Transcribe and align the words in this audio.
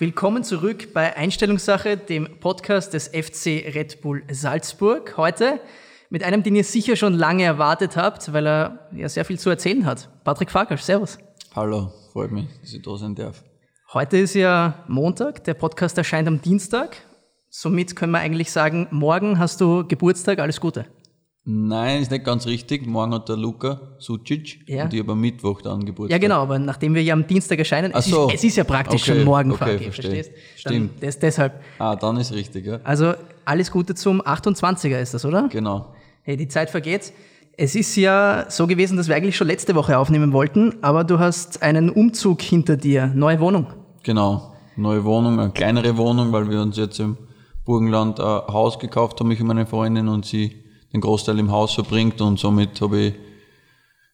Willkommen 0.00 0.44
zurück 0.44 0.94
bei 0.94 1.16
Einstellungssache, 1.16 1.96
dem 1.96 2.38
Podcast 2.38 2.94
des 2.94 3.08
FC 3.08 3.64
Red 3.74 4.00
Bull 4.00 4.22
Salzburg. 4.30 5.16
Heute 5.16 5.58
mit 6.08 6.22
einem, 6.22 6.44
den 6.44 6.54
ihr 6.54 6.62
sicher 6.62 6.94
schon 6.94 7.14
lange 7.14 7.42
erwartet 7.42 7.96
habt, 7.96 8.32
weil 8.32 8.46
er 8.46 8.88
ja 8.92 9.08
sehr 9.08 9.24
viel 9.24 9.40
zu 9.40 9.50
erzählen 9.50 9.84
hat. 9.84 10.08
Patrick 10.22 10.52
Farkasch, 10.52 10.82
Servus. 10.82 11.18
Hallo, 11.52 11.90
freut 12.12 12.30
mich, 12.30 12.46
dass 12.60 12.74
ich 12.74 12.80
da 12.80 12.96
sein 12.96 13.16
darf. 13.16 13.42
Heute 13.92 14.18
ist 14.18 14.34
ja 14.34 14.84
Montag, 14.86 15.42
der 15.42 15.54
Podcast 15.54 15.98
erscheint 15.98 16.28
am 16.28 16.40
Dienstag. 16.40 16.98
Somit 17.50 17.96
können 17.96 18.12
wir 18.12 18.20
eigentlich 18.20 18.52
sagen, 18.52 18.86
morgen 18.92 19.40
hast 19.40 19.60
du 19.60 19.84
Geburtstag, 19.84 20.38
alles 20.38 20.60
Gute. 20.60 20.86
Nein, 21.50 22.02
ist 22.02 22.10
nicht 22.10 22.24
ganz 22.26 22.44
richtig. 22.46 22.86
Morgen 22.86 23.14
hat 23.14 23.30
der 23.30 23.38
Luca 23.38 23.80
Sucic 23.98 24.68
Ja. 24.68 24.84
und 24.84 24.92
ich 24.92 25.00
habe 25.00 25.12
am 25.12 25.20
Mittwoch 25.22 25.62
dann 25.62 25.82
Geburtstag. 25.82 26.20
Ja, 26.20 26.28
genau, 26.28 26.42
aber 26.42 26.58
nachdem 26.58 26.94
wir 26.94 27.02
ja 27.02 27.14
am 27.14 27.26
Dienstag 27.26 27.58
erscheinen, 27.58 27.90
es, 27.94 28.04
so. 28.04 28.28
ist, 28.28 28.34
es 28.34 28.44
ist 28.44 28.56
ja 28.58 28.64
praktisch 28.64 29.00
Okay, 29.08 29.14
schon 29.16 29.24
morgen, 29.24 29.52
okay, 29.52 29.58
Farki, 29.64 29.84
verstehe. 29.84 30.10
verstehst? 30.10 30.32
Stimmt. 30.56 30.90
Dann, 30.92 31.00
des, 31.00 31.18
deshalb. 31.18 31.54
Ah, 31.78 31.96
dann 31.96 32.18
ist 32.18 32.34
richtig, 32.34 32.66
ja. 32.66 32.80
Also 32.84 33.14
alles 33.46 33.70
Gute 33.70 33.94
zum 33.94 34.20
28er 34.20 35.00
ist 35.00 35.14
das, 35.14 35.24
oder? 35.24 35.48
Genau. 35.48 35.94
Hey, 36.20 36.36
die 36.36 36.48
Zeit 36.48 36.68
vergeht. 36.68 37.14
Es 37.56 37.74
ist 37.74 37.96
ja 37.96 38.44
so 38.50 38.66
gewesen, 38.66 38.98
dass 38.98 39.08
wir 39.08 39.16
eigentlich 39.16 39.36
schon 39.38 39.46
letzte 39.46 39.74
Woche 39.74 39.96
aufnehmen 39.96 40.34
wollten, 40.34 40.74
aber 40.82 41.02
du 41.02 41.18
hast 41.18 41.62
einen 41.62 41.88
Umzug 41.88 42.42
hinter 42.42 42.76
dir, 42.76 43.06
neue 43.14 43.40
Wohnung. 43.40 43.68
Genau. 44.02 44.52
Neue 44.76 45.02
Wohnung, 45.02 45.40
eine 45.40 45.50
kleinere 45.50 45.96
Wohnung, 45.96 46.30
weil 46.30 46.50
wir 46.50 46.60
uns 46.60 46.76
jetzt 46.76 47.00
im 47.00 47.16
Burgenland 47.64 48.20
ein 48.20 48.42
Haus 48.48 48.78
gekauft 48.78 49.18
haben, 49.20 49.30
ich 49.30 49.40
und 49.40 49.46
meine 49.46 49.64
Freundin, 49.64 50.08
und 50.08 50.26
sie 50.26 50.67
den 50.92 51.00
Großteil 51.00 51.38
im 51.38 51.50
Haus 51.50 51.74
verbringt 51.74 52.20
und 52.20 52.38
somit 52.38 52.80
habe 52.80 52.98
ich 52.98 53.14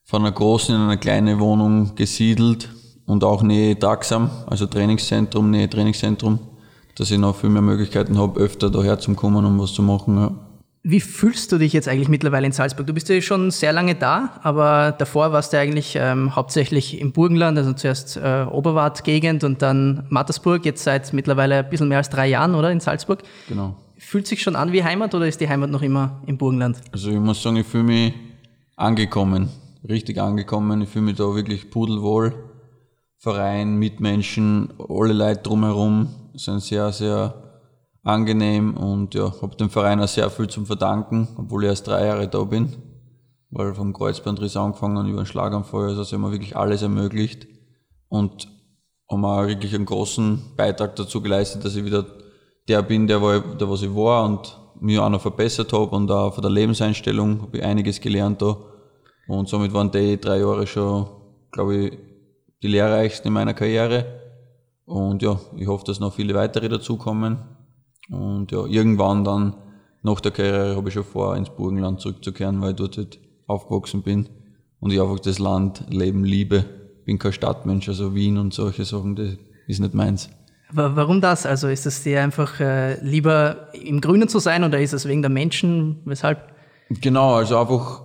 von 0.05 0.23
einer 0.23 0.33
großen 0.33 0.75
in 0.75 0.81
eine 0.81 0.99
kleine 0.99 1.39
Wohnung 1.41 1.95
gesiedelt 1.95 2.69
und 3.07 3.25
auch 3.25 3.43
Nähe 3.43 3.79
Taxam, 3.79 4.31
also 4.47 4.67
Trainingszentrum, 4.67 5.51
Nähe 5.51 5.69
Trainingszentrum, 5.69 6.39
dass 6.97 7.11
ich 7.11 7.19
noch 7.19 7.37
viel 7.37 7.51
mehr 7.51 7.63
Möglichkeiten 7.63 8.19
habe, 8.19 8.41
öfter 8.41 8.71
daher 8.71 8.99
zu 8.99 9.15
kommen, 9.15 9.45
um 9.45 9.59
was 9.59 9.73
zu 9.73 9.83
machen. 9.83 10.17
Ja. 10.17 10.33
Wie 10.87 11.01
fühlst 11.01 11.51
du 11.51 11.57
dich 11.57 11.73
jetzt 11.73 11.89
eigentlich 11.89 12.11
mittlerweile 12.11 12.45
in 12.45 12.53
Salzburg? 12.53 12.87
Du 12.87 12.93
bist 12.93 13.09
ja 13.09 13.19
schon 13.23 13.51
sehr 13.51 13.73
lange 13.73 13.95
da, 13.95 14.39
aber 14.43 14.93
davor 14.93 15.33
warst 15.33 15.55
du 15.55 15.59
eigentlich 15.59 15.97
ähm, 15.99 16.37
hauptsächlich 16.37 17.01
im 17.01 17.13
Burgenland, 17.13 17.57
also 17.57 17.73
zuerst 17.73 18.19
äh, 18.19 18.45
Oberwart-Gegend 18.51 19.45
und 19.45 19.63
dann 19.63 20.05
Mattersburg, 20.11 20.67
jetzt 20.67 20.85
seit 20.85 21.15
mittlerweile 21.15 21.61
ein 21.61 21.71
bisschen 21.71 21.89
mehr 21.89 21.99
als 21.99 22.11
drei 22.11 22.27
Jahren, 22.27 22.55
oder, 22.55 22.71
in 22.71 22.81
Salzburg. 22.81 23.23
Genau. 23.49 23.77
Fühlt 24.05 24.27
sich 24.27 24.43
schon 24.43 24.55
an 24.55 24.71
wie 24.71 24.85
Heimat 24.85 25.15
oder 25.15 25.27
ist 25.27 25.41
die 25.41 25.49
Heimat 25.49 25.71
noch 25.71 25.83
immer 25.83 26.23
im 26.27 26.37
Burgenland? 26.37 26.81
Also 26.93 27.11
ich 27.11 27.19
muss 27.19 27.43
sagen, 27.43 27.57
ich 27.57 27.67
fühle 27.67 27.85
mich 27.85 28.15
angekommen, 28.77 29.49
richtig 29.89 30.21
angekommen. 30.21 30.83
Ich 30.83 30.91
fühle 30.91 31.07
mich 31.07 31.17
da 31.17 31.35
wirklich 31.35 31.71
pudelwohl. 31.71 32.35
Verein, 33.17 33.77
Mitmenschen, 33.77 34.75
alle 34.89 35.15
Leute 35.15 35.43
drumherum 35.43 36.09
sind 36.35 36.61
sehr, 36.63 36.93
sehr 36.93 37.35
angenehm 38.03 38.77
und 38.77 39.15
ja, 39.15 39.33
habe 39.41 39.57
dem 39.57 39.71
Verein 39.71 40.01
auch 40.01 40.09
sehr 40.09 40.29
viel 40.29 40.49
zum 40.49 40.67
verdanken, 40.67 41.27
obwohl 41.37 41.65
ich 41.65 41.71
erst 41.71 41.89
drei 41.89 42.07
Jahre 42.07 42.29
da 42.29 42.45
bin. 42.45 42.77
Weil 43.51 43.75
vom 43.75 43.95
Kreuzbandriss 43.95 44.57
angefangen 44.57 45.09
über 45.09 45.23
den 45.23 45.27
Schlaganfall, 45.27 45.89
also 45.89 46.05
haben 46.05 46.23
mir 46.23 46.31
wirklich 46.31 46.57
alles 46.57 46.83
ermöglicht 46.83 47.49
und 48.09 48.49
haben 49.11 49.25
auch 49.25 49.47
wirklich 49.47 49.75
einen 49.75 49.87
großen 49.87 50.55
Beitrag 50.57 50.95
dazu 50.97 51.23
geleistet, 51.23 51.65
dass 51.65 51.75
ich 51.75 51.85
wieder 51.85 52.05
der 52.69 52.83
bin, 52.83 53.07
der, 53.07 53.21
war, 53.21 53.41
der 53.41 53.69
was 53.69 53.83
ich 53.83 53.95
war 53.95 54.25
und 54.25 54.59
mich 54.81 54.99
auch 54.99 55.09
noch 55.09 55.21
verbessert 55.21 55.73
habe 55.73 55.95
und 55.95 56.11
auch 56.11 56.35
von 56.35 56.43
der 56.43 56.51
Lebenseinstellung 56.51 57.43
habe 57.43 57.59
ich 57.59 57.65
einiges 57.65 58.01
gelernt 58.01 58.43
da. 58.43 58.57
Und 59.27 59.49
somit 59.49 59.73
waren 59.73 59.91
die 59.91 60.21
drei 60.21 60.41
Jahre 60.41 60.67
schon, 60.67 61.07
glaube 61.51 61.77
ich, 61.77 61.99
die 62.63 62.69
lehrreichsten 62.69 63.29
in 63.29 63.35
meiner 63.35 63.55
Karriere. 63.55 64.07
Und 64.85 65.23
ja, 65.23 65.39
ich 65.57 65.67
hoffe, 65.67 65.85
dass 65.87 66.01
noch 66.01 66.13
viele 66.13 66.35
weitere 66.35 66.69
dazukommen. 66.69 67.39
Und 68.11 68.53
ja, 68.53 68.67
irgendwann 68.67 69.25
dann 69.25 69.55
nach 70.03 70.21
der 70.21 70.33
Karriere 70.33 70.77
habe 70.77 70.89
ich 70.89 70.95
schon 70.95 71.05
vor, 71.05 71.37
ins 71.37 71.49
Burgenland 71.49 72.01
zurückzukehren, 72.01 72.61
weil 72.61 72.71
ich 72.71 72.77
dort 72.77 72.99
halt 72.99 73.19
aufgewachsen 73.47 74.03
bin 74.03 74.29
und 74.81 74.93
ich 74.93 75.01
einfach 75.01 75.19
das 75.21 75.39
Land, 75.39 75.87
Leben 75.89 76.25
liebe. 76.25 76.65
Bin 77.07 77.19
kein 77.19 77.33
Stadtmensch, 77.33 77.89
also 77.89 78.15
Wien 78.15 78.39
und 78.39 78.53
solche 78.53 78.85
Sachen, 78.85 79.17
das 79.17 79.37
ist 79.67 79.81
nicht 79.81 79.95
meins. 79.95 80.31
Wa- 80.75 80.93
Warum 80.95 81.21
das? 81.21 81.47
Also 81.47 81.69
ist 81.69 81.87
es 81.87 82.03
dir 82.03 82.23
einfach 82.23 82.61
äh, 82.61 83.01
lieber 83.03 83.69
im 83.73 84.01
Grünen 84.01 84.29
zu 84.29 84.39
sein 84.39 84.65
oder 84.65 84.81
ist 84.81 84.93
es 84.93 85.07
wegen 85.07 85.23
der 85.23 85.31
Menschen? 85.31 86.01
Weshalb? 86.05 86.53
Genau, 87.01 87.35
also 87.37 87.59
einfach, 87.59 88.03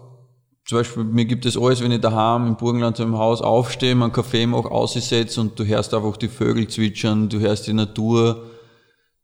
zum 0.66 0.78
Beispiel, 0.78 1.04
mir 1.04 1.26
gibt 1.26 1.46
es 1.46 1.58
alles, 1.58 1.82
wenn 1.82 1.92
ich 1.92 2.02
daheim 2.02 2.48
im 2.48 2.56
Burgenland 2.58 2.98
so 2.98 3.04
im 3.04 3.18
Haus 3.18 3.42
aufstehe, 3.42 3.96
meinen 3.96 4.12
Kaffee 4.12 4.46
mache, 4.46 4.70
aussetze 4.72 5.42
und 5.42 5.60
du 5.60 5.66
hörst 5.66 5.94
einfach 5.94 6.16
die 6.18 6.28
Vögel 6.28 6.68
zwitschern, 6.68 7.28
du 7.30 7.40
hörst 7.40 7.68
die 7.68 7.74
Natur, 7.74 8.46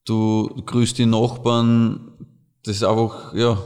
du 0.05 0.49
grüßt 0.65 0.97
die 0.97 1.05
Nachbarn, 1.05 2.11
das 2.63 2.77
ist 2.77 2.83
einfach, 2.83 3.33
ja, 3.33 3.57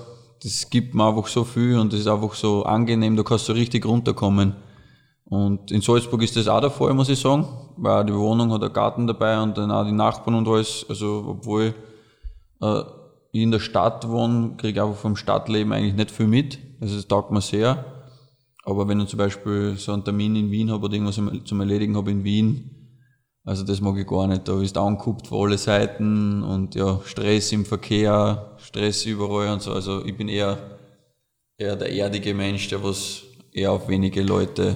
das 0.43 0.69
gibt 0.69 0.93
mir 0.93 1.07
einfach 1.07 1.27
so 1.27 1.43
viel 1.43 1.77
und 1.77 1.91
das 1.93 2.01
ist 2.01 2.07
einfach 2.07 2.33
so 2.35 2.63
angenehm, 2.63 3.15
da 3.15 3.23
kannst 3.23 3.49
du 3.49 3.53
richtig 3.53 3.85
runterkommen. 3.85 4.55
Und 5.29 5.71
in 5.71 5.81
Salzburg 5.81 6.23
ist 6.23 6.35
das 6.35 6.47
auch 6.47 6.59
der 6.59 6.71
Fall, 6.71 6.93
muss 6.93 7.09
ich 7.09 7.19
sagen, 7.19 7.47
weil 7.77 8.05
die 8.05 8.13
Wohnung 8.15 8.51
hat 8.51 8.63
einen 8.63 8.73
Garten 8.73 9.05
dabei 9.05 9.39
und 9.41 9.57
dann 9.57 9.71
auch 9.71 9.85
die 9.85 9.91
Nachbarn 9.91 10.35
und 10.35 10.47
alles, 10.47 10.85
also 10.89 11.23
obwohl 11.27 11.75
äh, 12.61 12.81
ich 13.31 13.43
in 13.43 13.51
der 13.51 13.59
Stadt 13.59 14.09
wohne, 14.09 14.55
kriege 14.57 14.79
ich 14.79 14.81
einfach 14.81 14.99
vom 14.99 15.15
Stadtleben 15.15 15.71
eigentlich 15.71 15.93
nicht 15.93 16.09
viel 16.09 16.25
mit. 16.27 16.57
Also 16.81 16.95
das 16.95 17.07
taugt 17.07 17.31
mir 17.31 17.41
sehr. 17.41 17.85
Aber 18.65 18.87
wenn 18.87 18.99
ich 18.99 19.09
zum 19.09 19.19
Beispiel 19.19 19.75
so 19.77 19.93
einen 19.93 20.03
Termin 20.03 20.35
in 20.35 20.51
Wien 20.51 20.71
habe 20.71 20.85
oder 20.85 20.93
irgendwas 20.95 21.15
zum- 21.45 21.59
Erledigen 21.59 21.95
habe 21.95 22.09
in 22.09 22.23
Wien, 22.23 22.75
also 23.45 23.63
das 23.63 23.81
mag 23.81 23.97
ich 23.97 24.07
gar 24.07 24.27
nicht. 24.27 24.47
Da 24.47 24.59
ist 24.61 24.77
angekuppt 24.77 25.27
von 25.27 25.47
alle 25.47 25.57
Seiten 25.59 26.41
und 26.43 26.73
ja, 26.73 26.99
Stress 27.05 27.51
im 27.51 27.65
Verkehr, 27.65 28.55
Stress 28.57 29.05
überall 29.05 29.53
und 29.53 29.61
so. 29.61 29.73
Also 29.73 30.03
ich 30.05 30.17
bin 30.17 30.27
eher, 30.27 30.57
eher 31.57 31.75
der 31.75 31.91
erdige 31.91 32.33
Mensch, 32.33 32.67
der 32.67 32.83
was 32.83 33.23
eher 33.51 33.71
auf 33.71 33.87
wenige 33.87 34.23
Leute 34.23 34.75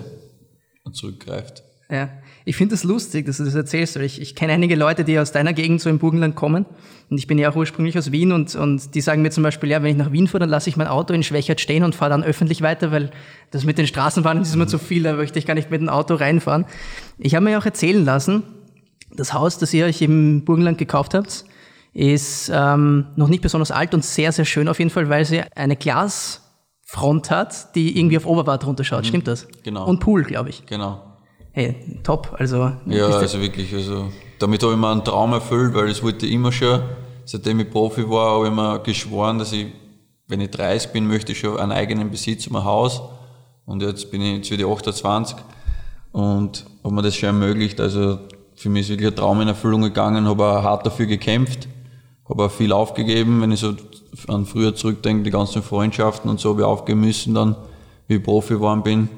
zurückgreift. 0.91 1.63
Ja. 1.89 2.09
Ich 2.45 2.57
finde 2.57 2.75
es 2.75 2.81
das 2.81 2.89
lustig, 2.89 3.25
dass 3.25 3.37
du 3.37 3.45
das 3.45 3.55
erzählst, 3.55 3.95
weil 3.95 4.03
ich, 4.03 4.19
ich 4.19 4.35
kenne 4.35 4.53
einige 4.53 4.75
Leute, 4.75 5.03
die 5.03 5.17
aus 5.17 5.31
deiner 5.31 5.53
Gegend 5.53 5.79
so 5.79 5.89
im 5.89 5.99
Burgenland 5.99 6.35
kommen. 6.35 6.65
Und 7.09 7.17
ich 7.17 7.27
bin 7.27 7.37
ja 7.37 7.49
auch 7.49 7.55
ursprünglich 7.55 7.97
aus 7.97 8.11
Wien 8.11 8.31
und, 8.31 8.55
und 8.55 8.95
die 8.95 9.01
sagen 9.01 9.21
mir 9.21 9.29
zum 9.29 9.43
Beispiel, 9.43 9.69
ja, 9.69 9.83
wenn 9.83 9.91
ich 9.91 9.97
nach 9.97 10.11
Wien 10.11 10.27
fahre, 10.27 10.39
dann 10.39 10.49
lasse 10.49 10.69
ich 10.69 10.75
mein 10.75 10.87
Auto 10.87 11.13
in 11.13 11.23
Schwächert 11.23 11.61
stehen 11.61 11.83
und 11.83 11.95
fahre 11.95 12.11
dann 12.11 12.23
öffentlich 12.23 12.61
weiter, 12.61 12.91
weil 12.91 13.11
das 13.51 13.63
mit 13.63 13.77
den 13.77 13.87
Straßenbahnen 13.87 14.43
ist 14.43 14.55
immer 14.55 14.67
zu 14.67 14.77
viel, 14.77 15.03
da 15.03 15.13
möchte 15.13 15.39
ich 15.39 15.45
gar 15.45 15.53
nicht 15.53 15.69
mit 15.69 15.81
dem 15.81 15.89
Auto 15.89 16.15
reinfahren. 16.15 16.65
Ich 17.17 17.35
habe 17.35 17.45
mir 17.45 17.57
auch 17.57 17.65
erzählen 17.65 18.03
lassen, 18.03 18.43
das 19.15 19.33
Haus, 19.33 19.57
das 19.57 19.73
ihr 19.73 19.85
euch 19.85 20.01
im 20.01 20.43
Burgenland 20.43 20.77
gekauft 20.77 21.13
habt, 21.13 21.45
ist 21.93 22.51
ähm, 22.53 23.05
noch 23.15 23.27
nicht 23.27 23.43
besonders 23.43 23.71
alt 23.71 23.93
und 23.93 24.03
sehr, 24.03 24.31
sehr 24.31 24.45
schön 24.45 24.67
auf 24.67 24.79
jeden 24.79 24.89
Fall, 24.89 25.09
weil 25.09 25.25
sie 25.25 25.43
eine 25.55 25.75
Glasfront 26.93 27.31
hat, 27.31 27.75
die 27.75 27.97
irgendwie 27.97 28.17
auf 28.17 28.25
Oberwart 28.25 28.65
runterschaut. 28.65 29.05
Stimmt 29.05 29.27
das? 29.27 29.47
Genau. 29.63 29.85
Und 29.85 29.99
Pool, 29.99 30.23
glaube 30.23 30.49
ich. 30.49 30.65
Genau. 30.65 31.01
Hey, 31.51 31.75
top. 32.03 32.35
Also, 32.37 32.71
Ja, 32.85 33.07
also 33.07 33.41
wirklich, 33.41 33.73
also 33.73 34.09
damit 34.39 34.63
habe 34.63 34.73
ich 34.73 34.79
mir 34.79 34.89
einen 34.91 35.03
Traum 35.03 35.33
erfüllt, 35.33 35.73
weil 35.73 35.87
das 35.87 36.01
wollte 36.03 36.27
immer 36.27 36.51
schon, 36.51 36.81
seitdem 37.25 37.59
ich 37.59 37.69
Profi 37.69 38.07
war, 38.09 38.37
habe 38.37 38.47
ich 38.47 38.53
mir 38.53 38.79
geschworen, 38.79 39.39
dass 39.39 39.51
ich, 39.53 39.67
wenn 40.27 40.41
ich 40.41 40.51
30 40.51 40.91
bin, 40.91 41.07
möchte 41.07 41.31
ich 41.31 41.39
schon 41.39 41.57
einen 41.57 41.71
eigenen 41.71 42.09
Besitz, 42.09 42.47
um 42.47 42.55
ein 42.55 42.63
Haus. 42.63 43.01
Und 43.65 43.81
jetzt 43.81 44.11
bin 44.11 44.21
ich, 44.21 44.49
jetzt 44.49 44.51
ich 44.51 44.65
28 44.65 45.37
und 46.11 46.65
habe 46.83 46.93
mir 46.93 47.01
das 47.01 47.15
schon 47.15 47.27
ermöglicht. 47.27 47.79
Also 47.79 48.19
für 48.55 48.69
mich 48.69 48.83
ist 48.83 48.89
wirklich 48.89 49.09
ein 49.09 49.15
Traum 49.15 49.41
in 49.41 49.47
Erfüllung 49.47 49.81
gegangen, 49.81 50.27
habe 50.27 50.43
auch 50.45 50.63
hart 50.63 50.85
dafür 50.85 51.05
gekämpft, 51.05 51.67
habe 52.27 52.45
auch 52.45 52.51
viel 52.51 52.71
aufgegeben, 52.71 53.41
wenn 53.41 53.51
ich 53.51 53.59
so 53.59 53.73
an 54.27 54.45
früher 54.45 54.75
zurückdenke, 54.75 55.23
die 55.23 55.31
ganzen 55.31 55.61
Freundschaften 55.61 56.29
und 56.29 56.39
so 56.39 56.51
habe 56.51 56.61
ich 56.61 56.65
aufgeben 56.65 57.01
müssen 57.01 57.33
dann, 57.33 57.55
wie 58.07 58.15
ich 58.15 58.23
Profi 58.23 58.53
geworden 58.53 58.83
bin 58.83 59.09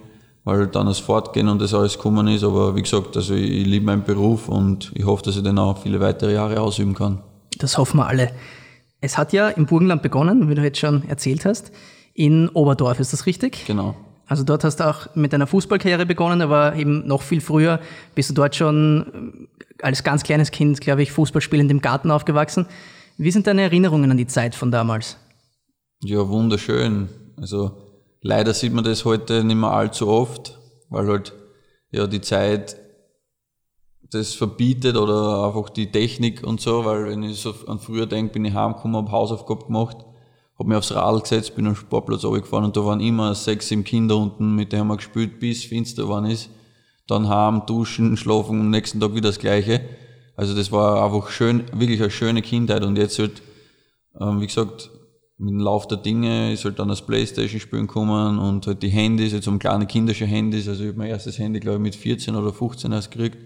weil 0.45 0.67
dann 0.67 0.85
das 0.85 0.99
Fortgehen 0.99 1.49
und 1.49 1.59
das 1.59 1.73
alles 1.73 1.97
gekommen 1.97 2.27
ist. 2.27 2.43
Aber 2.43 2.75
wie 2.75 2.81
gesagt, 2.83 3.17
also 3.17 3.33
ich, 3.33 3.49
ich 3.49 3.65
liebe 3.65 3.85
meinen 3.85 4.03
Beruf 4.03 4.47
und 4.47 4.91
ich 4.95 5.03
hoffe, 5.03 5.23
dass 5.23 5.35
ich 5.35 5.43
den 5.43 5.59
auch 5.59 5.79
viele 5.79 5.99
weitere 5.99 6.33
Jahre 6.33 6.61
ausüben 6.61 6.93
kann. 6.93 7.19
das 7.57 7.77
hoffen 7.77 7.97
wir 7.97 8.07
alle. 8.07 8.31
Es 9.01 9.17
hat 9.17 9.33
ja 9.33 9.49
im 9.49 9.65
Burgenland 9.65 10.01
begonnen, 10.01 10.49
wie 10.49 10.55
du 10.55 10.61
jetzt 10.61 10.79
schon 10.79 11.07
erzählt 11.09 11.45
hast, 11.45 11.71
in 12.13 12.47
Oberdorf, 12.49 12.99
ist 12.99 13.11
das 13.11 13.25
richtig? 13.25 13.65
Genau. 13.65 13.95
Also 14.27 14.43
dort 14.43 14.63
hast 14.63 14.77
du 14.79 14.87
auch 14.87 15.07
mit 15.15 15.33
deiner 15.33 15.47
Fußballkarriere 15.47 16.05
begonnen, 16.05 16.41
aber 16.41 16.75
eben 16.75 17.05
noch 17.05 17.21
viel 17.21 17.41
früher 17.41 17.79
bist 18.15 18.29
du 18.29 18.33
dort 18.33 18.55
schon 18.55 19.47
äh, 19.79 19.83
als 19.83 20.03
ganz 20.03 20.23
kleines 20.23 20.51
Kind, 20.51 20.79
glaube 20.79 21.03
ich, 21.03 21.11
Fußballspielend 21.11 21.69
im 21.69 21.81
Garten 21.81 22.09
aufgewachsen. 22.09 22.65
Wie 23.17 23.31
sind 23.31 23.47
deine 23.47 23.61
Erinnerungen 23.61 24.11
an 24.11 24.17
die 24.17 24.27
Zeit 24.27 24.55
von 24.55 24.71
damals? 24.71 25.17
Ja, 26.03 26.27
wunderschön. 26.27 27.09
Also 27.37 27.71
leider 28.21 28.53
sieht 28.53 28.73
man 28.73 28.83
das 28.83 29.05
heute 29.05 29.43
nicht 29.43 29.55
mehr 29.55 29.71
allzu 29.71 30.07
oft, 30.07 30.59
weil 30.89 31.07
halt 31.07 31.33
ja 31.91 32.07
die 32.07 32.21
Zeit 32.21 32.75
das 34.11 34.33
verbietet 34.33 34.97
oder 34.97 35.45
einfach 35.45 35.69
die 35.69 35.91
Technik 35.91 36.43
und 36.43 36.61
so, 36.61 36.85
weil 36.85 37.07
wenn 37.07 37.23
ich 37.23 37.39
so 37.39 37.53
an 37.67 37.79
früher 37.79 38.05
denke, 38.05 38.33
bin 38.33 38.45
ich 38.45 38.53
heimgekommen, 38.53 38.97
habe 38.97 39.11
Hausaufgaben 39.11 39.67
gemacht, 39.67 39.97
habe 40.59 40.69
mich 40.69 40.77
aufs 40.77 40.93
Radl 40.93 41.21
gesetzt, 41.21 41.55
bin 41.55 41.67
am 41.67 41.75
Sportplatz 41.75 42.23
runtergefahren 42.23 42.65
und 42.65 42.77
da 42.77 42.85
waren 42.85 42.99
immer 42.99 43.33
sechs, 43.33 43.69
sieben 43.69 43.83
Kinder 43.83 44.17
unten, 44.17 44.55
mit 44.55 44.71
denen 44.71 44.81
haben 44.81 44.87
wir 44.89 44.97
gespielt, 44.97 45.39
bis 45.39 45.63
finster 45.63 46.03
geworden 46.03 46.25
ist. 46.25 46.49
Dann 47.07 47.29
heim, 47.29 47.63
duschen, 47.65 48.17
schlafen, 48.17 48.59
am 48.59 48.69
nächsten 48.69 48.99
Tag 48.99 49.13
wieder 49.13 49.29
das 49.29 49.39
Gleiche. 49.39 49.81
Also 50.35 50.55
das 50.55 50.71
war 50.71 51.03
einfach 51.03 51.29
schön, 51.29 51.63
wirklich 51.73 52.01
eine 52.01 52.11
schöne 52.11 52.41
Kindheit. 52.41 52.83
Und 52.83 52.97
jetzt 52.97 53.19
halt, 53.19 53.41
ähm, 54.19 54.41
wie 54.41 54.47
gesagt, 54.47 54.89
mit 55.37 55.49
dem 55.49 55.59
Lauf 55.59 55.87
der 55.87 55.97
Dinge 55.97 56.53
ist 56.53 56.63
halt 56.65 56.79
dann 56.79 56.87
das 56.87 57.01
Playstation 57.01 57.59
spielen 57.59 57.87
gekommen 57.87 58.39
und 58.39 58.67
halt 58.67 58.81
die 58.81 58.89
Handys, 58.89 59.33
jetzt 59.33 59.47
um 59.47 59.59
kleine 59.59 59.85
kindische 59.85 60.25
Handys, 60.25 60.67
also 60.67 60.83
ich 60.83 60.89
habe 60.89 60.97
mein 60.97 61.09
erstes 61.09 61.37
Handy 61.39 61.59
glaube 61.59 61.77
ich 61.77 61.81
mit 61.81 61.95
14 61.95 62.35
oder 62.35 62.53
15 62.53 62.91
erst 62.91 63.11
gekriegt. 63.11 63.37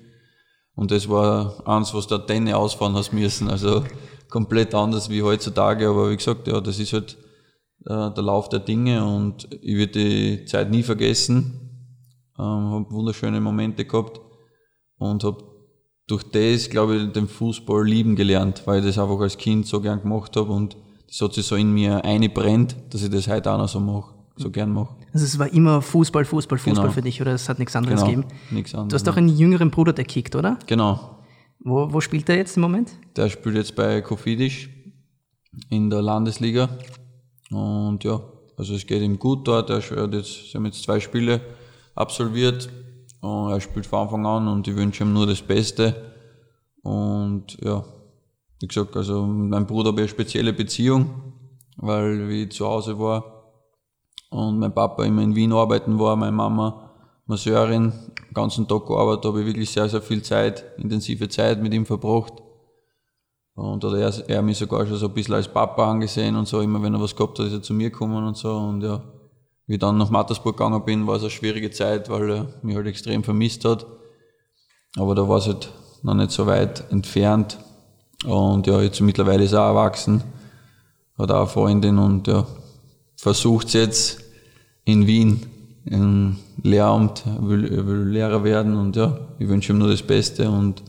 Und 0.76 0.92
das 0.92 1.10
war 1.10 1.68
eins, 1.68 1.94
was 1.94 2.08
der 2.08 2.26
Tenne 2.26 2.56
ausfahren 2.56 2.94
hast 2.94 3.12
müssen, 3.12 3.50
also 3.50 3.84
komplett 4.30 4.76
anders 4.76 5.10
wie 5.10 5.24
heutzutage, 5.24 5.90
aber 5.90 6.12
wie 6.12 6.18
gesagt, 6.18 6.48
ja, 6.48 6.62
das 6.62 6.80
ist 6.80 6.94
halt 6.94 7.18
äh, 7.86 8.14
der 8.14 8.24
Lauf 8.24 8.50
der 8.50 8.60
Dinge 8.60 9.04
und 9.04 9.48
ich 9.62 9.76
werde 9.76 9.92
die 9.94 10.46
Zeit 10.46 10.70
nie 10.70 10.84
vergessen, 10.84 11.60
ähm, 12.38 12.46
habe 12.46 12.92
wunderschöne 12.92 13.42
Momente 13.42 13.84
gehabt 13.86 14.22
und 15.00 15.24
habe 15.24 15.49
durch 16.10 16.24
das, 16.24 16.70
glaube 16.70 16.96
ich, 16.98 17.12
den 17.12 17.28
Fußball 17.28 17.86
lieben 17.86 18.16
gelernt, 18.16 18.64
weil 18.66 18.80
ich 18.80 18.86
das 18.86 18.98
einfach 18.98 19.20
als 19.20 19.38
Kind 19.38 19.66
so 19.68 19.80
gern 19.80 20.02
gemacht 20.02 20.36
habe 20.36 20.52
und 20.52 20.76
das 21.08 21.22
hat 21.22 21.34
sich 21.34 21.46
so 21.46 21.56
in 21.56 21.72
mir 21.74 22.04
eingebrennt, 22.04 22.76
dass 22.90 23.04
ich 23.04 23.10
das 23.10 23.28
heute 23.28 23.52
auch 23.52 23.58
noch 23.58 23.70
so 23.70 23.80
mache, 23.80 24.14
so 24.36 24.50
gern 24.50 24.72
mache. 24.72 24.96
Also 25.14 25.26
es 25.26 25.38
war 25.40 25.52
immer 25.54 25.82
Fußball, 25.82 26.26
Fußball, 26.26 26.58
Fußball 26.58 26.84
Genau. 26.84 26.94
für 26.94 27.02
dich 27.02 27.20
oder 27.22 27.34
es 27.34 27.48
hat 27.50 27.58
nichts 27.60 27.76
anderes 27.76 28.02
Genau, 28.02 28.22
gegeben? 28.22 28.28
nichts 28.52 28.74
anderes. 28.76 28.90
Du 28.90 28.96
hast 29.10 29.14
auch 29.14 29.18
einen 29.18 29.30
jüngeren 29.36 29.72
Bruder, 29.72 29.94
der 29.94 30.06
kickt, 30.06 30.36
oder? 30.36 30.58
Genau. 30.68 31.18
Wo, 31.62 31.92
wo 31.92 32.00
spielt 32.02 32.30
er 32.30 32.38
jetzt 32.38 32.56
im 32.58 32.62
Moment? 32.62 32.92
Der 33.16 33.30
spielt 33.30 33.56
jetzt 33.56 33.76
bei 33.76 34.02
Kofidis 34.02 34.68
in 35.70 35.90
der 35.90 36.02
Landesliga. 36.02 36.70
Und 37.52 38.04
ja, 38.04 38.22
also 38.58 38.76
es 38.76 38.86
geht 38.86 39.02
ihm 39.02 39.18
gut 39.20 39.48
dort. 39.48 39.70
Er 39.70 39.82
hat 39.82 40.14
jetzt, 40.14 40.52
sie 40.52 40.58
haben 40.58 40.66
jetzt 40.66 40.84
zwei 40.84 41.00
Spiele 41.00 41.42
absolviert. 41.96 42.70
Und 43.22 43.52
er 43.52 43.60
spielt 43.60 43.86
von 43.86 44.00
Anfang 44.00 44.26
an 44.26 44.48
und 44.48 44.68
ich 44.68 44.76
wünsche 44.76 45.04
ihm 45.04 45.14
nur 45.14 45.28
das 45.28 45.42
Beste. 45.42 45.96
Und 46.84 47.58
ja, 47.62 47.84
wie 48.60 48.68
gesagt, 48.68 48.96
also 48.96 49.26
mit 49.26 49.50
meinem 49.50 49.66
Bruder 49.66 49.90
habe 49.90 50.02
ich 50.02 50.06
eine 50.06 50.10
spezielle 50.10 50.54
Beziehung, 50.54 51.10
weil 51.78 52.30
wie 52.30 52.44
ich 52.44 52.52
zu 52.52 52.66
Hause 52.66 52.98
war 53.00 53.40
und 54.30 54.60
mein 54.60 54.74
Papa 54.74 55.04
immer 55.04 55.22
in 55.22 55.36
Wien 55.36 55.54
arbeiten 55.54 56.00
war, 56.00 56.16
meine 56.16 56.32
Mama 56.32 56.90
Masseurin, 57.26 57.92
den 57.92 58.34
ganzen 58.34 58.68
Tag 58.68 58.88
gearbeitet, 58.88 59.26
habe 59.26 59.42
ich 59.42 59.46
wirklich 59.46 59.70
sehr, 59.70 59.88
sehr 59.88 60.02
viel 60.02 60.24
Zeit, 60.24 60.66
intensive 60.78 61.30
Zeit 61.30 61.62
mit 61.62 61.74
ihm 61.74 61.86
verbracht. 61.86 62.34
Und 63.54 63.84
hat 63.84 63.94
er, 63.94 64.30
er 64.30 64.42
mich 64.42 64.58
sogar 64.58 64.88
schon 64.88 64.98
so 64.98 65.08
ein 65.08 65.14
bisschen 65.14 65.36
als 65.36 65.48
Papa 65.48 65.92
angesehen 65.92 66.36
und 66.36 66.48
so, 66.48 66.62
immer 66.62 66.82
wenn 66.82 66.94
er 66.94 67.02
was 67.02 67.16
gehabt 67.16 67.38
hat, 67.38 67.48
ist 67.48 67.54
er 67.54 67.62
zu 67.62 67.74
mir 67.74 67.92
gekommen 67.92 68.26
und 68.26 68.36
so. 68.36 68.56
Und 68.56 68.82
ja, 68.82 69.04
wie 69.70 69.74
ich 69.76 69.80
dann 69.80 70.00
nach 70.00 70.10
Mattersburg 70.10 70.58
gegangen 70.58 70.84
bin, 70.84 71.06
war 71.06 71.18
es 71.18 71.22
eine 71.22 71.30
schwierige 71.30 71.70
Zeit, 71.70 72.10
weil 72.10 72.32
er 72.32 72.48
mich 72.64 72.76
halt 72.76 72.88
extrem 72.88 73.24
vermisst 73.24 73.66
hat. 73.66 73.86
Aber 74.98 75.14
da 75.14 75.30
war 75.30 75.38
es 75.38 75.46
halt 75.46 75.72
noch 76.02 76.16
nicht 76.16 76.32
so 76.32 76.48
weit 76.48 76.92
entfernt. 76.92 77.60
Und 78.26 78.66
ja, 78.66 78.82
jetzt 78.82 79.00
mittlerweile 79.00 79.44
ist 79.44 79.52
er 79.52 79.62
auch 79.62 79.76
erwachsen, 79.76 80.24
hat 81.20 81.30
auch 81.30 81.42
eine 81.42 81.48
Freundin 81.48 82.00
und 82.00 82.28
ja, 82.28 82.48
versucht 83.16 83.68
es 83.68 83.74
jetzt 83.74 84.24
in 84.86 85.06
Wien 85.06 85.46
im 85.86 86.38
Lehramt, 86.64 87.24
er 87.28 87.48
will, 87.48 87.72
er 87.72 87.86
will 87.86 88.08
Lehrer 88.08 88.44
werden 88.44 88.76
und 88.76 88.96
ja, 88.96 89.20
ich 89.38 89.48
wünsche 89.48 89.72
ihm 89.72 89.78
nur 89.78 89.90
das 89.90 90.02
Beste 90.02 90.50
und, 90.50 90.82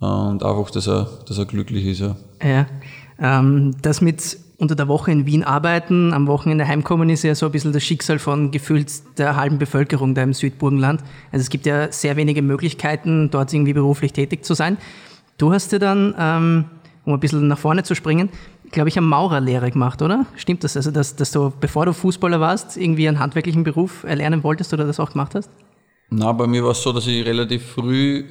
und 0.00 0.42
einfach, 0.42 0.70
dass 0.70 0.88
er, 0.88 1.06
dass 1.28 1.36
er 1.36 1.44
glücklich 1.44 1.84
ist. 1.84 2.00
Ja. 2.00 2.16
Ja. 2.42 2.66
Ähm, 3.18 3.76
das 3.82 4.00
mit 4.00 4.38
unter 4.56 4.74
der 4.74 4.86
Woche 4.88 5.10
in 5.10 5.26
Wien 5.26 5.42
arbeiten, 5.42 6.12
am 6.12 6.26
Wochenende 6.26 6.66
heimkommen, 6.66 7.10
ist 7.10 7.24
ja 7.24 7.34
so 7.34 7.46
ein 7.46 7.52
bisschen 7.52 7.72
das 7.72 7.82
Schicksal 7.82 8.18
von 8.18 8.50
gefühlt 8.50 8.90
der 9.18 9.36
halben 9.36 9.58
Bevölkerung 9.58 10.14
da 10.14 10.22
im 10.22 10.32
Südburgenland. 10.32 11.00
Also 11.32 11.42
es 11.42 11.50
gibt 11.50 11.66
ja 11.66 11.90
sehr 11.90 12.16
wenige 12.16 12.40
Möglichkeiten, 12.42 13.30
dort 13.30 13.52
irgendwie 13.52 13.72
beruflich 13.72 14.12
tätig 14.12 14.44
zu 14.44 14.54
sein. 14.54 14.76
Du 15.38 15.52
hast 15.52 15.72
dir 15.72 15.80
dann, 15.80 16.14
ähm, 16.18 16.64
um 17.04 17.12
ein 17.14 17.20
bisschen 17.20 17.48
nach 17.48 17.58
vorne 17.58 17.82
zu 17.82 17.94
springen, 17.96 18.28
glaube 18.70 18.88
ich, 18.88 18.96
eine 18.96 19.06
Maurerlehre 19.06 19.70
gemacht, 19.70 20.00
oder? 20.02 20.26
Stimmt 20.36 20.62
das? 20.64 20.76
Also, 20.76 20.90
dass, 20.92 21.16
dass 21.16 21.32
du, 21.32 21.52
bevor 21.60 21.86
du 21.86 21.92
Fußballer 21.92 22.40
warst, 22.40 22.76
irgendwie 22.76 23.08
einen 23.08 23.18
handwerklichen 23.18 23.64
Beruf 23.64 24.04
erlernen 24.04 24.42
wolltest 24.44 24.72
oder 24.72 24.84
das 24.86 25.00
auch 25.00 25.10
gemacht 25.12 25.34
hast? 25.34 25.50
Na, 26.10 26.30
bei 26.32 26.46
mir 26.46 26.62
war 26.62 26.70
es 26.70 26.82
so, 26.82 26.92
dass 26.92 27.06
ich 27.08 27.24
relativ 27.26 27.64
früh, 27.66 28.24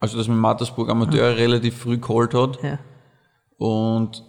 also 0.00 0.16
dass 0.16 0.28
mich 0.28 0.36
Mattersburg 0.36 0.88
Amateur 0.90 1.36
relativ 1.36 1.76
früh 1.76 1.98
geholt 1.98 2.34
hat 2.34 2.58
Ja. 2.62 2.78
und 3.58 4.22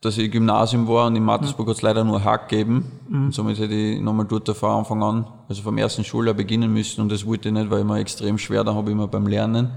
dass 0.00 0.16
ich 0.16 0.30
Gymnasium 0.30 0.86
war 0.86 1.06
und 1.06 1.16
in 1.16 1.24
Mattersburg 1.24 1.68
hat 1.68 1.76
es 1.76 1.82
leider 1.82 2.04
nur 2.04 2.22
Hack 2.22 2.48
gegeben. 2.48 2.92
Und 3.10 3.34
somit 3.34 3.58
hätte 3.58 3.74
ich 3.74 4.00
nochmal 4.00 4.26
dort 4.26 4.48
von 4.48 4.70
Anfang 4.70 5.02
an, 5.02 5.26
also 5.48 5.62
vom 5.62 5.76
ersten 5.76 6.04
Schuljahr 6.04 6.34
beginnen 6.34 6.72
müssen 6.72 7.00
und 7.00 7.10
das 7.10 7.26
wollte 7.26 7.48
ich 7.48 7.54
nicht, 7.54 7.70
weil 7.70 7.80
immer 7.80 7.98
extrem 7.98 8.38
schwer, 8.38 8.64
da 8.64 8.74
habe 8.74 8.90
ich 8.90 8.92
immer 8.94 9.08
beim 9.08 9.26
Lernen 9.26 9.70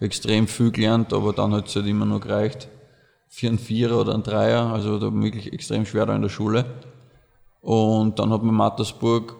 extrem 0.00 0.46
viel 0.46 0.70
gelernt, 0.70 1.12
aber 1.12 1.32
dann 1.32 1.52
hat 1.52 1.68
es 1.68 1.76
halt 1.76 1.86
immer 1.86 2.06
nur 2.06 2.20
gereicht. 2.20 2.68
Für 3.28 3.48
einen 3.48 3.58
Vierer 3.58 4.00
oder 4.00 4.14
einen 4.14 4.22
Dreier, 4.22 4.66
also 4.72 4.98
da 4.98 5.12
wirklich 5.12 5.52
extrem 5.52 5.84
schwer 5.84 6.06
da 6.06 6.14
in 6.14 6.22
der 6.22 6.28
Schule. 6.28 6.64
Und 7.60 8.18
dann 8.18 8.32
hat 8.32 8.42
mir 8.42 8.52
Mattersburg 8.52 9.36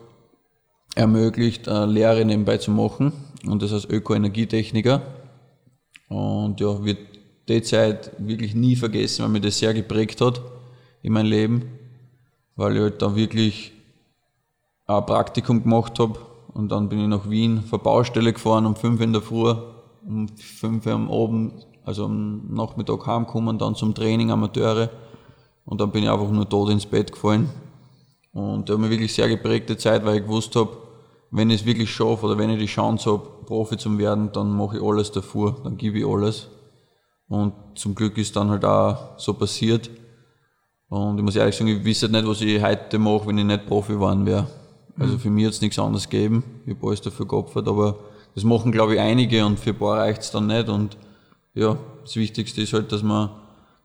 ermöglicht, 0.94 1.68
eine 1.68 1.86
Lehre 1.86 2.24
nebenbei 2.24 2.58
zu 2.58 2.70
machen 2.70 3.12
und 3.46 3.62
das 3.62 3.72
als 3.72 3.84
Ökoenergietechniker. 3.88 5.02
Und 6.08 6.60
ja, 6.60 6.84
wird 6.84 6.98
die 7.48 7.62
Zeit 7.62 8.12
wirklich 8.18 8.54
nie 8.54 8.76
vergessen, 8.76 9.22
weil 9.22 9.30
mir 9.30 9.40
das 9.40 9.58
sehr 9.58 9.74
geprägt 9.74 10.20
hat 10.20 10.40
in 11.02 11.12
meinem 11.12 11.26
Leben, 11.26 11.62
weil 12.56 12.76
ich 12.76 12.82
halt 12.82 13.02
da 13.02 13.14
wirklich 13.14 13.72
ein 14.86 15.06
Praktikum 15.06 15.62
gemacht 15.62 15.98
habe 15.98 16.18
und 16.54 16.70
dann 16.72 16.88
bin 16.88 17.00
ich 17.00 17.08
nach 17.08 17.28
Wien 17.28 17.62
vor 17.62 17.82
Baustelle 17.82 18.32
gefahren 18.32 18.66
um 18.66 18.76
5 18.76 19.00
in 19.00 19.12
der 19.12 19.22
Früh, 19.22 19.54
um 20.06 20.28
5 20.28 20.86
Uhr 20.86 20.92
am 20.92 21.10
Abend, 21.10 21.66
also 21.84 22.06
am 22.06 22.52
Nachmittag 22.52 23.06
heimgekommen, 23.06 23.58
dann 23.58 23.74
zum 23.74 23.94
Training 23.94 24.30
Amateure 24.30 24.90
und 25.64 25.80
dann 25.80 25.90
bin 25.90 26.04
ich 26.04 26.10
einfach 26.10 26.30
nur 26.30 26.48
tot 26.48 26.70
ins 26.70 26.86
Bett 26.86 27.12
gefallen. 27.12 27.50
Und 28.32 28.68
da 28.68 28.74
hat 28.74 28.80
mich 28.80 28.90
wirklich 28.90 29.12
sehr 29.12 29.28
geprägte 29.28 29.76
Zeit, 29.76 30.04
weil 30.04 30.16
ich 30.16 30.22
gewusst 30.22 30.54
habe, 30.56 30.76
wenn 31.30 31.50
ich 31.50 31.60
es 31.60 31.66
wirklich 31.66 31.90
schaffe 31.90 32.26
oder 32.26 32.38
wenn 32.38 32.50
ich 32.50 32.58
die 32.58 32.66
Chance 32.66 33.12
habe, 33.12 33.28
Profi 33.44 33.76
zu 33.76 33.98
werden, 33.98 34.30
dann 34.32 34.50
mache 34.56 34.78
ich 34.78 34.82
alles 34.82 35.12
dafür, 35.12 35.56
dann 35.64 35.76
gebe 35.76 35.98
ich 35.98 36.06
alles. 36.06 36.48
Und 37.28 37.52
zum 37.74 37.94
Glück 37.94 38.16
ist 38.18 38.34
dann 38.36 38.48
halt 38.48 38.64
auch 38.64 39.18
so 39.18 39.34
passiert. 39.34 39.90
Und 40.88 41.18
ich 41.18 41.24
muss 41.24 41.36
ehrlich 41.36 41.54
sagen, 41.54 41.68
ich 41.68 41.84
wüsste 41.84 42.08
nicht, 42.08 42.26
was 42.26 42.40
ich 42.40 42.62
heute 42.62 42.98
mache, 42.98 43.26
wenn 43.26 43.38
ich 43.38 43.44
nicht 43.44 43.66
Profi 43.66 43.92
geworden 43.92 44.24
wäre. 44.24 44.46
Also 44.98 45.18
für 45.18 45.30
mich 45.30 45.44
hat 45.44 45.52
es 45.52 45.60
nichts 45.60 45.78
anderes 45.78 46.08
gegeben. 46.08 46.42
Ich 46.66 46.74
habe 46.74 46.86
alles 46.86 47.02
dafür 47.02 47.26
geopfert, 47.26 47.68
aber 47.68 47.98
das 48.34 48.44
machen, 48.44 48.72
glaube 48.72 48.94
ich, 48.94 49.00
einige 49.00 49.44
und 49.44 49.58
für 49.58 49.70
ein 49.70 49.78
paar 49.78 49.98
reicht 49.98 50.22
es 50.22 50.30
dann 50.30 50.46
nicht. 50.46 50.68
Und 50.68 50.96
ja, 51.54 51.76
das 52.02 52.16
Wichtigste 52.16 52.62
ist 52.62 52.72
halt, 52.72 52.90
dass 52.90 53.02
man, 53.02 53.30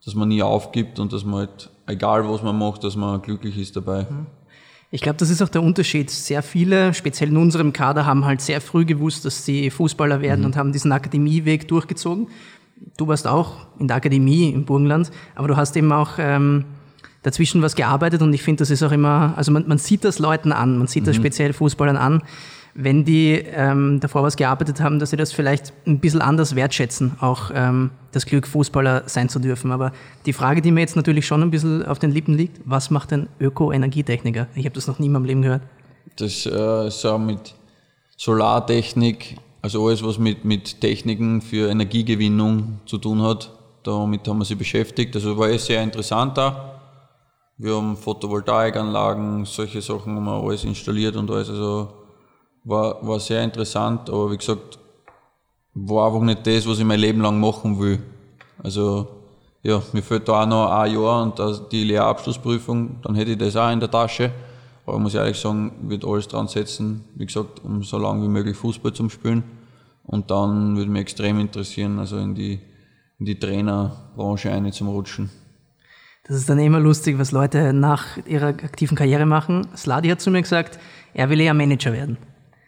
dass 0.04 0.14
man 0.14 0.28
nie 0.28 0.42
aufgibt 0.42 0.98
und 0.98 1.12
dass 1.12 1.24
man 1.24 1.40
halt, 1.40 1.70
egal 1.86 2.28
was 2.28 2.42
man 2.42 2.58
macht, 2.58 2.82
dass 2.82 2.96
man 2.96 3.20
glücklich 3.20 3.58
ist 3.58 3.76
dabei. 3.76 4.06
Ich 4.90 5.00
glaube, 5.00 5.16
das 5.18 5.28
ist 5.28 5.42
auch 5.42 5.48
der 5.48 5.62
Unterschied. 5.62 6.08
Sehr 6.08 6.40
viele, 6.40 6.94
speziell 6.94 7.30
in 7.30 7.36
unserem 7.36 7.72
Kader, 7.72 8.06
haben 8.06 8.24
halt 8.24 8.40
sehr 8.40 8.60
früh 8.60 8.84
gewusst, 8.84 9.24
dass 9.24 9.44
sie 9.44 9.70
Fußballer 9.70 10.20
werden 10.20 10.44
und 10.44 10.56
haben 10.56 10.70
diesen 10.72 10.92
Akademieweg 10.92 11.66
durchgezogen. 11.66 12.28
Du 12.96 13.06
warst 13.08 13.26
auch 13.26 13.66
in 13.78 13.88
der 13.88 13.96
Akademie 13.96 14.50
im 14.50 14.64
Burgenland, 14.64 15.10
aber 15.34 15.48
du 15.48 15.56
hast 15.56 15.76
eben 15.76 15.92
auch 15.92 16.12
ähm, 16.18 16.64
dazwischen 17.22 17.62
was 17.62 17.74
gearbeitet 17.74 18.22
und 18.22 18.32
ich 18.32 18.42
finde, 18.42 18.60
das 18.60 18.70
ist 18.70 18.82
auch 18.82 18.92
immer, 18.92 19.34
also 19.36 19.50
man, 19.50 19.66
man 19.66 19.78
sieht 19.78 20.04
das 20.04 20.18
Leuten 20.18 20.52
an, 20.52 20.78
man 20.78 20.86
sieht 20.86 21.06
das 21.06 21.16
speziell 21.16 21.52
Fußballern 21.52 21.96
an, 21.96 22.22
wenn 22.74 23.04
die 23.04 23.32
ähm, 23.34 24.00
davor 24.00 24.24
was 24.24 24.36
gearbeitet 24.36 24.80
haben, 24.80 24.98
dass 24.98 25.10
sie 25.10 25.16
das 25.16 25.32
vielleicht 25.32 25.72
ein 25.86 26.00
bisschen 26.00 26.20
anders 26.20 26.56
wertschätzen, 26.56 27.12
auch 27.20 27.50
ähm, 27.54 27.90
das 28.12 28.26
Glück, 28.26 28.46
Fußballer 28.48 29.04
sein 29.06 29.28
zu 29.28 29.38
dürfen. 29.38 29.70
Aber 29.70 29.92
die 30.26 30.32
Frage, 30.32 30.60
die 30.60 30.72
mir 30.72 30.80
jetzt 30.80 30.96
natürlich 30.96 31.26
schon 31.26 31.42
ein 31.42 31.50
bisschen 31.50 31.86
auf 31.86 32.00
den 32.00 32.10
Lippen 32.10 32.34
liegt, 32.34 32.60
was 32.64 32.90
macht 32.90 33.12
ein 33.12 33.28
Öko-Energietechniker? 33.40 34.48
Ich 34.56 34.64
habe 34.64 34.74
das 34.74 34.88
noch 34.88 34.98
nie 34.98 35.06
in 35.06 35.12
meinem 35.12 35.24
Leben 35.24 35.42
gehört. 35.42 35.62
Das 36.16 36.46
äh, 36.46 36.88
ist 36.88 37.04
auch 37.06 37.18
mit 37.18 37.54
Solartechnik, 38.16 39.36
also 39.64 39.86
alles, 39.86 40.04
was 40.04 40.18
mit, 40.18 40.44
mit 40.44 40.78
Techniken 40.82 41.40
für 41.40 41.70
Energiegewinnung 41.70 42.80
zu 42.84 42.98
tun 42.98 43.22
hat, 43.22 43.50
damit 43.82 44.28
haben 44.28 44.36
wir 44.36 44.44
sich 44.44 44.58
beschäftigt. 44.58 45.14
Also 45.16 45.38
war 45.38 45.48
eh 45.48 45.56
sehr 45.56 45.82
interessant 45.82 46.36
da. 46.36 46.82
Wir 47.56 47.74
haben 47.74 47.96
Photovoltaikanlagen, 47.96 49.46
solche 49.46 49.80
Sachen 49.80 50.16
haben 50.16 50.24
wir 50.26 50.32
alles 50.34 50.64
installiert 50.64 51.16
und 51.16 51.30
alles. 51.30 51.48
Also 51.48 51.88
war, 52.64 52.98
war 53.06 53.18
sehr 53.18 53.42
interessant, 53.42 54.10
aber 54.10 54.30
wie 54.32 54.36
gesagt, 54.36 54.78
war 55.72 56.08
einfach 56.08 56.20
nicht 56.20 56.46
das, 56.46 56.68
was 56.68 56.78
ich 56.78 56.84
mein 56.84 57.00
Leben 57.00 57.22
lang 57.22 57.40
machen 57.40 57.80
will. 57.80 58.02
Also 58.62 59.08
ja, 59.62 59.82
mir 59.94 60.02
fehlt 60.02 60.28
da 60.28 60.42
auch 60.42 60.46
noch 60.46 60.70
ein 60.72 60.92
Jahr 60.92 61.22
und 61.22 61.72
die 61.72 61.84
Lehrabschlussprüfung, 61.84 62.96
dann 63.00 63.14
hätte 63.14 63.30
ich 63.30 63.38
das 63.38 63.56
auch 63.56 63.70
in 63.70 63.80
der 63.80 63.90
Tasche. 63.90 64.30
Aber 64.86 64.96
ich 64.96 65.02
muss 65.02 65.14
ehrlich 65.14 65.38
sagen, 65.38 65.72
ich 65.82 65.90
würde 65.90 66.06
alles 66.06 66.28
dran 66.28 66.48
setzen, 66.48 67.04
wie 67.14 67.26
gesagt, 67.26 67.64
um 67.64 67.82
so 67.82 67.98
lange 67.98 68.22
wie 68.24 68.28
möglich 68.28 68.56
Fußball 68.56 68.92
zu 68.92 69.08
spielen. 69.08 69.42
Und 70.04 70.30
dann 70.30 70.76
würde 70.76 70.90
mich 70.90 71.02
extrem 71.02 71.40
interessieren, 71.40 71.98
also 71.98 72.18
in 72.18 72.34
die, 72.34 72.60
in 73.18 73.26
die 73.26 73.38
Trainerbranche 73.38 74.50
eine 74.50 74.72
zum 74.72 74.88
Rutschen. 74.88 75.30
Das 76.26 76.36
ist 76.36 76.48
dann 76.48 76.58
immer 76.58 76.80
lustig, 76.80 77.18
was 77.18 77.32
Leute 77.32 77.72
nach 77.72 78.18
ihrer 78.26 78.48
aktiven 78.48 78.96
Karriere 78.96 79.26
machen. 79.26 79.66
Sladi 79.76 80.08
hat 80.08 80.20
zu 80.20 80.30
mir 80.30 80.42
gesagt, 80.42 80.78
er 81.12 81.28
will 81.28 81.40
eher 81.40 81.54
Manager 81.54 81.92
werden. 81.92 82.16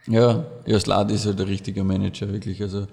Ja, 0.07 0.45
ja, 0.67 0.79
Slad 0.79 1.11
ist 1.11 1.27
halt 1.27 1.39
der 1.39 1.49
richtige 1.49 1.83
Manager, 1.83 2.33
wirklich. 2.33 2.63
Also 2.63 2.87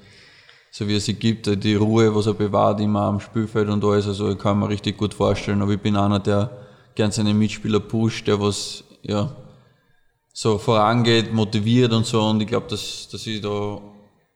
so 0.72 0.88
wie 0.88 0.96
er 0.96 1.00
sie 1.00 1.14
gibt, 1.14 1.64
die 1.64 1.76
Ruhe, 1.76 2.16
was 2.16 2.28
er 2.28 2.34
bewahrt, 2.34 2.80
immer 2.80 3.02
am 3.02 3.20
Spielfeld 3.20 3.70
und 3.70 3.84
alles. 3.84 4.08
Also 4.08 4.32
ich 4.32 4.40
kann 4.40 4.58
mir 4.58 4.70
richtig 4.70 4.98
gut 4.98 5.14
vorstellen. 5.14 5.62
Aber 5.62 5.74
ich 5.74 5.82
bin 5.82 5.96
einer, 5.96 6.20
der 6.20 6.50
gern 6.96 7.12
seine 7.12 7.34
Mitspieler 7.34 7.80
pusht, 7.80 8.28
der 8.28 8.40
was 8.40 8.84
ja 9.04 9.36
so 10.34 10.58
vorangeht, 10.58 11.32
motiviert 11.32 11.94
und 11.94 12.06
so. 12.06 12.22
Und 12.22 12.42
ich 12.42 12.48
glaube, 12.48 12.68
dass, 12.68 13.08
dass 13.10 13.26
ich 13.28 13.40
da 13.40 13.80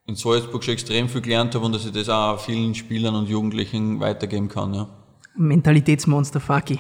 in 0.05 0.15
Salzburg 0.15 0.63
schon 0.63 0.73
extrem 0.75 1.09
viel 1.09 1.21
gelernt 1.21 1.55
habe 1.55 1.65
und 1.65 1.73
dass 1.73 1.85
ich 1.85 1.91
das 1.91 2.07
auch 2.07 2.39
vielen 2.39 2.75
Spielern 2.75 3.15
und 3.15 3.27
Jugendlichen 3.27 3.99
weitergeben 3.99 4.47
kann. 4.47 4.73
Ja. 4.73 4.87
Mentalitätsmonster, 5.35 6.39
Faki. 6.39 6.79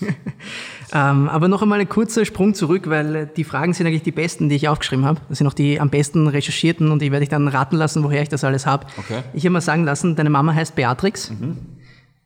ähm, 0.92 1.28
aber 1.28 1.48
noch 1.48 1.62
einmal 1.62 1.80
ein 1.80 1.88
kurzer 1.88 2.24
Sprung 2.24 2.54
zurück, 2.54 2.88
weil 2.88 3.26
die 3.26 3.44
Fragen 3.44 3.72
sind 3.72 3.86
eigentlich 3.86 4.02
die 4.02 4.12
besten, 4.12 4.48
die 4.48 4.56
ich 4.56 4.68
aufgeschrieben 4.68 5.04
habe. 5.04 5.20
Das 5.28 5.38
sind 5.38 5.46
auch 5.46 5.54
die 5.54 5.80
am 5.80 5.90
besten 5.90 6.26
recherchierten 6.26 6.90
und 6.90 7.00
die 7.00 7.12
werde 7.12 7.22
ich 7.22 7.30
dann 7.30 7.48
raten 7.48 7.76
lassen, 7.76 8.02
woher 8.02 8.22
ich 8.22 8.28
das 8.28 8.44
alles 8.44 8.66
habe. 8.66 8.86
Okay. 8.98 9.22
Ich 9.34 9.44
habe 9.44 9.52
mal 9.52 9.60
sagen 9.60 9.84
lassen, 9.84 10.16
deine 10.16 10.30
Mama 10.30 10.52
heißt 10.52 10.74
Beatrix. 10.74 11.30
Mhm. 11.30 11.58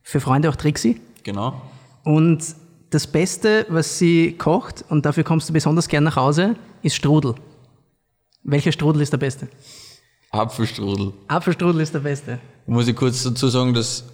Für 0.03 0.21
Freunde 0.21 0.49
auch 0.49 0.57
Trixie. 0.57 1.01
Genau. 1.23 1.61
Und 2.03 2.43
das 2.91 3.07
Beste, 3.07 3.67
was 3.69 3.99
sie 3.99 4.33
kocht, 4.33 4.85
und 4.89 5.05
dafür 5.05 5.25
kommst 5.25 5.49
du 5.49 5.53
besonders 5.53 5.89
gern 5.89 6.05
nach 6.05 6.17
Hause, 6.17 6.57
ist 6.83 6.97
Strudel. 6.97 7.35
Welcher 8.45 8.73
Strudel 8.73 9.03
ist 9.03 9.13
der 9.13 9.19
beste? 9.19 9.49
Apfelstrudel. 10.31 11.13
Apfelstrudel 11.27 11.81
ist 11.81 11.95
der 11.95 12.01
beste. 12.01 12.39
Muss 12.67 12.89
ich 12.89 12.97
kurz 12.97 13.23
dazu 13.23 13.49
sagen, 13.49 13.75
dass 13.75 14.05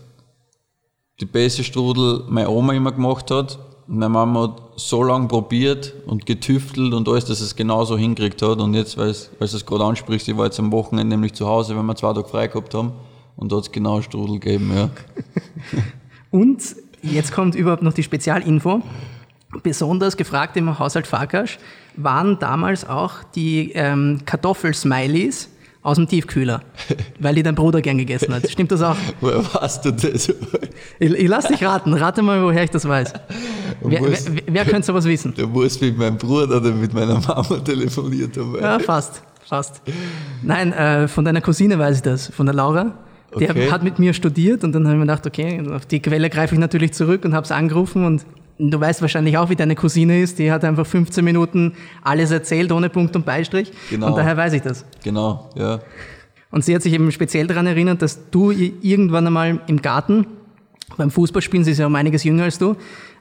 die 1.21 1.27
beste 1.27 1.63
Strudel 1.63 2.25
meine 2.29 2.49
Oma 2.49 2.73
immer 2.73 2.93
gemacht 2.93 3.31
hat. 3.31 3.59
Meine 3.87 4.09
Mama 4.09 4.43
hat 4.43 4.63
so 4.77 5.03
lange 5.03 5.29
probiert 5.29 5.93
und 6.07 6.27
getüftelt 6.27 6.95
und 6.95 7.09
alles, 7.09 7.27
dass 7.27 7.41
es 7.41 7.55
genauso 7.55 7.99
hinkriegt 7.99 8.41
hat. 8.43 8.59
Und 8.61 8.75
jetzt, 8.75 8.97
weil 8.97 9.13
du 9.13 9.45
es 9.45 9.67
gerade 9.67 9.85
ansprichst, 9.85 10.27
ich 10.29 10.37
war 10.37 10.47
jetzt 10.47 10.59
am 10.59 10.73
Wochenende 10.73 11.15
nämlich 11.15 11.35
zu 11.35 11.47
Hause, 11.47 11.77
wenn 11.77 11.85
wir 11.85 11.95
zwei 11.95 12.13
Tage 12.13 12.29
frei 12.29 12.47
gehabt 12.49 12.75
haben. 12.75 12.93
Und 13.37 13.53
da 13.53 13.57
hat 13.57 13.65
es 13.65 13.73
genau 13.73 14.01
Strudel 14.01 14.39
gegeben, 14.39 14.73
ja. 14.75 14.91
und 16.31 16.63
jetzt 17.13 17.33
kommt 17.33 17.55
überhaupt 17.55 17.83
noch 17.83 17.93
die 17.93 18.03
Spezialinfo. 18.03 18.83
Besonders 19.63 20.17
gefragt 20.17 20.57
im 20.57 20.79
Haushalt 20.79 21.07
Farkasch 21.07 21.59
waren 21.97 22.39
damals 22.41 22.89
auch 22.89 23.23
die 23.35 23.73
ähm, 23.73 24.21
Kartoffelsmileys 24.25 25.49
aus 25.83 25.97
dem 25.97 26.09
Tiefkühler, 26.09 26.63
weil 27.21 27.37
die 27.37 27.43
dein 27.43 27.55
Bruder 27.55 27.81
gern 27.81 27.99
gegessen 27.99 28.35
hat. 28.35 28.51
Stimmt 28.51 28.73
das 28.73 28.83
auch? 28.83 28.97
Woher 29.21 29.45
weißt 29.55 29.85
du 29.85 29.93
das? 29.93 30.29
Ich, 30.99 31.13
ich 31.13 31.29
lass 31.29 31.47
dich 31.47 31.63
raten. 31.63 31.93
Rate 31.95 32.23
mal, 32.23 32.43
woher 32.43 32.65
ich 32.65 32.71
das 32.71 32.89
weiß. 32.89 33.13
Wer, 33.83 34.01
musst, 34.01 34.35
wer, 34.35 34.43
wer 34.47 34.65
könnte 34.65 34.87
sowas 34.87 35.05
wissen? 35.05 35.35
Du 35.37 35.47
musst 35.47 35.81
mit 35.81 35.97
meinem 35.97 36.17
Bruder 36.17 36.57
oder 36.57 36.73
mit 36.73 36.95
meiner 36.95 37.21
Mama 37.21 37.59
telefoniert 37.59 38.37
haben. 38.37 38.57
Ja, 38.61 38.79
fast. 38.79 39.23
Fast. 39.47 39.83
Nein, 40.43 40.73
äh, 40.73 41.07
von 41.07 41.25
deiner 41.25 41.43
Cousine 41.43 41.79
weiß 41.79 41.97
ich 41.97 42.03
das, 42.03 42.29
von 42.29 42.47
der 42.47 42.55
Laura. 42.55 42.95
Die 43.39 43.49
okay. 43.49 43.71
hat 43.71 43.83
mit 43.83 43.99
mir 43.99 44.15
studiert 44.15 44.65
und 44.65 44.73
dann 44.73 44.85
habe 44.85 44.95
ich 44.95 44.99
mir 44.99 45.07
gedacht, 45.07 45.27
okay, 45.27 45.63
auf 45.71 45.87
die 45.87 46.01
Quelle 46.01 46.31
greife 46.31 46.55
ich 46.55 46.61
natürlich 46.61 46.93
zurück 46.93 47.25
und 47.25 47.35
habe 47.35 47.45
es 47.45 47.53
angerufen 47.53 48.05
und 48.05 48.25
du 48.59 48.81
weißt 48.81 49.03
wahrscheinlich 49.03 49.37
auch, 49.39 49.51
wie 49.51 49.57
deine 49.57 49.75
Cousine 49.75 50.21
ist, 50.21 50.39
die 50.39 50.51
hat 50.53 50.65
einfach 50.65 50.87
15 50.87 51.25
Minuten 51.25 51.73
alles 52.03 52.31
erzählt, 52.31 52.71
ohne 52.73 52.89
Punkt 52.89 53.17
und 53.17 53.27
Beistrich. 53.27 53.73
Genau. 53.91 54.09
Und 54.09 54.17
daher 54.17 54.37
weiß 54.37 54.53
ich 54.53 54.63
das. 54.63 54.85
Genau, 55.03 55.51
ja. 55.57 55.81
Und 56.51 56.65
sie 56.65 56.75
hat 56.75 56.83
sich 56.83 56.93
eben 56.93 57.11
speziell 57.11 57.49
daran 57.49 57.67
erinnert, 57.67 58.01
dass 58.01 58.31
du 58.31 58.53
irgendwann 58.53 59.27
einmal 59.27 59.61
im 59.67 59.83
Garten, 59.83 60.27
beim 60.97 61.11
Fußballspielen, 61.11 61.65
sie 61.65 61.73
ist 61.73 61.79
ja 61.79 61.87
um 61.87 61.95
einiges 61.97 62.23
jünger 62.23 62.45
als 62.45 62.59
du, 62.59 62.77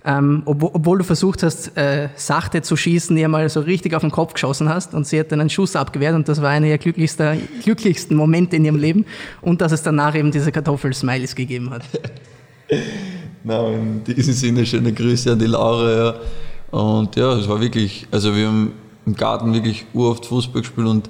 ähm, 0.06 0.44
obwohl, 0.46 0.72
obwohl, 0.74 0.98
du 0.98 1.04
versucht 1.06 1.44
hast, 1.44 1.78
äh, 1.78 2.10
sachte 2.16 2.62
zu 2.62 2.76
schießen, 2.76 3.16
ihr 3.16 3.30
mal 3.30 3.48
so 3.48 3.62
richtig 3.62 3.94
auf 3.96 4.02
den 4.02 4.12
Kopf 4.12 4.34
geschossen 4.34 4.68
hast 4.68 4.94
und 4.94 5.08
sie 5.08 5.20
hat 5.20 5.32
dann 5.32 5.40
einen 5.40 5.50
Schuss 5.50 5.76
abgewehrt 5.76 6.14
und 6.14 6.28
das 6.28 6.42
war 6.42 6.50
einer 6.50 6.68
der 6.68 6.78
glücklichsten, 6.78 8.18
Momente 8.18 8.58
in 8.58 8.66
ihrem 8.66 8.76
Leben 8.76 9.06
und 9.42 9.62
dass 9.62 9.72
es 9.72 9.82
danach 9.82 10.14
eben 10.16 10.32
diese 10.32 10.52
Kartoffelsmileys 10.52 11.36
gegeben 11.36 11.70
hat. 11.70 11.84
Na, 13.44 13.68
in 13.70 14.04
diesem 14.04 14.34
Sinne 14.34 14.66
schöne 14.66 14.92
Grüße 14.92 15.32
an 15.32 15.40
die 15.40 15.46
Laura. 15.46 15.92
Ja. 15.92 16.16
Und 16.72 17.16
ja, 17.16 17.34
es 17.34 17.48
war 17.48 17.62
wirklich, 17.62 18.08
also 18.12 18.36
wir 18.36 18.48
haben 18.48 18.74
im 19.06 19.16
Garten 19.16 19.54
wirklich 19.54 19.86
uroft 19.94 20.26
Fußball 20.26 20.62
gespielt 20.62 20.88
und 20.88 21.10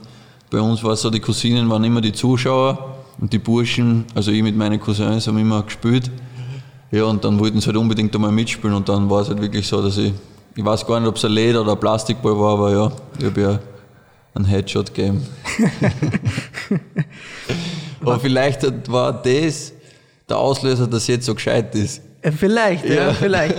bei 0.52 0.60
uns 0.60 0.84
war 0.84 0.92
es 0.92 1.02
so, 1.02 1.10
die 1.10 1.20
Cousinen 1.20 1.68
waren 1.70 1.84
immer 1.84 2.02
die 2.02 2.12
Zuschauer 2.12 2.98
und 3.20 3.34
die 3.34 3.40
Burschen, 3.40 4.06
also 4.14 4.32
ich 4.32 4.44
mit 4.44 4.56
meinen 4.56 4.80
Cousins, 4.80 5.26
haben 5.26 5.38
immer 5.40 5.64
gespielt. 5.64 6.12
Ja, 6.94 7.06
und 7.06 7.26
dann 7.26 7.40
wollten 7.40 7.60
sie 7.60 7.66
halt 7.66 7.78
unbedingt 7.78 8.14
einmal 8.14 8.32
mitspielen 8.32 8.76
und 8.76 8.88
dann 8.88 9.10
war 9.10 9.22
es 9.22 9.28
halt 9.28 9.42
wirklich 9.42 9.68
so, 9.68 9.82
dass 9.82 9.98
ich, 9.98 10.14
ich 10.56 10.64
weiß 10.64 10.86
gar 10.86 11.00
nicht, 11.00 11.10
ob 11.10 11.16
es 11.16 11.26
ein 11.26 11.32
Leder 11.32 11.62
oder 11.62 11.72
ein 11.72 11.80
Plastikball 11.80 12.40
war, 12.40 12.54
aber 12.54 12.72
ja, 12.72 12.92
ich 13.18 13.26
habe 13.26 13.42
ja 13.42 13.60
einen 14.36 14.46
Headshot 14.46 14.94
gegeben. 14.94 15.26
aber 18.00 18.20
vielleicht 18.20 18.92
war 18.92 19.12
das 19.12 19.74
der 20.30 20.38
Auslöser, 20.38 20.86
dass 20.86 21.08
jetzt 21.08 21.26
so 21.26 21.34
gescheit 21.34 21.74
ist. 21.74 22.00
Äh, 22.22 22.32
vielleicht, 22.32 22.86
ja, 22.86 23.08
ja 23.08 23.14
vielleicht. 23.14 23.56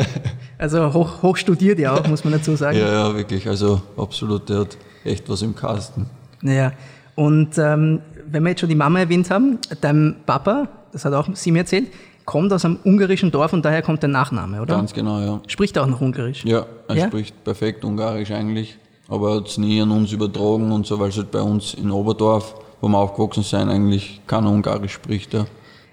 Also 0.56 0.94
hoch, 0.94 1.20
hoch 1.20 1.36
studiert 1.36 1.80
ja 1.80 1.92
auch, 1.92 2.06
muss 2.06 2.22
man 2.22 2.34
dazu 2.34 2.54
sagen. 2.54 2.78
Ja, 2.78 3.08
ja, 3.08 3.16
wirklich. 3.16 3.48
Also 3.48 3.82
absolut, 3.96 4.48
der 4.48 4.60
hat 4.60 4.78
echt 5.04 5.28
was 5.28 5.42
im 5.42 5.56
Kasten. 5.56 6.06
Naja, 6.40 6.72
und 7.16 7.58
ähm, 7.58 8.00
wenn 8.26 8.44
wir 8.44 8.50
jetzt 8.50 8.60
schon 8.60 8.68
die 8.68 8.76
Mama 8.76 9.00
erwähnt 9.00 9.28
haben, 9.28 9.58
dein 9.80 10.18
Papa, 10.24 10.68
das 10.92 11.04
hat 11.04 11.12
auch 11.14 11.28
sie 11.34 11.50
mir 11.50 11.58
erzählt, 11.58 11.88
kommt 12.24 12.52
aus 12.52 12.64
einem 12.64 12.78
ungarischen 12.84 13.30
Dorf 13.30 13.52
und 13.52 13.64
daher 13.64 13.82
kommt 13.82 14.02
der 14.02 14.08
Nachname, 14.08 14.62
oder? 14.62 14.76
Ganz 14.76 14.92
genau, 14.92 15.20
ja. 15.20 15.40
Spricht 15.46 15.76
er 15.76 15.84
auch 15.84 15.86
noch 15.86 16.00
Ungarisch? 16.00 16.44
Ja, 16.44 16.66
er 16.88 16.96
ja? 16.96 17.06
spricht 17.06 17.44
perfekt 17.44 17.84
Ungarisch 17.84 18.30
eigentlich, 18.30 18.78
aber 19.08 19.30
er 19.30 19.36
hat 19.36 19.48
es 19.48 19.58
nie 19.58 19.80
an 19.80 19.90
uns 19.90 20.12
übertragen 20.12 20.72
und 20.72 20.86
so, 20.86 20.98
weil 20.98 21.10
es 21.10 21.16
halt 21.16 21.30
bei 21.30 21.40
uns 21.40 21.74
in 21.74 21.90
Oberdorf, 21.90 22.54
wo 22.80 22.88
wir 22.88 22.98
aufgewachsen 22.98 23.42
sind, 23.42 23.68
eigentlich 23.68 24.20
keiner 24.26 24.50
Ungarisch 24.50 24.92
spricht. 24.92 25.34
Ja. 25.34 25.46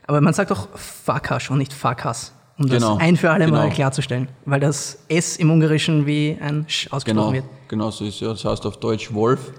Aber 0.08 0.22
man 0.22 0.34
sagt 0.34 0.52
auch 0.52 0.68
Fakas 0.76 1.50
und 1.50 1.58
nicht 1.58 1.74
Fakas 1.74 2.34
um 2.62 2.70
genau. 2.70 2.96
das 2.96 3.04
ein 3.04 3.18
für 3.18 3.32
alle 3.32 3.46
genau. 3.46 3.58
Mal 3.58 3.70
klarzustellen, 3.70 4.28
weil 4.46 4.60
das 4.60 5.00
S 5.08 5.38
im 5.38 5.52
Ungarischen 5.52 6.06
wie 6.06 6.38
ein 6.40 6.66
Sch 6.68 6.88
ausgesprochen 6.92 7.34
genau. 7.34 7.34
wird. 7.34 7.46
Genau 7.68 7.92
so 7.92 8.06
ist 8.06 8.20
ja. 8.20 8.30
Das 8.30 8.46
heißt 8.46 8.66
auf 8.66 8.78
Deutsch 8.78 9.14
Wolf. 9.14 9.52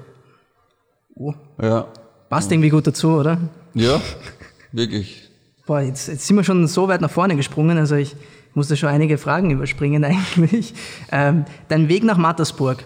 Oh. 1.15 1.35
Ja. 1.61 1.87
Passt 2.29 2.51
irgendwie 2.51 2.71
gut 2.71 2.87
dazu, 2.87 3.11
oder? 3.11 3.39
Ja, 3.75 4.01
wirklich. 4.73 5.32
Boah, 5.67 5.81
jetzt, 5.81 6.09
jetzt 6.09 6.27
sind 6.27 6.37
wir 6.37 6.45
schon 6.45 6.67
so 6.67 6.89
weit 6.89 7.01
nach 7.01 7.11
vorne 7.11 7.37
gesprungen, 7.37 7.79
also 7.79 7.95
ich 7.95 8.17
musste 8.55 8.77
schon 8.77 8.89
einige 8.89 9.17
Fragen 9.19 9.51
überspringen 9.51 10.05
eigentlich. 10.37 10.75
Ähm, 11.11 11.45
dein 11.69 11.89
Weg 11.89 12.05
nach 12.05 12.19
Mattersburg, 12.19 12.85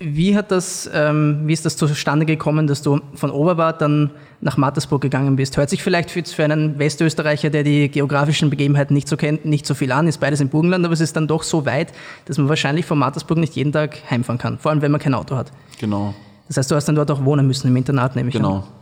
wie, 0.00 0.36
hat 0.36 0.52
das, 0.52 0.88
ähm, 0.94 1.42
wie 1.46 1.52
ist 1.52 1.66
das 1.66 1.76
zustande 1.76 2.24
gekommen, 2.24 2.68
dass 2.68 2.82
du 2.82 3.00
von 3.14 3.30
Oberbad 3.30 3.80
dann 3.80 4.12
nach 4.40 4.56
Mattersburg 4.56 5.00
gegangen 5.00 5.34
bist? 5.34 5.56
Hört 5.56 5.70
sich 5.70 5.82
vielleicht 5.82 6.10
für, 6.10 6.44
einen 6.44 6.78
Westösterreicher, 6.78 7.50
der 7.50 7.64
die 7.64 7.88
geografischen 7.88 8.48
Begebenheiten 8.48 8.94
nicht 8.94 9.08
so 9.08 9.16
kennt, 9.16 9.44
nicht 9.44 9.66
so 9.66 9.74
viel 9.74 9.90
an, 9.90 10.06
ist 10.06 10.18
beides 10.18 10.40
im 10.40 10.50
Burgenland, 10.50 10.84
aber 10.84 10.94
es 10.94 11.00
ist 11.00 11.16
dann 11.16 11.26
doch 11.26 11.42
so 11.42 11.66
weit, 11.66 11.92
dass 12.26 12.38
man 12.38 12.48
wahrscheinlich 12.48 12.86
von 12.86 12.98
Mattersburg 12.98 13.38
nicht 13.38 13.56
jeden 13.56 13.72
Tag 13.72 13.98
heimfahren 14.08 14.38
kann, 14.38 14.58
vor 14.58 14.70
allem 14.70 14.82
wenn 14.82 14.92
man 14.92 15.00
kein 15.00 15.14
Auto 15.14 15.34
hat. 15.36 15.50
Genau. 15.80 16.14
Das 16.46 16.56
heißt, 16.58 16.70
du 16.70 16.76
hast 16.76 16.86
dann 16.86 16.94
dort 16.94 17.10
auch 17.10 17.24
wohnen 17.24 17.46
müssen, 17.46 17.66
im 17.66 17.76
Internat 17.76 18.14
nehme 18.14 18.28
ich 18.28 18.36
genau. 18.36 18.48
an. 18.48 18.60
Genau. 18.60 18.72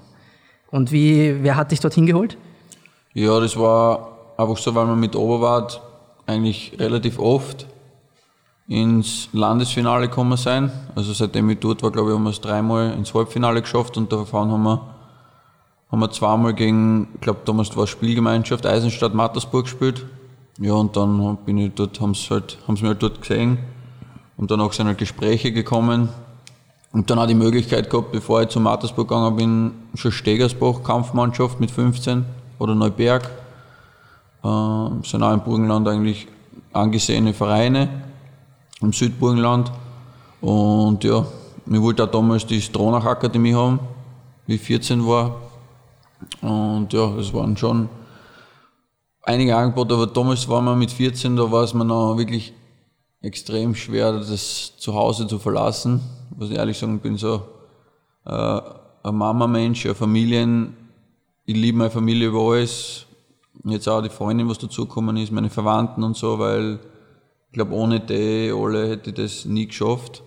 Und 0.71 0.93
wie, 0.93 1.43
wer 1.43 1.57
hat 1.57 1.71
dich 1.71 1.81
dorthin 1.81 2.05
geholt? 2.05 2.37
Ja, 3.19 3.41
das 3.41 3.57
war 3.57 4.09
einfach 4.37 4.59
so, 4.59 4.75
weil 4.75 4.85
man 4.85 5.01
mit 5.01 5.17
Oberwart 5.17 5.81
eigentlich 6.27 6.75
relativ 6.79 7.19
oft 7.19 7.67
ins 8.69 9.31
Landesfinale 9.33 10.11
gekommen 10.11 10.37
sein. 10.37 10.71
Also 10.95 11.15
seitdem 11.15 11.49
ich 11.49 11.59
dort 11.59 11.83
war, 11.83 11.91
glaube 11.91 12.11
ich, 12.11 12.15
haben 12.15 12.25
wir 12.25 12.31
es 12.31 12.43
dreimal 12.43 12.93
ins 12.93 13.15
Halbfinale 13.15 13.63
geschafft 13.63 13.97
und 13.97 14.13
davon 14.13 14.51
haben 14.51 14.65
wir, 14.65 14.83
haben 15.91 15.99
wir 15.99 16.11
zweimal 16.11 16.53
gegen, 16.53 17.09
ich 17.15 17.23
glaube 17.23 17.41
damals 17.47 17.75
war 17.75 17.87
Spielgemeinschaft 17.87 18.67
Eisenstadt 18.67 19.15
Mattersburg 19.15 19.65
gespielt. 19.65 20.05
Ja, 20.59 20.75
und 20.75 20.95
dann 20.95 21.39
bin 21.47 21.57
ich 21.57 21.73
dort, 21.75 21.99
haben 22.03 22.13
sie 22.13 22.29
halt, 22.29 22.59
haben 22.69 22.77
sie 22.77 22.83
mich 22.83 22.91
halt 22.91 23.03
dort 23.03 23.23
gesehen 23.23 23.57
und 24.37 24.51
danach 24.51 24.75
sind 24.75 24.89
halt 24.89 24.99
Gespräche 24.99 25.53
gekommen. 25.53 26.11
Und 26.93 27.09
dann 27.09 27.19
auch 27.19 27.27
die 27.27 27.35
Möglichkeit 27.35 27.89
gehabt, 27.89 28.13
bevor 28.13 28.43
ich 28.43 28.49
zu 28.49 28.61
Mattersburg 28.61 29.09
gegangen 29.09 29.37
bin, 29.37 29.73
schon 29.95 30.13
Stegersbach 30.13 30.83
Kampfmannschaft 30.83 31.61
mit 31.61 31.71
15 31.71 32.27
oder 32.59 32.75
Neuberg. 32.75 33.25
Äh, 34.43 34.89
sind 35.03 35.23
auch 35.23 35.33
im 35.33 35.41
Burgenland 35.41 35.89
eigentlich 35.89 36.27
angesehene 36.73 37.33
Vereine 37.33 37.89
im 38.81 38.93
Südburgenland. 38.93 39.73
Und 40.41 41.03
ja, 41.05 41.27
ich 41.67 41.81
wollte 41.81 42.05
auch 42.05 42.11
damals 42.11 42.47
die 42.47 42.61
Stronach 42.61 43.05
Akademie 43.05 43.55
haben, 43.55 43.81
wie 44.47 44.55
ich 44.55 44.61
14 44.61 45.07
war. 45.07 45.37
Und 46.41 46.93
ja, 46.93 47.15
es 47.17 47.33
waren 47.33 47.57
schon 47.57 47.89
einige 49.23 49.57
Angebote, 49.57 49.95
aber 49.95 50.07
damals 50.07 50.49
war 50.49 50.63
man 50.63 50.79
mit 50.79 50.91
14, 50.91 51.37
da 51.37 51.51
war 51.51 51.65
es 51.65 51.75
mir 51.75 51.85
noch 51.85 52.17
wirklich 52.17 52.53
extrem 53.21 53.75
schwer, 53.75 54.13
das 54.13 54.77
zu 54.79 54.95
Hause 54.95 55.27
zu 55.27 55.39
verlassen. 55.39 56.01
Muss 56.37 56.51
ich 56.51 56.57
ehrlich 56.57 56.79
sagen, 56.79 56.97
ich 56.97 57.03
bin 57.03 57.17
so 57.17 57.43
äh, 58.25 58.61
ein 59.03 59.15
Mama-Mensch, 59.15 59.87
ein 59.87 59.95
Familien, 59.95 60.77
ich 61.47 61.57
liebe 61.57 61.79
meine 61.79 61.91
Familie 61.91 62.29
über 62.29 62.41
alles. 62.41 63.07
Jetzt 63.65 63.89
auch 63.89 64.03
die 64.03 64.11
Freundin, 64.11 64.49
was 64.49 64.59
dazugekommen 64.59 65.17
ist, 65.17 65.31
meine 65.31 65.49
Verwandten 65.49 66.03
und 66.03 66.17
so, 66.17 66.39
weil 66.39 66.81
ich 67.47 67.53
glaube, 67.53 67.73
ohne 67.73 68.01
die 68.01 68.53
alle 68.55 68.89
hätte 68.89 69.11
ich 69.11 69.17
das 69.17 69.45
nie 69.45 69.67
geschafft, 69.67 70.23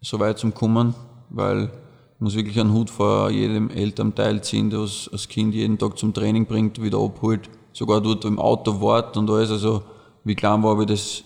so 0.00 0.18
weit 0.18 0.38
zu 0.38 0.50
kommen, 0.50 0.94
weil 1.30 1.70
muss 2.18 2.34
wirklich 2.34 2.58
einen 2.58 2.72
Hut 2.72 2.90
vor 2.90 3.30
jedem 3.30 3.70
Elternteil 3.70 4.42
ziehen, 4.42 4.70
der 4.70 4.80
das 4.80 5.28
Kind 5.28 5.54
jeden 5.54 5.78
Tag 5.78 5.98
zum 5.98 6.12
Training 6.12 6.46
bringt, 6.46 6.82
wieder 6.82 6.98
abholt, 6.98 7.50
sogar 7.72 8.00
dort 8.00 8.24
im 8.24 8.38
Auto 8.38 8.80
wartet 8.80 9.16
und 9.16 9.30
alles. 9.30 9.50
Also 9.50 9.82
wie 10.24 10.34
klein 10.34 10.62
war, 10.62 10.70
habe 10.70 10.82
ich 10.82 10.88
das, 10.88 11.24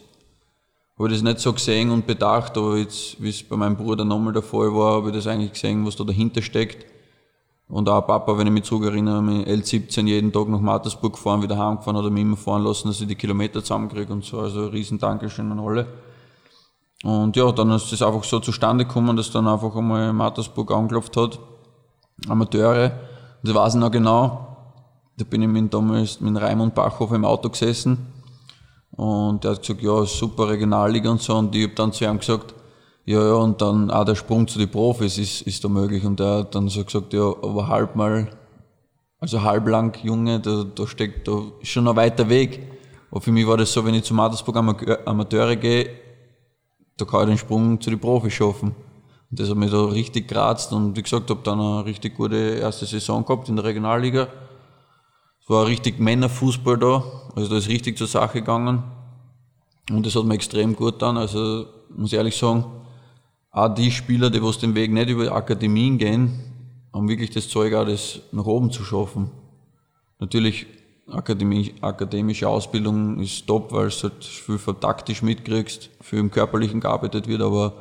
habe 0.98 1.08
ich 1.08 1.14
das 1.14 1.22
nicht 1.22 1.38
so 1.38 1.52
gesehen 1.52 1.90
und 1.90 2.06
bedacht, 2.06 2.56
aber 2.58 2.76
jetzt, 2.76 3.22
wie 3.22 3.28
es 3.28 3.42
bei 3.42 3.56
meinem 3.56 3.76
Bruder 3.76 4.04
nochmal 4.04 4.32
der 4.32 4.42
Fall 4.42 4.74
war, 4.74 4.96
habe 4.96 5.08
ich 5.08 5.14
das 5.14 5.26
eigentlich 5.26 5.52
gesehen, 5.52 5.86
was 5.86 5.96
da 5.96 6.04
dahinter 6.04 6.42
steckt. 6.42 6.84
Und 7.68 7.88
auch 7.88 8.06
Papa, 8.06 8.38
wenn 8.38 8.46
ich 8.46 8.52
mich 8.52 8.64
zurückerinnere, 8.64 9.22
mit 9.22 9.46
L17 9.46 10.06
jeden 10.06 10.32
Tag 10.32 10.48
nach 10.48 10.60
Mattersburg 10.60 11.12
gefahren, 11.12 11.42
wieder 11.42 11.58
heimgefahren, 11.58 11.98
hat 11.98 12.04
er 12.04 12.10
mich 12.10 12.22
immer 12.22 12.36
fahren 12.36 12.64
lassen, 12.64 12.88
dass 12.88 13.00
ich 13.00 13.06
die 13.06 13.14
Kilometer 13.14 13.62
zusammenkriege 13.62 14.10
und 14.12 14.24
so. 14.24 14.40
Also 14.40 14.64
ein 14.64 14.68
riesen 14.68 14.98
Dankeschön 14.98 15.52
an 15.52 15.60
alle. 15.60 15.86
Und 17.04 17.36
ja, 17.36 17.52
dann 17.52 17.70
ist 17.72 17.92
das 17.92 18.02
einfach 18.02 18.24
so 18.24 18.40
zustande 18.40 18.86
gekommen, 18.86 19.16
dass 19.16 19.30
dann 19.30 19.46
einfach 19.46 19.76
einmal 19.76 20.12
Mattersburg 20.12 20.72
angeklopft 20.72 21.16
hat, 21.16 21.38
Amateure. 22.26 22.92
Und 23.42 23.50
ich 23.50 23.54
weiß 23.54 23.74
noch 23.74 23.90
genau, 23.90 24.56
da 25.18 25.24
bin 25.24 25.42
ich 25.42 25.48
mit, 25.48 25.72
damals 25.72 26.20
mit 26.20 26.40
Raimund 26.40 26.74
Bachhofer 26.74 27.16
im 27.16 27.24
Auto 27.24 27.50
gesessen 27.50 27.98
und 28.92 29.44
der 29.44 29.52
hat 29.52 29.60
gesagt, 29.60 29.82
ja, 29.82 30.04
super 30.04 30.48
Regionalliga 30.48 31.10
und 31.10 31.20
so. 31.20 31.36
Und 31.36 31.54
ich 31.54 31.64
habe 31.64 31.74
dann 31.74 31.92
zu 31.92 32.04
ihm 32.04 32.18
gesagt, 32.18 32.54
ja, 33.08 33.26
ja, 33.26 33.34
und 33.36 33.62
dann 33.62 33.90
auch 33.90 34.04
der 34.04 34.16
Sprung 34.16 34.46
zu 34.46 34.58
den 34.58 34.68
Profis 34.68 35.16
ist, 35.16 35.40
ist 35.40 35.64
da 35.64 35.68
möglich. 35.70 36.04
Und 36.04 36.20
er 36.20 36.40
hat 36.40 36.54
dann 36.54 36.68
so 36.68 36.84
gesagt, 36.84 37.14
ja, 37.14 37.22
aber 37.22 37.66
halb 37.66 37.96
mal, 37.96 38.28
also 39.18 39.42
halblang 39.42 39.96
Junge, 40.02 40.40
da, 40.40 40.64
da 40.64 40.86
steckt, 40.86 41.26
da 41.26 41.40
ist 41.58 41.70
schon 41.70 41.88
ein 41.88 41.96
weiter 41.96 42.28
Weg. 42.28 42.70
Aber 43.10 43.22
für 43.22 43.32
mich 43.32 43.46
war 43.46 43.56
das 43.56 43.72
so, 43.72 43.82
wenn 43.82 43.94
ich 43.94 44.04
zum 44.04 44.18
Mattersburg 44.18 44.58
Amateure 45.06 45.56
gehe, 45.56 45.88
da 46.98 47.06
kann 47.06 47.22
ich 47.22 47.28
den 47.28 47.38
Sprung 47.38 47.80
zu 47.80 47.88
den 47.88 47.98
Profis 47.98 48.34
schaffen. 48.34 48.74
Und 49.30 49.40
das 49.40 49.48
hat 49.48 49.56
mich 49.56 49.70
da 49.70 49.86
richtig 49.86 50.28
geratzt 50.28 50.70
und 50.74 50.94
wie 50.94 51.02
gesagt, 51.02 51.30
habe 51.30 51.40
dann 51.42 51.60
eine 51.60 51.86
richtig 51.86 52.14
gute 52.14 52.36
erste 52.36 52.84
Saison 52.84 53.24
gehabt 53.24 53.48
in 53.48 53.56
der 53.56 53.64
Regionalliga. 53.64 54.28
Es 55.40 55.48
war 55.48 55.66
richtig 55.66 55.98
Männerfußball 55.98 56.76
da, 56.76 57.02
also 57.34 57.48
da 57.48 57.56
ist 57.56 57.70
richtig 57.70 57.96
zur 57.96 58.06
Sache 58.06 58.40
gegangen. 58.40 58.82
Und 59.90 60.04
das 60.04 60.14
hat 60.14 60.24
mir 60.24 60.34
extrem 60.34 60.76
gut 60.76 60.98
getan. 60.98 61.16
Also 61.16 61.64
muss 61.96 62.12
ich 62.12 62.18
ehrlich 62.18 62.36
sagen, 62.36 62.66
auch 63.50 63.74
die 63.74 63.90
Spieler, 63.90 64.30
die 64.30 64.42
was 64.42 64.58
den 64.58 64.74
Weg 64.74 64.92
nicht 64.92 65.08
über 65.08 65.32
Akademien 65.32 65.98
gehen, 65.98 66.38
haben 66.92 67.08
wirklich 67.08 67.30
das 67.30 67.48
Zeug 67.48 67.74
auch, 67.74 67.86
das 67.86 68.20
nach 68.32 68.46
oben 68.46 68.70
zu 68.70 68.84
schaffen. 68.84 69.30
Natürlich, 70.18 70.66
akademische 71.10 72.48
Ausbildung 72.48 73.20
ist 73.20 73.46
top, 73.46 73.72
weil 73.72 73.88
du 73.88 74.02
halt 74.02 74.24
viel 74.24 74.58
taktisch 74.74 75.22
mitkriegst, 75.22 75.90
viel 76.00 76.18
im 76.18 76.30
Körperlichen 76.30 76.80
gearbeitet 76.80 77.28
wird, 77.28 77.40
aber 77.40 77.72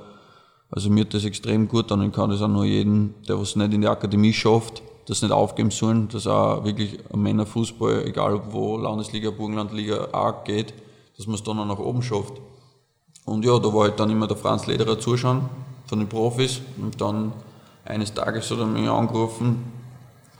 also 0.70 0.90
mir 0.90 1.02
hat 1.02 1.14
das 1.14 1.26
extrem 1.26 1.68
gut 1.68 1.92
und 1.92 2.12
kann 2.12 2.30
das 2.30 2.42
auch 2.42 2.48
nur 2.48 2.66
jeden, 2.66 3.16
der 3.28 3.40
was 3.40 3.56
nicht 3.56 3.74
in 3.74 3.82
die 3.82 3.88
Akademie 3.88 4.34
schafft, 4.34 4.82
das 5.08 5.22
nicht 5.22 5.32
aufgeben 5.32 5.72
sollen, 5.72 6.10
dass 6.10 6.28
auch 6.28 6.66
wirklich 6.66 7.00
Männerfußball, 7.14 8.06
egal 8.06 8.42
wo 8.52 8.78
Landesliga, 8.78 9.32
Burgenlandliga 9.32 10.10
auch 10.12 10.44
geht, 10.44 10.74
dass 11.16 11.26
man 11.26 11.36
es 11.36 11.44
dann 11.44 11.60
auch 11.60 11.66
nach 11.66 11.80
oben 11.80 12.04
schafft. 12.04 12.34
Und 13.28 13.44
ja, 13.44 13.60
da 13.60 13.74
war 13.74 13.84
halt 13.84 14.00
dann 14.00 14.10
immer 14.10 14.26
der 14.26 14.38
Franz 14.38 14.68
Lederer 14.68 14.98
zuschauen 14.98 15.50
von 15.86 16.00
den 16.00 16.08
Profis. 16.08 16.62
Und 16.82 17.02
dann 17.02 17.34
eines 17.84 18.14
Tages 18.14 18.50
hat 18.50 18.60
er 18.60 18.66
mich 18.66 18.88
angerufen, 18.88 19.66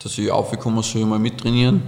dass 0.02 0.16
ich 0.16 0.30
aufgekommen 0.30 0.82
soll, 0.82 1.04
mal 1.04 1.18
mittrainieren. 1.18 1.82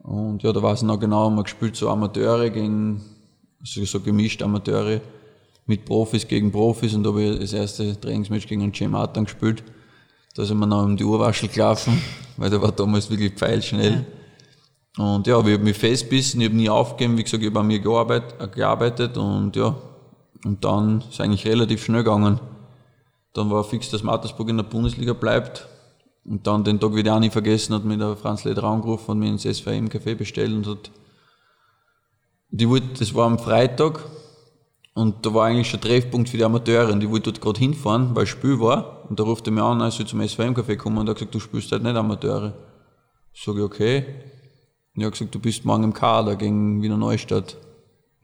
Und 0.00 0.42
ja, 0.42 0.52
da 0.52 0.62
weiß 0.62 0.80
ich 0.80 0.86
noch 0.86 1.00
genau, 1.00 1.24
haben 1.24 1.42
gespielt 1.42 1.74
so 1.74 1.88
Amateure 1.88 2.50
gegen, 2.50 3.02
also 3.60 3.82
so 3.86 4.00
gemischt 4.00 4.42
Amateure 4.42 5.00
mit 5.64 5.86
Profis 5.86 6.28
gegen 6.28 6.52
Profis 6.52 6.92
und 6.94 7.02
da 7.02 7.10
habe 7.10 7.22
ich 7.22 7.40
das 7.40 7.54
erste 7.54 7.98
Trainingsmatch 7.98 8.46
gegen 8.46 8.62
einen 8.62 8.72
Jay 8.74 8.88
Martin 8.88 9.24
gespielt. 9.24 9.62
Da 10.34 10.44
sind 10.44 10.58
wir 10.58 10.66
noch 10.66 10.82
um 10.82 10.98
die 10.98 11.04
Uhrwaschel 11.04 11.48
gelaufen, 11.48 12.02
weil 12.36 12.50
der 12.50 12.60
war 12.60 12.72
damals 12.72 13.08
wirklich 13.08 13.32
pfeilschnell. 13.32 14.04
Und 14.98 15.28
ja, 15.28 15.38
ich 15.38 15.52
habe 15.52 15.58
mich 15.58 15.78
festbissen, 15.78 16.40
ich 16.40 16.48
habe 16.48 16.56
nie 16.56 16.68
aufgegeben, 16.68 17.16
wie 17.16 17.22
gesagt, 17.22 17.42
ich 17.42 17.48
habe 17.48 17.60
an 17.60 17.68
mir 17.68 17.78
gearbeitet, 17.78 18.52
gearbeitet 18.52 19.16
und 19.16 19.54
ja, 19.54 19.76
und 20.44 20.64
dann 20.64 21.04
ist 21.08 21.20
eigentlich 21.20 21.46
relativ 21.46 21.84
schnell 21.84 22.02
gegangen. 22.02 22.40
Dann 23.32 23.48
war 23.48 23.62
fix, 23.62 23.90
dass 23.90 24.02
Mattersburg 24.02 24.48
in 24.48 24.56
der 24.56 24.64
Bundesliga 24.64 25.12
bleibt. 25.12 25.68
Und 26.24 26.46
dann 26.48 26.64
den 26.64 26.80
Tag 26.80 26.96
wieder 26.96 27.14
auch 27.14 27.20
nicht 27.20 27.32
vergessen, 27.32 27.74
hat 27.74 27.84
mir 27.84 27.96
der 27.96 28.16
Franz 28.16 28.42
Leder 28.42 28.64
angerufen 28.64 29.12
und 29.12 29.18
mir 29.20 29.28
ins 29.28 29.44
SVM 29.44 29.88
Café 29.88 30.16
bestellt 30.16 30.52
und 30.52 30.66
hat, 30.66 30.90
die 32.50 32.68
wollte, 32.68 32.98
das 32.98 33.14
war 33.14 33.26
am 33.26 33.38
Freitag 33.38 34.00
und 34.94 35.24
da 35.24 35.32
war 35.32 35.46
eigentlich 35.46 35.70
schon 35.70 35.80
Treffpunkt 35.80 36.28
für 36.28 36.36
die 36.36 36.44
Amateure 36.44 36.92
und 36.92 37.00
die 37.00 37.08
wollte 37.08 37.30
dort 37.30 37.40
gerade 37.40 37.60
hinfahren, 37.60 38.16
weil 38.16 38.26
Spiel 38.26 38.58
war. 38.58 39.08
Und 39.08 39.20
da 39.20 39.24
ruft 39.24 39.46
er 39.46 39.52
mir 39.52 39.62
an, 39.62 39.80
als 39.80 40.00
ich 40.00 40.06
zum 40.06 40.26
SVM 40.26 40.54
Café 40.54 40.76
komme 40.76 41.00
und 41.00 41.08
hat 41.08 41.16
gesagt, 41.16 41.34
du 41.34 41.38
spielst 41.38 41.70
halt 41.70 41.84
nicht 41.84 41.94
Amateure. 41.94 42.52
Ich, 43.32 43.46
okay. 43.48 44.04
Und 44.98 45.02
ich 45.02 45.06
habe 45.06 45.12
gesagt, 45.12 45.32
du 45.32 45.38
bist 45.38 45.64
morgen 45.64 45.84
im 45.84 45.92
Kader 45.92 46.34
gegen 46.34 46.82
Wiener 46.82 46.96
Neustadt. 46.96 47.56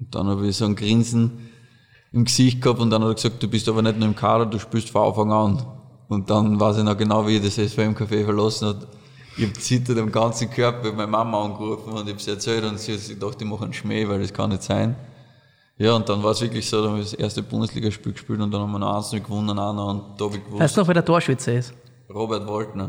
Und 0.00 0.12
dann 0.12 0.26
habe 0.26 0.44
ich 0.48 0.56
so 0.56 0.64
ein 0.64 0.74
Grinsen 0.74 1.50
im 2.10 2.24
Gesicht 2.24 2.60
gehabt 2.60 2.80
und 2.80 2.90
dann 2.90 3.00
hat 3.02 3.10
er 3.10 3.14
gesagt, 3.14 3.40
du 3.40 3.46
bist 3.46 3.68
aber 3.68 3.80
nicht 3.80 3.96
nur 3.96 4.08
im 4.08 4.16
Kader, 4.16 4.44
du 4.44 4.58
spielst 4.58 4.90
von 4.90 5.06
Anfang 5.06 5.30
an. 5.30 5.64
Und 6.08 6.30
dann 6.30 6.58
weiß 6.58 6.78
ich 6.78 6.82
noch 6.82 6.96
genau, 6.96 7.28
wie 7.28 7.36
ich 7.36 7.44
das 7.44 7.58
SVM-Café 7.58 8.24
verlassen 8.24 8.70
hat. 8.70 8.88
Ich 9.36 9.44
habe 9.44 9.52
zittert 9.52 9.98
am 9.98 10.10
ganzen 10.10 10.50
Körper, 10.50 10.92
meine 10.92 11.06
Mama 11.06 11.44
angerufen 11.44 11.92
und 11.92 12.08
ich 12.08 12.14
habe 12.14 12.20
sie 12.20 12.30
erzählt 12.32 12.64
und 12.64 12.80
sie 12.80 12.94
hat 12.94 13.08
gedacht, 13.08 13.40
ich 13.40 13.46
mache 13.46 13.62
einen 13.62 13.72
Schmäh, 13.72 14.08
weil 14.08 14.20
das 14.20 14.32
kann 14.32 14.50
nicht 14.50 14.64
sein. 14.64 14.96
Ja, 15.78 15.94
und 15.94 16.08
dann 16.08 16.24
war 16.24 16.32
es 16.32 16.40
wirklich 16.40 16.68
so, 16.68 16.82
dann 16.82 16.90
habe 16.90 17.02
ich 17.02 17.10
das 17.12 17.14
erste 17.14 17.44
Bundesligaspiel 17.44 18.14
gespielt 18.14 18.40
und 18.40 18.50
dann 18.50 18.62
haben 18.62 18.72
wir 18.72 18.80
noch 18.80 18.96
eins 18.96 19.12
gewonnen, 19.12 19.56
einer 19.56 19.86
und 19.86 20.20
da 20.20 20.24
habe 20.24 20.38
ich 20.38 20.44
gewusst. 20.44 20.60
Weißt 20.60 20.76
du 20.76 20.80
noch, 20.80 20.88
wer 20.88 20.94
der 20.94 21.04
Torschütze 21.04 21.52
ist? 21.52 21.72
Robert 22.12 22.44
Woltner. 22.48 22.88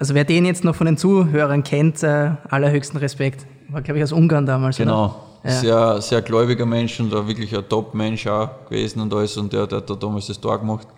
Also 0.00 0.14
wer 0.14 0.24
den 0.24 0.46
jetzt 0.46 0.64
noch 0.64 0.74
von 0.74 0.86
den 0.86 0.96
Zuhörern 0.96 1.62
kennt, 1.62 2.02
äh, 2.02 2.30
allerhöchsten 2.48 2.98
Respekt. 2.98 3.44
War, 3.68 3.82
glaube 3.82 3.98
ich, 3.98 4.04
aus 4.04 4.12
Ungarn 4.12 4.46
damals. 4.46 4.78
Genau. 4.78 5.14
Ja. 5.44 5.50
Sehr, 5.50 6.00
sehr 6.00 6.22
gläubiger 6.22 6.64
Mensch 6.64 6.98
und 7.00 7.12
da 7.12 7.28
wirklich 7.28 7.54
ein 7.54 7.68
Top-Mensch 7.68 8.26
auch 8.26 8.64
gewesen 8.64 9.00
und 9.00 9.12
alles 9.12 9.36
und 9.36 9.52
der, 9.52 9.66
der 9.66 9.76
hat 9.76 9.90
da 9.90 9.94
damals 9.94 10.26
das 10.28 10.40
Tor 10.40 10.58
gemacht. 10.58 10.88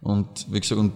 Und 0.00 0.46
wie 0.50 0.58
gesagt, 0.58 0.80
und 0.80 0.92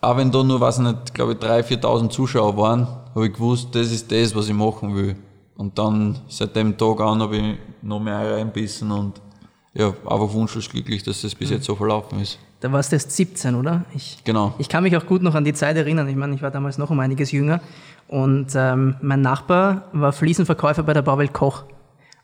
auch 0.00 0.16
wenn 0.16 0.30
da 0.30 0.42
nur, 0.42 0.58
weiß 0.58 0.78
ich 0.78 0.84
nicht, 0.84 1.12
glaube 1.12 1.32
ich, 1.32 1.38
3.000, 1.40 1.82
4.000 1.82 2.08
Zuschauer 2.08 2.56
waren, 2.56 2.88
habe 3.14 3.26
ich 3.26 3.34
gewusst, 3.34 3.74
das 3.74 3.92
ist 3.92 4.10
das, 4.10 4.34
was 4.34 4.48
ich 4.48 4.54
machen 4.54 4.94
will. 4.96 5.14
Und 5.56 5.76
dann, 5.76 6.18
seit 6.26 6.56
dem 6.56 6.78
Tag 6.78 7.00
an, 7.02 7.20
habe 7.20 7.36
ich 7.36 7.58
noch 7.82 8.00
mehr 8.00 8.34
reinbissen 8.34 8.90
und 8.90 9.20
ja, 9.74 9.88
einfach 9.88 10.32
wunschlos 10.32 10.70
glücklich, 10.70 11.02
dass 11.02 11.20
das 11.20 11.34
bis 11.34 11.50
jetzt 11.50 11.66
so 11.66 11.76
verlaufen 11.76 12.18
ist. 12.18 12.38
Da 12.60 12.72
warst 12.72 12.92
du 12.92 12.96
erst 12.96 13.12
17, 13.12 13.54
oder? 13.54 13.84
Ich, 13.94 14.22
Genau. 14.24 14.54
Ich 14.58 14.68
kann 14.68 14.82
mich 14.82 14.96
auch 14.96 15.06
gut 15.06 15.22
noch 15.22 15.34
an 15.34 15.44
die 15.44 15.52
Zeit 15.52 15.76
erinnern. 15.76 16.08
Ich 16.08 16.16
meine, 16.16 16.34
ich 16.34 16.42
war 16.42 16.50
damals 16.50 16.78
noch 16.78 16.90
um 16.90 17.00
einiges 17.00 17.32
jünger. 17.32 17.60
Und 18.08 18.48
ähm, 18.54 18.96
mein 19.02 19.20
Nachbar 19.20 19.84
war 19.92 20.12
Fliesenverkäufer 20.12 20.82
bei 20.82 20.94
der 20.94 21.02
Bauwelt 21.02 21.32
Koch. 21.32 21.64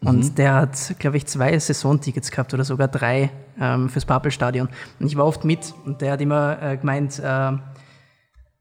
Und 0.05 0.37
der 0.37 0.55
hat, 0.55 0.97
glaube 0.99 1.17
ich, 1.17 1.27
zwei 1.27 1.57
Saisontickets 1.57 2.31
gehabt 2.33 2.53
oder 2.53 2.65
sogar 2.65 2.89
drei 2.89 3.31
ähm, 3.61 3.89
fürs 3.89 4.05
Papelstadion. 4.05 4.69
Und 4.99 5.07
ich 5.07 5.17
war 5.17 5.27
oft 5.27 5.45
mit 5.45 5.75
und 5.85 6.01
der 6.01 6.13
hat 6.13 6.21
immer 6.21 6.61
äh, 6.61 6.77
gemeint, 6.77 7.21
äh, 7.21 7.53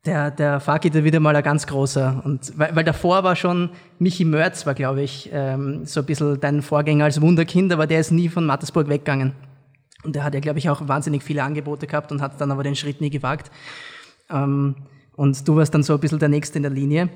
der, 0.06 0.32
der 0.32 0.60
Faki, 0.60 0.90
der 0.90 1.04
wieder 1.04 1.20
mal 1.20 1.36
ein 1.36 1.44
ganz 1.44 1.66
großer. 1.68 2.22
Und 2.24 2.58
weil, 2.58 2.76
weil 2.76 2.84
davor 2.84 3.24
war 3.24 3.36
schon 3.36 3.70
Michi 4.00 4.26
Mörz, 4.26 4.66
war, 4.66 4.74
glaube 4.74 5.02
ich, 5.02 5.30
ähm, 5.32 5.86
so 5.86 6.02
ein 6.02 6.06
bisschen 6.06 6.40
dein 6.40 6.62
Vorgänger 6.62 7.06
als 7.06 7.22
Wunderkind, 7.22 7.72
aber 7.74 7.88
der 7.88 8.00
ist 8.00 8.12
nie 8.12 8.30
von 8.30 8.46
Mattersburg 8.46 8.88
weggegangen. 8.88 9.34
Und 10.04 10.16
der 10.16 10.24
hat 10.24 10.34
ja, 10.34 10.40
glaube 10.40 10.60
ich, 10.60 10.70
auch 10.70 10.88
wahnsinnig 10.88 11.24
viele 11.24 11.44
Angebote 11.44 11.88
gehabt 11.88 12.12
und 12.12 12.22
hat 12.22 12.40
dann 12.42 12.52
aber 12.52 12.64
den 12.64 12.76
Schritt 12.76 13.02
nie 13.02 13.10
gewagt. 13.10 13.52
Ähm, 14.30 14.76
und 15.16 15.48
du 15.48 15.56
warst 15.56 15.74
dann 15.74 15.84
so 15.84 15.94
ein 15.94 16.00
bisschen 16.00 16.20
der 16.20 16.30
Nächste 16.30 16.58
in 16.58 16.64
der 16.64 16.72
Linie. 16.72 17.10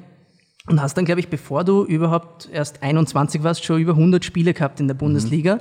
Und 0.67 0.81
hast 0.81 0.97
dann, 0.97 1.05
glaube 1.05 1.19
ich, 1.19 1.27
bevor 1.27 1.63
du 1.63 1.83
überhaupt 1.83 2.49
erst 2.51 2.81
21 2.81 3.43
warst, 3.43 3.63
schon 3.63 3.79
über 3.79 3.91
100 3.93 4.25
Spiele 4.25 4.53
gehabt 4.53 4.79
in 4.79 4.87
der 4.87 4.95
Bundesliga. 4.95 5.59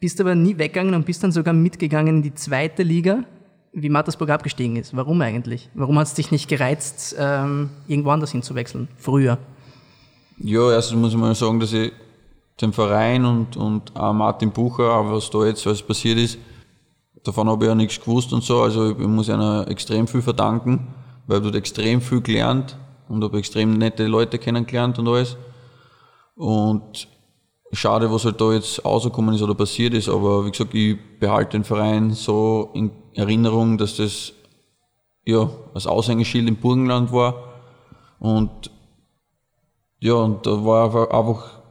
Bist 0.00 0.20
aber 0.20 0.34
nie 0.34 0.58
weggegangen 0.58 0.94
und 0.94 1.06
bist 1.06 1.22
dann 1.22 1.32
sogar 1.32 1.54
mitgegangen 1.54 2.16
in 2.16 2.22
die 2.22 2.34
zweite 2.34 2.82
Liga, 2.82 3.24
wie 3.72 3.88
Mattersburg 3.88 4.28
abgestiegen 4.30 4.76
ist. 4.76 4.94
Warum 4.94 5.20
eigentlich? 5.22 5.70
Warum 5.74 5.98
hat 5.98 6.08
es 6.08 6.14
dich 6.14 6.30
nicht 6.30 6.48
gereizt, 6.48 7.16
ähm, 7.18 7.70
irgendwo 7.88 8.10
anders 8.10 8.32
hinzuwechseln? 8.32 8.88
Früher. 8.98 9.38
Ja, 10.38 10.72
erstens 10.72 10.98
muss 10.98 11.12
ich 11.12 11.18
mal 11.18 11.34
sagen, 11.34 11.58
dass 11.60 11.72
ich 11.72 11.92
den 12.60 12.72
Verein 12.72 13.24
und, 13.24 13.56
und 13.56 13.96
auch 13.96 14.12
Martin 14.12 14.50
Bucher, 14.50 14.92
auch 14.92 15.10
was 15.10 15.30
da 15.30 15.44
jetzt 15.46 15.66
alles 15.66 15.82
passiert 15.82 16.18
ist, 16.18 16.38
davon 17.24 17.48
habe 17.48 17.64
ich 17.64 17.68
ja 17.68 17.74
nichts 17.74 18.00
gewusst 18.00 18.32
und 18.32 18.44
so. 18.44 18.62
Also 18.62 18.90
ich 18.90 18.98
muss 18.98 19.30
einer 19.30 19.66
extrem 19.68 20.06
viel 20.06 20.22
verdanken, 20.22 20.94
weil 21.26 21.38
ich 21.38 21.44
dort 21.44 21.56
extrem 21.56 22.00
viel 22.00 22.20
gelernt 22.20 22.76
und 23.08 23.24
habe 23.24 23.38
extrem 23.38 23.74
nette 23.74 24.06
Leute 24.06 24.38
kennengelernt 24.38 24.98
und 24.98 25.08
alles. 25.08 25.36
Und 26.36 27.08
schade, 27.72 28.10
was 28.10 28.24
halt 28.24 28.40
da 28.40 28.52
jetzt 28.52 28.84
rausgekommen 28.84 29.34
ist 29.34 29.42
oder 29.42 29.54
passiert 29.54 29.94
ist, 29.94 30.08
aber 30.08 30.44
wie 30.46 30.50
gesagt, 30.50 30.74
ich 30.74 30.96
behalte 31.18 31.58
den 31.58 31.64
Verein 31.64 32.12
so 32.12 32.70
in 32.74 32.90
Erinnerung, 33.14 33.78
dass 33.78 33.96
das 33.96 34.32
ja 35.24 35.48
als 35.72 35.86
Aushängeschild 35.86 36.48
im 36.48 36.56
Burgenland 36.56 37.12
war. 37.12 37.34
Und 38.18 38.70
ja, 40.00 40.14
und 40.14 40.46
da 40.46 40.64
war 40.64 40.84
einfach, 40.84 41.10
einfach 41.10 41.62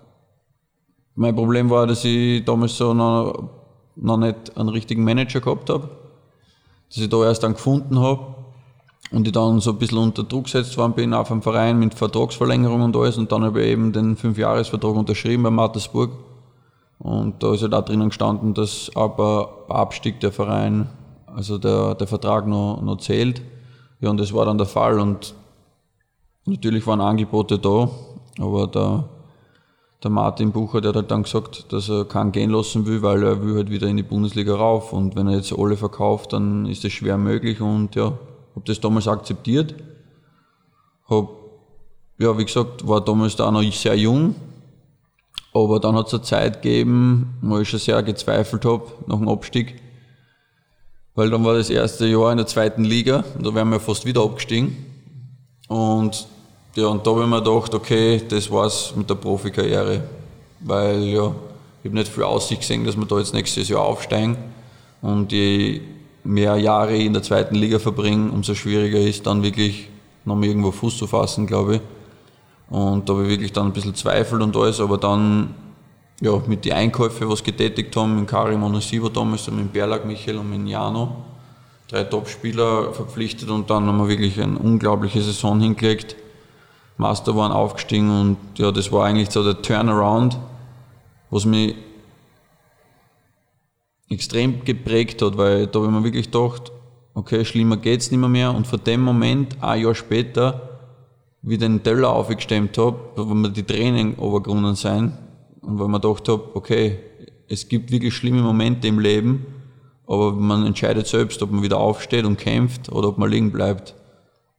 mein 1.16 1.36
Problem 1.36 1.70
war, 1.70 1.86
dass 1.86 2.04
ich 2.06 2.44
damals 2.44 2.76
so 2.76 2.94
noch, 2.94 3.63
noch 3.96 4.18
nicht 4.18 4.58
einen 4.58 4.70
richtigen 4.70 5.04
Manager 5.04 5.42
gehabt 5.42 5.70
habe. 5.70 5.90
dass 6.90 6.98
ich 6.98 7.10
da 7.10 7.24
erst 7.24 7.44
dann 7.44 7.54
gefunden 7.54 8.00
habe 8.00 8.36
und 9.12 9.28
ich 9.28 9.34
dann 9.34 9.60
so 9.60 9.72
ein 9.72 9.78
bisschen 9.78 9.98
unter 9.98 10.24
Druck 10.24 10.46
gesetzt 10.46 10.78
worden 10.78 10.94
bin 10.94 11.14
auf 11.14 11.28
dem 11.28 11.42
Verein 11.42 11.80
mit 11.80 11.94
Vertragsverlängerung 11.94 12.82
und 12.82 12.96
alles 12.96 13.18
und 13.18 13.32
dann 13.32 13.44
habe 13.44 13.62
ich 13.62 13.72
eben 13.72 13.92
den 13.92 14.16
Fünfjahresvertrag 14.16 14.96
unterschrieben 14.96 15.44
bei 15.44 15.50
Mattersburg 15.50 16.12
und 17.00 17.44
da 17.44 17.54
ist 17.54 17.62
ja 17.62 17.64
halt 17.64 17.74
da 17.74 17.82
drinnen 17.82 18.10
gestanden, 18.10 18.54
dass 18.54 18.92
aber 18.96 19.66
Abstieg 19.68 20.20
der 20.22 20.32
Verein, 20.32 20.88
also 21.28 21.58
der, 21.58 21.96
der 21.96 22.08
Vertrag 22.08 22.48
noch, 22.48 22.82
noch 22.82 22.98
zählt. 22.98 23.42
Ja, 24.00 24.10
und 24.10 24.20
das 24.20 24.34
war 24.34 24.46
dann 24.46 24.58
der 24.58 24.68
Fall 24.68 25.00
und 25.00 25.34
natürlich 26.46 26.86
waren 26.88 27.02
Angebote 27.02 27.60
da, 27.60 27.90
aber 28.40 28.68
der, 28.68 29.04
der 30.04 30.12
Martin 30.12 30.52
Bucher, 30.52 30.82
der 30.82 30.90
hat 30.90 30.96
halt 30.98 31.12
dann 31.12 31.24
gesagt, 31.24 31.72
dass 31.72 31.90
er 31.90 32.06
keinen 32.06 32.34
gehen 32.34 32.50
lassen 32.50 32.86
will, 32.86 33.02
weil 33.02 33.24
er 33.24 33.42
will 33.42 33.56
halt 33.56 33.70
wieder 33.70 33.88
in 33.88 33.98
die 33.98 34.04
Bundesliga 34.04 34.56
rauf. 34.56 34.92
Und 34.92 35.16
wenn 35.16 35.28
er 35.28 35.38
jetzt 35.38 35.58
alle 35.58 35.78
verkauft, 35.78 36.34
dann 36.34 36.66
ist 36.66 36.84
das 36.84 36.92
schwer 36.92 37.18
möglich. 37.18 37.62
Und 37.62 37.96
ja, 37.96 38.06
habe 38.06 38.66
das 38.66 38.82
damals 38.82 39.08
akzeptiert. 39.08 39.76
Hab, 41.10 41.30
ja, 42.18 42.38
wie 42.38 42.46
gesagt, 42.46 42.88
war 42.88 43.02
damals 43.02 43.36
da 43.36 43.50
noch 43.50 43.64
sehr 43.72 43.96
jung, 43.96 44.36
aber 45.54 45.80
dann 45.80 45.96
hat 45.96 46.08
es 46.08 46.14
eine 46.14 46.24
Zeit 46.24 46.62
gegeben, 46.62 47.36
wo 47.42 47.60
ich 47.60 47.70
schon 47.70 47.80
sehr 47.80 48.02
gezweifelt 48.04 48.66
habe 48.66 48.86
nach 49.08 49.18
dem 49.18 49.28
Abstieg, 49.28 49.82
weil 51.16 51.30
dann 51.30 51.44
war 51.44 51.54
das 51.54 51.70
erste 51.70 52.08
Jahr 52.08 52.32
in 52.32 52.38
der 52.38 52.48
zweiten 52.48 52.84
Liga, 52.84 53.24
und 53.36 53.46
da 53.46 53.54
wären 53.54 53.70
wir 53.70 53.80
fast 53.80 54.06
wieder 54.06 54.24
abgestiegen. 54.24 54.76
Und 55.68 56.28
ja, 56.76 56.88
und 56.88 57.06
da 57.06 57.12
habe 57.12 57.22
ich 57.22 57.28
mir 57.28 57.42
gedacht, 57.42 57.74
okay, 57.76 58.22
das 58.28 58.50
war's 58.50 58.94
mit 58.96 59.08
der 59.08 59.16
Profikarriere. 59.16 60.04
Weil 60.60 61.04
ja, 61.04 61.28
ich 61.84 61.90
habe 61.90 61.96
nicht 61.96 62.08
viel 62.08 62.24
Aussicht 62.24 62.62
gesehen, 62.62 62.84
dass 62.84 62.98
wir 62.98 63.06
da 63.06 63.20
jetzt 63.20 63.34
nächstes 63.34 63.70
Jahr 63.70 63.82
aufsteigen. 63.82 64.38
Und 65.02 65.32
je 65.32 65.82
mehr 66.24 66.58
Jahre 66.58 66.98
in 66.98 67.14
der 67.14 67.22
zweiten 67.22 67.56
Liga 67.56 67.78
verbringen, 67.78 68.32
umso 68.32 68.56
schwieriger 68.56 69.00
ist 69.00 69.28
dann 69.28 69.44
wirklich 69.44 69.90
noch 70.26 70.36
mal 70.36 70.46
irgendwo 70.46 70.72
Fuß 70.72 70.98
zu 70.98 71.06
fassen, 71.06 71.46
glaube 71.46 71.76
ich. 71.76 71.82
Und 72.70 73.08
da 73.08 73.14
habe 73.14 73.24
ich 73.26 73.30
wirklich 73.30 73.54
dann 73.54 73.68
ein 73.68 73.74
bisschen 73.74 73.94
Zweifel 73.94 74.42
und 74.42 74.56
alles, 74.56 74.80
aber 74.80 74.98
dann 74.98 75.54
ja, 76.22 76.42
mit 76.48 76.66
den 76.66 76.74
Einkäufen, 76.74 77.30
was 77.30 77.44
getätigt 77.44 77.96
haben, 77.96 78.16
mit 78.16 78.28
Karim 78.28 78.64
Onasivo 78.64 79.10
damals, 79.10 79.52
mit 79.52 79.72
Berlag 79.74 80.06
Michael 80.06 80.38
und 80.38 80.50
mit 80.50 80.68
Jano, 80.68 81.18
drei 81.88 82.06
Top-Spieler 82.06 82.94
verpflichtet 82.94 83.50
und 83.50 83.70
dann 83.70 83.86
haben 83.86 83.98
wir 83.98 84.08
wirklich 84.08 84.42
eine 84.42 84.58
unglaubliche 84.58 85.22
Saison 85.22 85.60
hingelegt 85.60 86.16
Master 86.98 87.36
waren 87.36 87.52
aufgestiegen 87.52 88.10
und 88.10 88.38
ja, 88.58 88.72
das 88.72 88.92
war 88.92 89.06
eigentlich 89.06 89.32
so 89.32 89.44
der 89.44 89.62
Turnaround, 89.62 90.38
was 91.30 91.46
mich 91.46 91.76
extrem 94.10 94.64
geprägt 94.64 95.22
hat, 95.22 95.38
weil 95.38 95.68
da 95.68 95.80
habe 95.80 95.88
ich 95.88 95.98
mir 95.98 96.04
wirklich 96.04 96.32
gedacht, 96.32 96.72
okay, 97.14 97.44
schlimmer 97.46 97.78
geht's 97.78 98.12
nicht 98.12 98.20
mehr, 98.20 98.30
mehr. 98.30 98.54
und 98.54 98.68
von 98.68 98.84
dem 98.84 99.02
Moment, 99.02 99.62
ein 99.62 99.82
Jahr 99.82 99.96
später, 99.96 100.70
wie 101.42 101.56
ich 101.56 101.60
den 101.60 101.84
Teller 101.84 102.10
aufgestemmt 102.10 102.78
habe, 102.78 102.98
wo 103.16 103.34
mir 103.34 103.50
die 103.50 103.64
Tränen 103.64 104.16
übergerunnen 104.16 104.76
sind 104.76 105.14
und 105.62 105.80
weil 105.80 105.88
mir 105.88 106.00
gedacht 106.00 106.30
habe, 106.30 106.44
okay, 106.54 107.00
es 107.48 107.68
gibt 107.68 107.92
wirklich 107.92 108.14
schlimme 108.14 108.42
Momente 108.42 108.88
im 108.88 109.00
Leben, 109.00 109.46
aber 110.08 110.32
man 110.32 110.66
entscheidet 110.66 111.08
selbst, 111.08 111.42
ob 111.42 111.52
man 111.52 111.64
wieder 111.64 111.78
aufsteht 111.78 112.26
und 112.26 112.38
kämpft 112.38 112.92
oder 112.92 113.10
ob 113.10 113.18
man 113.18 113.30
liegen 113.30 113.52
bleibt. 113.52 113.96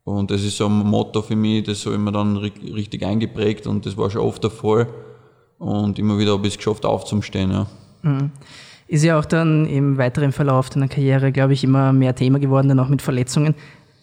Und 0.05 0.31
das 0.31 0.43
ist 0.43 0.59
so 0.59 0.67
ein 0.67 0.73
Motto 0.73 1.23
für 1.23 1.35
mich, 1.35 1.64
das 1.64 1.85
habe 1.87 1.95
ich 1.95 2.01
mir 2.01 2.12
dann 2.12 2.37
richtig 2.37 3.05
eingeprägt 3.05 3.67
und 3.67 3.87
das 3.87 3.97
war 3.97 4.11
schon 4.11 4.21
oft 4.21 4.43
der 4.45 4.51
Fall. 4.51 4.87
Und 5.59 5.99
immer 5.99 6.19
wieder 6.19 6.33
habe 6.33 6.47
ich 6.47 6.55
es 6.55 6.59
geschafft, 6.59 6.85
aufzustehen. 6.85 7.51
Ja. 7.51 7.67
Mhm. 8.03 8.31
Ist 8.87 9.03
ja 9.03 9.19
auch 9.19 9.25
dann 9.25 9.67
im 9.67 9.97
weiteren 9.97 10.33
Verlauf 10.33 10.69
deiner 10.69 10.88
Karriere, 10.88 11.33
glaube 11.33 11.55
ich, 11.55 11.64
immer 11.64 11.95
mehr 11.95 12.14
Thema 12.14 12.38
geworden, 12.38 12.69
dann 12.69 12.81
auch 12.81 12.88
mit 12.88 13.01
Verletzungen. 13.01 13.55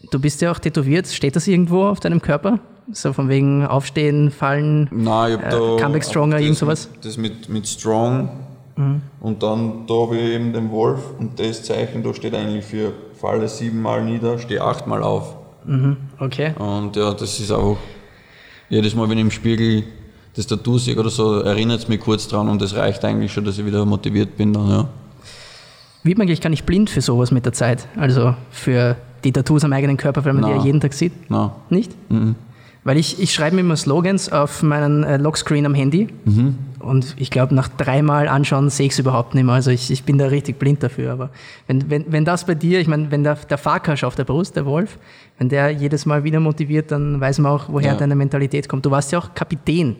Du 0.10 0.20
bist 0.20 0.42
ja 0.42 0.52
auch 0.52 0.58
tätowiert. 0.58 1.08
Steht 1.08 1.36
das 1.36 1.48
irgendwo 1.48 1.84
auf 1.84 2.00
deinem 2.00 2.20
Körper? 2.20 2.60
So 2.92 3.14
von 3.14 3.30
wegen 3.30 3.66
Aufstehen, 3.68 4.32
Fallen, 4.32 4.90
Nein, 4.92 5.34
ich 5.34 5.38
hab 5.38 5.46
äh, 5.46 5.50
da 5.52 5.78
Comeback 5.78 6.04
Stronger, 6.04 6.38
das 6.38 6.42
irgend 6.42 6.58
sowas? 6.58 6.90
Mit, 6.92 7.06
das 7.06 7.18
mit, 7.18 7.50
mit 7.50 7.68
Strong 7.68 8.30
mhm. 8.76 9.02
und 9.22 9.44
dann 9.44 9.86
da 9.88 9.94
habe 9.94 10.18
ich 10.18 10.34
eben 10.34 10.52
den 10.52 10.72
Wolf 10.72 11.00
und 11.20 11.40
das 11.40 11.64
Zeichen, 11.64 12.04
da 12.04 12.14
steht 12.14 12.34
eigentlich 12.34 12.66
für 12.66 12.92
Falle 13.14 13.48
siebenmal 13.48 14.04
nieder, 14.04 14.40
stehe 14.40 14.62
achtmal 14.62 15.04
auf. 15.04 15.38
Mhm, 15.72 15.96
okay. 16.20 16.54
Und 16.60 16.98
ja, 16.98 17.14
das 17.14 17.40
ist 17.40 17.50
auch 17.52 17.78
jedes 18.70 18.94
Mal, 18.94 19.10
wenn 19.10 19.18
ich 19.18 19.24
im 19.24 19.32
Spiegel 19.32 19.84
das 20.36 20.46
Tattoo 20.46 20.78
sehe 20.78 20.98
oder 20.98 21.10
so, 21.10 21.40
erinnert 21.40 21.80
es 21.80 21.88
mich 21.88 22.02
kurz 22.02 22.28
dran 22.28 22.50
und 22.50 22.62
das 22.62 22.76
reicht 22.76 23.04
eigentlich 23.06 23.32
schon, 23.32 23.46
dass 23.46 23.58
ich 23.58 23.66
wieder 23.66 23.86
motiviert 23.86 24.36
bin 24.36 24.52
dann, 24.52 24.70
ja. 24.70 24.90
Wird 26.04 26.18
man 26.18 26.28
eigentlich 26.28 26.42
gar 26.42 26.50
nicht 26.50 26.66
blind 26.66 26.90
für 26.90 27.00
sowas 27.00 27.32
mit 27.32 27.46
der 27.46 27.54
Zeit? 27.54 27.88
Also 27.96 28.36
für 28.50 28.98
die 29.24 29.32
Tattoos 29.32 29.64
am 29.64 29.72
eigenen 29.72 29.98
Körper, 29.98 30.26
weil 30.26 30.34
man 30.34 30.42
Nein. 30.42 30.54
die 30.54 30.58
ja 30.58 30.66
jeden 30.66 30.82
Tag 30.82 30.94
sieht? 30.94 31.14
Nein. 31.30 31.52
Nicht? 31.70 31.92
Mhm. 32.10 32.36
Weil 32.84 32.98
ich, 32.98 33.22
ich 33.22 33.32
schreibe 33.32 33.56
mir 33.56 33.62
immer 33.62 33.76
Slogans 33.76 34.32
auf 34.32 34.64
meinen 34.64 35.04
äh, 35.04 35.18
Lockscreen 35.18 35.68
am 35.68 35.76
Handy 35.76 36.08
mhm. 36.26 36.58
und 36.80 37.16
ich 37.20 37.30
glaube, 37.30 37.54
nach 37.54 37.68
dreimal 37.68 38.28
anschauen 38.28 38.72
sehe 38.72 38.88
ich 38.88 38.94
es 38.94 39.00
überhaupt 39.00 39.36
nicht 39.36 39.44
mehr. 39.44 39.54
Also 39.54 39.70
ich, 39.70 39.92
ich 39.92 40.04
bin 40.04 40.18
da 40.18 40.26
richtig 40.28 40.58
blind 40.58 40.82
dafür. 40.82 41.12
Aber 41.12 41.30
wenn, 41.68 41.92
wenn, 41.92 42.06
wenn 42.12 42.26
das 42.26 42.46
bei 42.46 42.56
dir, 42.56 42.80
ich 42.80 42.88
meine, 42.88 43.12
wenn 43.12 43.24
der, 43.24 43.36
der 43.36 43.60
Farkas 43.60 44.04
auf 44.04 44.16
der 44.16 44.24
Brust, 44.24 44.56
der 44.56 44.66
Wolf, 44.66 44.98
wenn 45.38 45.50
der 45.50 45.70
jedes 45.70 46.08
Mal 46.08 46.24
wieder 46.24 46.40
motiviert, 46.40 46.92
dann 46.92 47.22
weiß 47.22 47.38
man 47.38 47.52
auch, 47.52 47.66
woher 47.70 47.94
ja. 47.94 47.98
deine 47.98 48.16
Mentalität 48.16 48.68
kommt. 48.68 48.84
Du 48.84 48.90
warst 48.90 49.12
ja 49.12 49.20
auch 49.20 49.36
Kapitän 49.36 49.96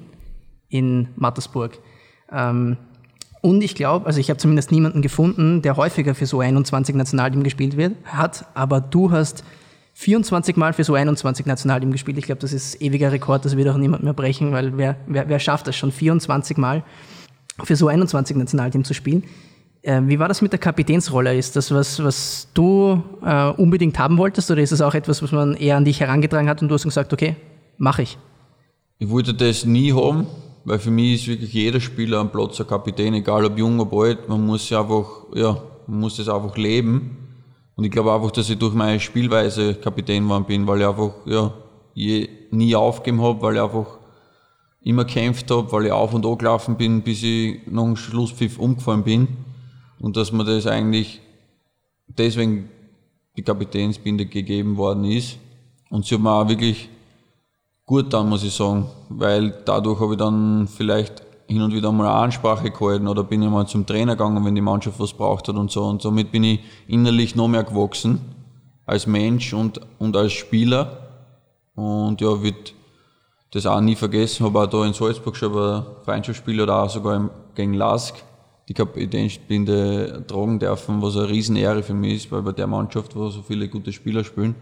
in 0.70 1.10
Mattersburg. 1.16 1.78
Ähm, 2.32 2.78
und 3.42 3.64
ich 3.64 3.76
glaube, 3.76 4.06
also 4.08 4.20
ich 4.20 4.30
habe 4.30 4.38
zumindest 4.38 4.72
niemanden 4.72 5.04
gefunden, 5.04 5.62
der 5.62 5.78
häufiger 5.78 6.16
für 6.16 6.26
so 6.26 6.40
21 6.40 6.96
Nationalteam 6.96 7.44
gespielt 7.44 7.78
wird, 7.78 7.94
hat, 8.06 8.46
aber 8.56 8.82
du 8.82 9.12
hast 9.12 9.44
24 9.94 10.56
Mal 10.56 10.74
für 10.74 10.84
so 10.84 10.94
21 10.94 11.46
Nationalteam 11.46 11.92
gespielt. 11.92 12.18
Ich 12.18 12.26
glaube, 12.26 12.42
das 12.42 12.54
ist 12.54 12.82
ewiger 12.82 13.12
Rekord, 13.12 13.46
das 13.46 13.58
wird 13.58 13.68
auch 13.68 13.78
niemand 13.78 14.04
mehr 14.04 14.14
brechen, 14.14 14.52
weil 14.52 14.78
wer, 14.78 14.96
wer, 15.08 15.28
wer 15.30 15.40
schafft 15.40 15.68
das 15.68 15.76
schon 15.76 15.92
24 15.92 16.58
Mal 16.58 16.84
für 17.64 17.76
so 17.76 17.88
21 17.88 18.36
Nationalteam 18.38 18.84
zu 18.84 18.94
spielen? 18.94 19.24
Äh, 19.84 20.02
wie 20.06 20.20
war 20.20 20.28
das 20.28 20.42
mit 20.42 20.52
der 20.52 20.60
Kapitänsrolle? 20.60 21.36
Ist 21.36 21.56
das 21.56 21.72
was, 21.72 22.04
was 22.04 22.48
du 22.54 23.02
äh, 23.24 23.50
unbedingt 23.50 23.98
haben 23.98 24.18
wolltest 24.18 24.50
oder 24.52 24.62
ist 24.62 24.72
das 24.72 24.82
auch 24.82 24.94
etwas, 24.94 25.24
was 25.24 25.32
man 25.32 25.56
eher 25.56 25.78
an 25.78 25.86
dich 25.86 26.00
herangetragen 26.00 26.48
hat 26.48 26.62
und 26.62 26.70
du 26.70 26.76
hast 26.76 26.84
gesagt, 26.84 27.14
okay, 27.14 27.36
mache 27.78 28.04
ich? 28.04 28.18
Ich 29.00 29.10
wollte 29.10 29.34
das 29.34 29.66
nie 29.66 29.92
haben, 29.94 30.28
weil 30.64 30.78
für 30.78 30.92
mich 30.92 31.22
ist 31.22 31.28
wirklich 31.28 31.54
jeder 31.54 31.80
Spieler 31.80 32.20
am 32.20 32.32
Platz 32.32 32.60
ein 32.62 32.68
Kapitän, 32.68 33.16
egal 33.16 33.46
ob 33.46 33.58
jung 33.58 33.80
oder 33.80 34.10
alt. 34.10 34.30
Man 34.30 34.46
muss 34.46 34.70
ja 34.70 34.82
einfach, 34.82 35.08
ja, 35.34 35.58
man 35.88 36.02
muss 36.02 36.18
das 36.18 36.30
einfach 36.30 36.56
leben. 36.56 37.18
Und 37.76 37.86
ich 37.86 37.92
glaube 37.92 38.14
einfach, 38.14 38.32
dass 38.32 38.50
ich 38.50 38.60
durch 38.60 38.74
meine 38.74 39.00
Spielweise 39.00 39.76
Kapitän 39.76 40.24
geworden 40.24 40.46
bin, 40.46 40.68
weil 40.68 40.82
ich 40.82 40.88
einfach 40.88 41.12
ja, 41.26 41.54
je, 41.94 42.30
nie 42.52 42.76
aufgegeben 42.76 43.22
habe, 43.22 43.42
weil 43.42 43.56
ich 43.56 43.62
einfach 43.62 43.98
immer 44.82 45.06
kämpft 45.06 45.50
habe, 45.52 45.72
weil 45.72 45.86
ich 45.86 45.92
auf 45.92 46.14
und 46.14 46.26
an 46.26 46.38
gelaufen 46.38 46.76
bin, 46.76 47.02
bis 47.02 47.24
ich 47.24 47.62
nach 47.68 47.84
dem 47.84 47.96
Schlusspfiff 47.96 48.60
umgefallen 48.60 49.04
bin. 49.04 49.28
Und 50.00 50.18
dass 50.18 50.32
mir 50.32 50.44
das 50.44 50.68
eigentlich 50.68 51.22
deswegen 52.08 52.70
die 53.38 53.44
Kapitänsbinde 53.44 54.26
gegeben 54.26 54.78
worden 54.78 55.06
ist. 55.06 55.38
Und 55.90 56.06
sie 56.06 56.16
hat 56.16 56.22
mir 56.22 56.32
auch 56.32 56.48
wirklich 56.48 56.90
gut 57.86 58.14
dann, 58.14 58.30
muss 58.30 58.44
ich 58.44 58.54
sagen, 58.54 58.88
weil 59.10 59.62
dadurch 59.66 60.00
habe 60.00 60.14
ich 60.14 60.20
dann 60.20 60.68
vielleicht 60.68 61.24
hin 61.52 61.62
und 61.62 61.74
wieder 61.74 61.92
mal 61.92 62.08
eine 62.08 62.16
Ansprache 62.16 62.72
gehalten 62.72 63.08
oder 63.08 63.24
bin 63.24 63.42
ich 63.42 63.50
mal 63.50 63.68
zum 63.68 63.86
Trainer 63.86 64.16
gegangen, 64.16 64.46
wenn 64.46 64.56
die 64.56 64.62
Mannschaft 64.62 65.00
was 65.00 65.14
braucht 65.14 65.48
hat 65.50 65.56
und 65.56 65.70
so. 65.70 65.84
Und 65.84 66.02
somit 66.02 66.32
bin 66.32 66.44
ich 66.44 66.62
innerlich 66.88 67.36
noch 67.36 67.50
mehr 67.50 67.64
gewachsen 67.64 68.22
als 68.86 69.06
Mensch 69.06 69.54
und, 69.54 69.82
und 70.00 70.16
als 70.16 70.32
Spieler. 70.32 71.10
Und 71.76 72.22
ja, 72.22 72.42
wird 72.42 72.74
das 73.52 73.66
auch 73.66 73.82
nie 73.82 73.96
vergessen. 73.96 74.46
Habe 74.46 74.62
auch 74.62 74.68
da 74.68 74.86
in 74.86 74.94
Salzburg 74.94 75.36
schon 75.36 75.58
ein 75.58 75.84
Freundschaftsspiel 76.06 76.62
oder 76.62 76.84
auch 76.84 76.90
sogar 76.90 77.30
gegen 77.54 77.74
Lask 77.74 78.16
die 78.70 78.74
Kapitänsbinde 78.74 80.24
tragen 80.28 80.58
dürfen, 80.58 81.02
was 81.02 81.18
eine 81.18 81.28
Riesenehre 81.28 81.84
für 81.84 81.94
mich 81.94 82.14
ist, 82.14 82.32
weil 82.32 82.44
bei 82.44 82.54
der 82.54 82.68
Mannschaft, 82.68 83.14
wo 83.16 83.30
so 83.30 83.42
viele 83.42 83.68
gute 83.68 83.92
Spieler 83.92 84.24
spielen. 84.24 84.56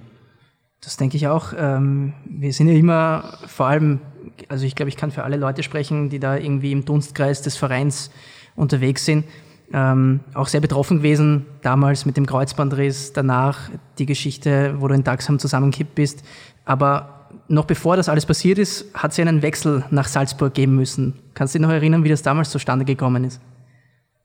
Das 0.82 0.98
denke 0.98 1.18
ich 1.18 1.28
auch. 1.28 1.54
Ähm, 1.58 2.14
wir 2.26 2.54
sind 2.54 2.68
ja 2.70 2.74
immer 2.74 3.38
vor 3.48 3.68
allem 3.68 4.00
also 4.48 4.66
ich 4.66 4.76
glaube, 4.76 4.90
ich 4.90 4.98
kann 4.98 5.12
für 5.12 5.24
alle 5.24 5.38
Leute 5.38 5.64
sprechen, 5.64 6.10
die 6.10 6.20
da 6.20 6.38
irgendwie 6.38 6.72
im 6.72 6.86
Dunstkreis 6.86 7.42
des 7.42 7.58
Vereins 7.58 8.12
unterwegs 8.56 9.06
sind. 9.06 9.26
Ähm, 9.72 10.22
auch 10.34 10.48
sehr 10.48 10.62
betroffen 10.62 10.98
gewesen, 10.98 11.46
damals 11.62 12.06
mit 12.06 12.18
dem 12.18 12.26
Kreuzbandriss, 12.26 13.14
danach 13.14 13.70
die 14.00 14.08
Geschichte, 14.08 14.76
wo 14.80 14.88
du 14.88 14.96
in 14.96 15.04
Daxham 15.04 15.38
zusammengekippt 15.38 15.94
bist. 15.94 16.24
Aber 16.66 17.28
noch 17.48 17.66
bevor 17.66 17.96
das 17.96 18.10
alles 18.10 18.26
passiert 18.26 18.58
ist, 18.58 18.86
hat 18.96 19.12
es 19.12 19.20
einen 19.20 19.44
Wechsel 19.44 19.86
nach 19.92 20.08
Salzburg 20.08 20.56
geben 20.56 20.76
müssen. 20.76 21.20
Kannst 21.36 21.54
du 21.54 21.60
dich 21.60 21.68
noch 21.68 21.74
erinnern, 21.74 22.04
wie 22.04 22.10
das 22.10 22.24
damals 22.24 22.50
zustande 22.50 22.84
gekommen 22.84 23.26
ist? 23.26 23.40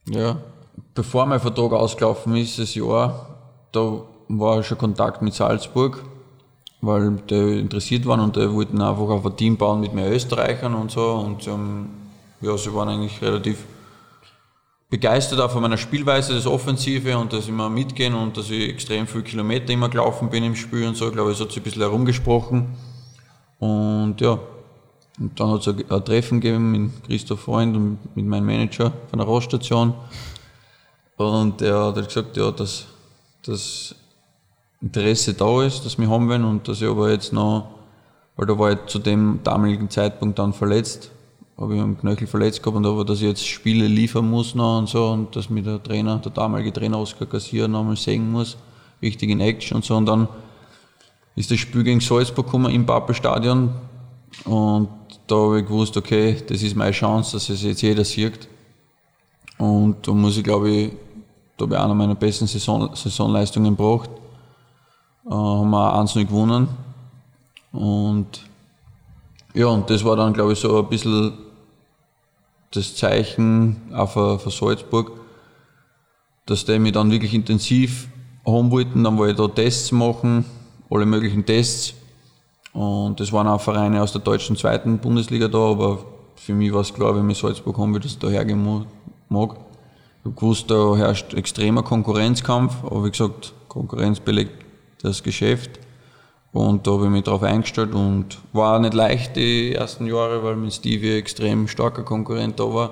Ja, 0.08 0.38
bevor 0.94 1.26
mein 1.26 1.40
Vertrag 1.40 1.72
ausgelaufen 1.72 2.36
ist, 2.36 2.58
das 2.58 2.74
Jahr, 2.74 3.66
da 3.72 4.00
war 4.28 4.62
schon 4.62 4.78
Kontakt 4.78 5.20
mit 5.20 5.34
Salzburg 5.34 6.02
weil 6.84 7.16
die 7.30 7.60
interessiert 7.60 8.06
waren 8.06 8.20
und 8.20 8.36
die 8.36 8.50
wollten 8.52 8.80
einfach 8.80 9.08
auf 9.08 9.26
ein 9.26 9.36
Team 9.36 9.56
bauen 9.56 9.80
mit 9.80 9.94
mehr 9.94 10.10
Österreichern 10.12 10.74
und 10.74 10.90
so. 10.90 11.12
Und 11.12 11.46
ähm, 11.46 11.88
ja, 12.40 12.56
sie 12.56 12.72
waren 12.74 12.88
eigentlich 12.88 13.20
relativ 13.22 13.58
begeistert 14.90 15.40
auch 15.40 15.50
von 15.50 15.62
meiner 15.62 15.76
Spielweise, 15.76 16.34
das 16.34 16.46
Offensive 16.46 17.18
und 17.18 17.32
dass 17.32 17.44
ich 17.44 17.48
immer 17.48 17.68
mitgehen 17.68 18.14
und 18.14 18.36
dass 18.36 18.50
ich 18.50 18.68
extrem 18.68 19.06
viele 19.06 19.24
Kilometer 19.24 19.72
immer 19.72 19.88
gelaufen 19.88 20.30
bin 20.30 20.44
im 20.44 20.54
Spiel 20.54 20.86
und 20.86 20.96
so. 20.96 21.08
Ich 21.08 21.12
glaube, 21.12 21.32
es 21.32 21.40
hat 21.40 21.48
sich 21.48 21.56
ein 21.58 21.64
bisschen 21.64 21.82
herumgesprochen. 21.82 22.68
Und 23.58 24.20
ja, 24.20 24.38
und 25.18 25.40
dann 25.40 25.50
hat 25.50 25.66
es 25.66 25.68
ein 25.68 26.04
Treffen 26.04 26.40
gegeben 26.40 26.70
mit 26.70 27.04
Christoph 27.06 27.40
Freund 27.40 27.76
und 27.76 28.16
mit 28.16 28.26
meinem 28.26 28.46
Manager 28.46 28.92
von 29.10 29.18
der 29.18 29.26
Roststation. 29.26 29.94
Und 31.16 31.62
er 31.62 31.86
hat 31.86 32.06
gesagt, 32.06 32.36
ja, 32.36 32.50
dass 32.50 32.86
das 33.44 33.94
Interesse 34.84 35.32
da 35.32 35.62
ist, 35.62 35.86
dass 35.86 35.98
wir 35.98 36.10
haben 36.10 36.28
wollen 36.28 36.44
und 36.44 36.68
dass 36.68 36.82
ich 36.82 36.88
aber 36.88 37.10
jetzt 37.10 37.32
noch, 37.32 37.70
weil 38.36 38.46
da 38.46 38.58
war 38.58 38.72
ich 38.72 38.78
zu 38.86 38.98
dem 38.98 39.40
damaligen 39.42 39.88
Zeitpunkt 39.88 40.38
dann 40.38 40.52
verletzt, 40.52 41.10
habe 41.56 41.74
ich 41.74 41.80
am 41.80 41.98
Knöchel 41.98 42.26
verletzt 42.26 42.62
gehabt 42.62 42.76
und 42.76 42.84
aber, 42.84 43.04
dass 43.04 43.18
ich 43.18 43.28
jetzt 43.28 43.46
Spiele 43.46 43.86
liefern 43.86 44.28
muss 44.28 44.54
noch 44.54 44.78
und 44.78 44.88
so 44.90 45.08
und 45.10 45.34
dass 45.34 45.48
mir 45.48 45.62
der 45.62 45.82
Trainer, 45.82 46.18
der 46.18 46.32
damalige 46.32 46.72
Trainer 46.72 46.98
Oskar 46.98 47.26
Kassier 47.26 47.66
nochmal 47.66 47.96
sehen 47.96 48.30
muss, 48.30 48.58
richtig 49.00 49.30
in 49.30 49.40
Action 49.40 49.76
und 49.76 49.84
so 49.86 49.96
und 49.96 50.06
dann 50.06 50.28
ist 51.34 51.50
das 51.50 51.58
Spiel 51.58 51.82
gegen 51.82 52.00
Salzburg 52.00 52.46
gekommen 52.46 52.70
im 52.70 52.84
Pappelstadion 52.84 53.70
und 54.44 54.88
da 55.26 55.36
habe 55.36 55.60
ich 55.60 55.66
gewusst, 55.66 55.96
okay, 55.96 56.36
das 56.46 56.62
ist 56.62 56.76
meine 56.76 56.90
Chance, 56.90 57.32
dass 57.32 57.48
es 57.48 57.62
jetzt 57.62 57.80
jeder 57.80 58.04
sieht. 58.04 58.48
Und 59.56 60.06
da 60.06 60.12
muss 60.12 60.36
ich, 60.36 60.44
glaube 60.44 60.70
ich, 60.70 60.92
da 61.56 61.64
habe 61.64 61.74
ich 61.74 61.80
einer 61.80 61.94
meiner 61.94 62.14
besten 62.14 62.46
Saison, 62.46 62.94
Saisonleistungen 62.94 63.76
gebracht. 63.76 64.10
Äh, 65.26 65.30
haben 65.30 65.70
wir 65.70 65.94
auch 65.94 66.00
1 66.00 66.14
gewonnen. 66.14 66.68
Und 67.72 68.44
ja, 69.54 69.66
und 69.66 69.88
das 69.88 70.04
war 70.04 70.16
dann, 70.16 70.32
glaube 70.32 70.52
ich, 70.52 70.58
so 70.58 70.78
ein 70.78 70.88
bisschen 70.88 71.32
das 72.72 72.96
Zeichen 72.96 73.76
auch 73.94 74.10
für, 74.10 74.38
für 74.38 74.50
Salzburg, 74.50 75.12
dass 76.46 76.64
die 76.64 76.78
mich 76.78 76.92
dann 76.92 77.10
wirklich 77.10 77.32
intensiv 77.34 78.08
haben 78.44 78.70
wollten. 78.70 79.04
Dann 79.04 79.16
wollte 79.16 79.42
ich 79.42 79.48
da 79.48 79.54
Tests 79.54 79.92
machen, 79.92 80.44
alle 80.90 81.06
möglichen 81.06 81.46
Tests. 81.46 81.94
Und 82.72 83.20
es 83.20 83.32
waren 83.32 83.46
auch 83.46 83.60
Vereine 83.60 84.02
aus 84.02 84.12
der 84.12 84.20
deutschen 84.20 84.56
zweiten 84.56 84.98
Bundesliga 84.98 85.46
da, 85.46 85.58
aber 85.58 85.98
für 86.34 86.52
mich 86.52 86.72
war 86.72 86.80
es 86.80 86.92
klar, 86.92 87.14
wenn 87.14 87.30
ich 87.30 87.38
Salzburg 87.38 87.78
haben 87.78 87.94
will, 87.94 88.00
dass 88.00 88.18
da 88.18 88.28
hergehen 88.28 88.86
mag. 89.28 89.56
Ich 90.18 90.24
habe 90.24 90.34
gewusst, 90.34 90.70
da 90.70 90.96
herrscht 90.96 91.32
extremer 91.34 91.84
Konkurrenzkampf, 91.84 92.82
aber 92.82 93.04
wie 93.04 93.10
gesagt, 93.10 93.52
Konkurrenz 93.68 94.18
belegt 94.18 94.63
das 95.04 95.22
Geschäft. 95.22 95.78
Und 96.52 96.86
da 96.86 96.92
habe 96.92 97.04
ich 97.04 97.10
mich 97.10 97.24
darauf 97.24 97.42
eingestellt 97.42 97.94
und 97.94 98.38
war 98.52 98.78
nicht 98.78 98.94
leicht 98.94 99.36
die 99.36 99.74
ersten 99.74 100.06
Jahre, 100.06 100.42
weil 100.44 100.56
mit 100.56 100.72
Stevie 100.72 101.16
extrem 101.16 101.68
starker 101.68 102.02
Konkurrent 102.02 102.60
da 102.60 102.72
war. 102.72 102.90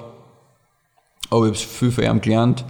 Aber 1.31 1.47
ich 1.47 1.65
habe 1.65 1.75
viel 1.75 1.93
von 1.93 2.05
ihm 2.05 2.21
gelernt. 2.21 2.65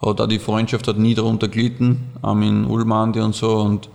Hat 0.00 0.20
auch 0.20 0.26
die 0.26 0.38
Freundschaft 0.38 0.88
hat 0.88 0.98
nie 0.98 1.14
darunter 1.14 1.48
gelitten, 1.48 2.12
auch 2.22 2.34
mit 2.34 2.68
Ulmandi 2.68 3.20
und 3.20 3.34
so. 3.34 3.58
Und 3.58 3.88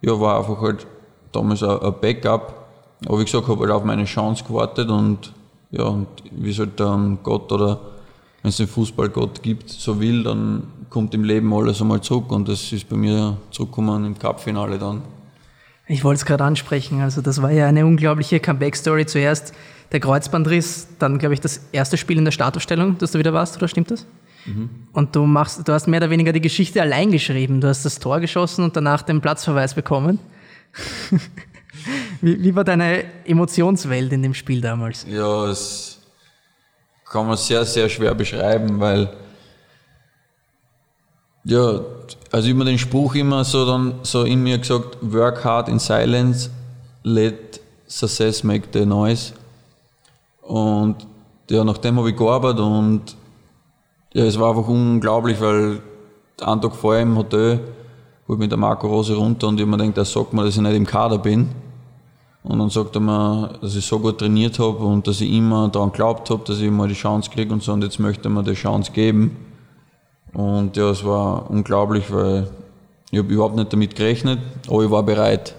ja, 0.00 0.18
war 0.18 0.38
einfach 0.38 0.60
halt 0.60 0.86
damals 1.32 1.62
ein 1.62 1.94
Backup. 2.00 2.66
Aber 3.06 3.20
wie 3.20 3.24
gesagt, 3.24 3.46
habe 3.46 3.60
halt 3.60 3.70
auf 3.70 3.84
meine 3.84 4.04
Chance 4.04 4.44
gewartet 4.44 4.88
und 4.88 5.32
ja, 5.70 5.84
und 5.84 6.08
wie 6.32 6.50
es 6.50 6.58
halt 6.58 6.80
dann 6.80 7.18
Gott 7.22 7.52
oder 7.52 7.78
wenn 8.42 8.50
es 8.50 8.56
den 8.56 8.68
Fußballgott 8.68 9.42
gibt, 9.42 9.70
so 9.70 10.00
will, 10.00 10.22
dann 10.22 10.62
kommt 10.90 11.14
im 11.14 11.24
Leben 11.24 11.52
alles 11.52 11.80
einmal 11.80 12.00
zurück 12.00 12.30
und 12.32 12.48
das 12.48 12.72
ist 12.72 12.88
bei 12.88 12.96
mir 12.96 13.36
zurückgekommen 13.50 14.04
im 14.04 14.18
Cup-Finale 14.18 14.78
dann. 14.78 15.02
Ich 15.86 16.04
wollte 16.04 16.18
es 16.18 16.24
gerade 16.26 16.44
ansprechen, 16.44 17.00
also 17.00 17.22
das 17.22 17.40
war 17.40 17.50
ja 17.50 17.66
eine 17.66 17.86
unglaubliche 17.86 18.40
Comeback-Story. 18.40 19.06
Zuerst 19.06 19.54
der 19.90 20.00
Kreuzbandriss, 20.00 20.88
dann 20.98 21.18
glaube 21.18 21.34
ich 21.34 21.40
das 21.40 21.62
erste 21.72 21.96
Spiel 21.96 22.18
in 22.18 22.24
der 22.24 22.32
Startaufstellung, 22.32 22.98
dass 22.98 23.12
du 23.12 23.18
wieder 23.18 23.32
warst, 23.32 23.56
oder 23.56 23.68
stimmt 23.68 23.90
das? 23.90 24.06
Mhm. 24.44 24.68
Und 24.92 25.16
du 25.16 25.24
machst, 25.24 25.66
du 25.66 25.72
hast 25.72 25.86
mehr 25.86 26.00
oder 26.00 26.10
weniger 26.10 26.32
die 26.32 26.40
Geschichte 26.40 26.82
allein 26.82 27.10
geschrieben. 27.10 27.60
Du 27.60 27.68
hast 27.68 27.84
das 27.84 27.98
Tor 27.98 28.20
geschossen 28.20 28.64
und 28.64 28.76
danach 28.76 29.02
den 29.02 29.20
Platzverweis 29.20 29.74
bekommen. 29.74 30.18
wie, 32.20 32.42
wie 32.42 32.54
war 32.54 32.64
deine 32.64 33.04
Emotionswelt 33.24 34.12
in 34.12 34.22
dem 34.22 34.34
Spiel 34.34 34.60
damals? 34.60 35.06
Ja, 35.08 35.46
es 35.46 35.97
kann 37.10 37.26
man 37.26 37.36
sehr, 37.36 37.64
sehr 37.64 37.88
schwer 37.88 38.14
beschreiben, 38.14 38.80
weil 38.80 39.08
ja, 41.44 41.80
also 42.30 42.48
immer 42.48 42.64
den 42.64 42.78
Spruch 42.78 43.14
immer 43.14 43.44
so 43.44 43.66
dann 43.66 43.94
so 44.02 44.24
in 44.24 44.42
mir 44.42 44.58
gesagt, 44.58 44.98
work 45.00 45.44
hard 45.44 45.68
in 45.68 45.78
silence, 45.78 46.50
let 47.02 47.60
success 47.86 48.44
make 48.44 48.68
the 48.72 48.84
noise. 48.84 49.32
Und 50.42 51.06
ja, 51.48 51.64
nachdem 51.64 51.98
habe 51.98 52.10
ich 52.10 52.16
gearbeitet 52.16 52.60
und 52.60 53.16
ja, 54.12 54.24
es 54.24 54.38
war 54.38 54.50
einfach 54.50 54.68
unglaublich, 54.68 55.40
weil 55.40 55.80
einen 56.40 56.60
Tag 56.60 56.74
vorher 56.74 57.02
im 57.02 57.16
Hotel 57.16 57.60
holt 58.26 58.38
mich 58.38 58.48
der 58.48 58.58
Marco 58.58 58.86
Rose 58.86 59.14
runter 59.14 59.48
und 59.48 59.58
ich 59.58 59.66
mir 59.66 59.76
denke, 59.78 60.00
er 60.00 60.04
sagt 60.04 60.32
mir, 60.32 60.44
dass 60.44 60.56
ich 60.56 60.60
nicht 60.60 60.74
im 60.74 60.86
Kader 60.86 61.18
bin. 61.18 61.48
Und 62.48 62.58
dann 62.60 62.70
sagt 62.70 62.96
er 62.96 63.00
mir, 63.00 63.50
dass 63.60 63.76
ich 63.76 63.84
so 63.84 63.98
gut 63.98 64.18
trainiert 64.18 64.58
habe 64.58 64.78
und 64.78 65.06
dass 65.06 65.20
ich 65.20 65.30
immer 65.30 65.68
daran 65.68 65.92
geglaubt 65.92 66.30
habe, 66.30 66.42
dass 66.46 66.60
ich 66.60 66.70
mal 66.70 66.88
die 66.88 66.94
Chance 66.94 67.30
kriege 67.30 67.52
und 67.52 67.62
so 67.62 67.74
und 67.74 67.82
jetzt 67.82 67.98
möchte 67.98 68.28
er 68.28 68.30
mir 68.30 68.42
die 68.42 68.54
Chance 68.54 68.90
geben. 68.90 69.36
Und 70.32 70.74
ja, 70.78 70.88
es 70.88 71.04
war 71.04 71.50
unglaublich, 71.50 72.10
weil 72.10 72.48
ich 73.10 73.18
habe 73.18 73.28
überhaupt 73.28 73.56
nicht 73.56 73.70
damit 73.70 73.94
gerechnet, 73.94 74.38
aber 74.66 74.82
ich 74.82 74.90
war 74.90 75.02
bereit. 75.02 75.56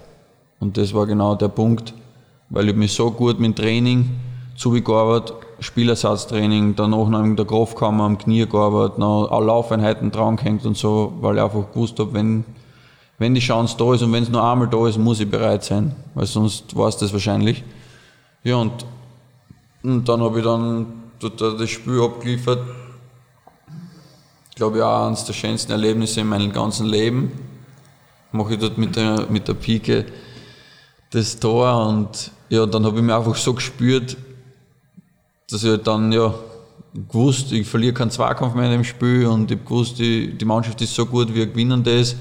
Und 0.60 0.78
das 0.78 0.92
war 0.96 1.06
genau 1.06 1.36
der 1.36 1.50
Punkt, 1.50 1.94
weil 2.50 2.70
ich 2.70 2.76
mich 2.76 2.94
so 2.94 3.12
gut 3.12 3.40
mit 3.40 3.56
dem 3.58 3.64
Training 3.64 4.10
zugearbeitet, 4.56 5.36
Spielersatztraining, 5.60 6.76
danach 6.76 7.08
noch 7.08 7.24
in 7.24 7.36
der 7.36 7.46
Kraftkammer 7.46 8.06
am 8.06 8.18
Knie 8.18 8.48
gearbeitet, 8.48 8.98
noch 8.98 9.30
Laufeinheiten 9.30 10.10
dran 10.10 10.38
gehängt 10.38 10.66
und 10.66 10.76
so, 10.76 11.14
weil 11.22 11.36
ich 11.36 11.44
einfach 11.44 11.72
gewusst 11.72 12.00
habe, 12.00 12.14
wenn 12.14 12.46
wenn 13.20 13.36
die 13.36 13.42
Chance 13.42 13.76
da 13.78 13.94
ist 13.94 14.02
und 14.02 14.12
wenn 14.14 14.24
es 14.24 14.30
nur 14.30 14.44
einmal 14.44 14.70
da 14.70 14.88
ist, 14.88 14.98
muss 14.98 15.20
ich 15.20 15.30
bereit 15.30 15.64
sein, 15.64 15.94
weil 16.16 16.26
sonst 16.26 16.76
war 16.76 16.88
es 16.88 16.98
das 16.98 17.12
wahrscheinlich. 17.12 17.64
Ja, 18.44 18.56
und, 18.56 18.86
und 19.84 20.08
dann 20.08 20.22
habe 20.22 20.40
ich 20.40 20.46
dann 20.46 20.86
das 21.20 21.70
Spiel 21.70 22.02
abgeliefert. 22.02 22.62
Ich 24.50 24.56
glaube, 24.56 24.86
auch 24.86 25.08
eines 25.08 25.26
der 25.26 25.34
schönsten 25.34 25.74
Erlebnisse 25.74 26.22
in 26.22 26.28
meinem 26.28 26.52
ganzen 26.52 26.88
Leben. 26.88 27.32
Mache 28.32 28.54
ich 28.54 28.60
dort 28.60 28.78
mit 28.78 28.96
der, 28.96 29.26
mit 29.30 29.48
der 29.48 29.54
Pike 29.54 30.06
das 31.10 31.40
Tor 31.40 31.88
und 31.88 32.32
ja, 32.50 32.66
dann 32.66 32.86
habe 32.86 32.98
ich 32.98 33.04
mich 33.04 33.14
einfach 33.14 33.36
so 33.36 33.54
gespürt, 33.54 34.16
dass 35.50 35.64
ich 35.64 35.70
halt 35.70 35.88
dann 35.88 36.12
ja 36.12 36.34
gewusst, 36.94 37.52
ich 37.52 37.68
verliere 37.68 37.94
keinen 37.94 38.12
Zweikampf 38.12 38.56
mehr 38.56 38.66
in 38.66 38.72
dem 38.72 38.84
Spiel 38.84 39.26
und 39.26 39.52
ich 39.52 39.58
habe 39.58 39.66
gewusst, 39.66 40.00
die, 40.00 40.38
die 40.38 40.46
Mannschaft 40.46 40.80
ist 40.82 40.94
so 40.94 41.06
gut, 41.06 41.34
wir 41.34 41.48
gewinnen 41.48 41.84
das 41.84 42.16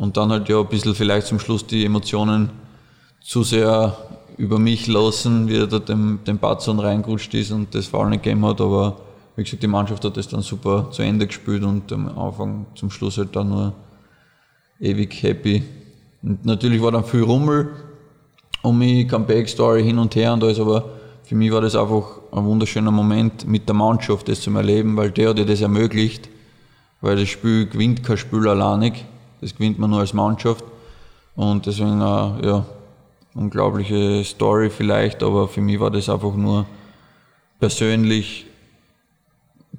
und 0.00 0.16
dann 0.16 0.30
halt 0.30 0.48
ja 0.48 0.58
ein 0.58 0.66
bisschen 0.66 0.94
vielleicht 0.94 1.26
zum 1.26 1.38
Schluss 1.38 1.66
die 1.66 1.84
Emotionen 1.84 2.48
zu 3.22 3.42
sehr 3.42 3.94
über 4.38 4.58
mich 4.58 4.86
lassen, 4.86 5.46
wie 5.46 5.58
er 5.58 5.66
da 5.66 5.78
dem, 5.78 6.20
dem 6.26 6.38
Batzon 6.38 6.80
reingerutscht 6.80 7.34
ist 7.34 7.50
und 7.52 7.74
das 7.74 7.86
Foul 7.86 8.08
nicht 8.08 8.22
gegeben 8.22 8.46
hat, 8.46 8.62
aber 8.62 8.96
wie 9.36 9.44
gesagt, 9.44 9.62
die 9.62 9.66
Mannschaft 9.66 10.02
hat 10.02 10.16
das 10.16 10.26
dann 10.26 10.40
super 10.40 10.88
zu 10.90 11.02
Ende 11.02 11.26
gespielt 11.26 11.62
und 11.64 11.92
am 11.92 12.18
Anfang 12.18 12.64
zum 12.74 12.90
Schluss 12.90 13.18
halt 13.18 13.36
dann 13.36 13.50
nur 13.50 13.74
ewig 14.80 15.22
happy. 15.22 15.64
Und 16.22 16.46
natürlich 16.46 16.80
war 16.80 16.92
dann 16.92 17.04
viel 17.04 17.22
Rummel 17.22 17.68
um 18.62 18.78
mich, 18.78 19.06
Comeback-Story 19.06 19.82
hin 19.82 19.98
und 19.98 20.16
her 20.16 20.32
und 20.32 20.42
alles, 20.42 20.58
aber 20.58 20.88
für 21.24 21.34
mich 21.34 21.52
war 21.52 21.60
das 21.60 21.76
einfach 21.76 22.20
ein 22.32 22.46
wunderschöner 22.46 22.90
Moment 22.90 23.46
mit 23.46 23.68
der 23.68 23.74
Mannschaft, 23.74 24.28
das 24.28 24.40
zu 24.40 24.50
erleben, 24.50 24.96
weil 24.96 25.10
der 25.10 25.28
hat 25.28 25.38
dir 25.38 25.44
das 25.44 25.60
ermöglicht, 25.60 26.30
weil 27.02 27.16
das 27.16 27.28
Spiel 27.28 27.66
gewinnt 27.66 28.02
kein 28.02 28.16
Spiel 28.16 28.48
alleinig. 28.48 29.04
Das 29.40 29.54
gewinnt 29.54 29.78
man 29.78 29.90
nur 29.90 30.00
als 30.00 30.12
Mannschaft. 30.12 30.64
Und 31.34 31.66
deswegen, 31.66 32.00
äh, 32.00 32.46
ja, 32.46 32.66
unglaubliche 33.34 34.24
Story 34.24 34.70
vielleicht, 34.70 35.22
aber 35.22 35.48
für 35.48 35.60
mich 35.60 35.78
war 35.78 35.90
das 35.90 36.08
einfach 36.08 36.34
nur 36.34 36.66
persönlich, 37.58 38.46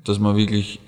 dass 0.03 0.19
man 0.19 0.35
wirklich 0.35 0.79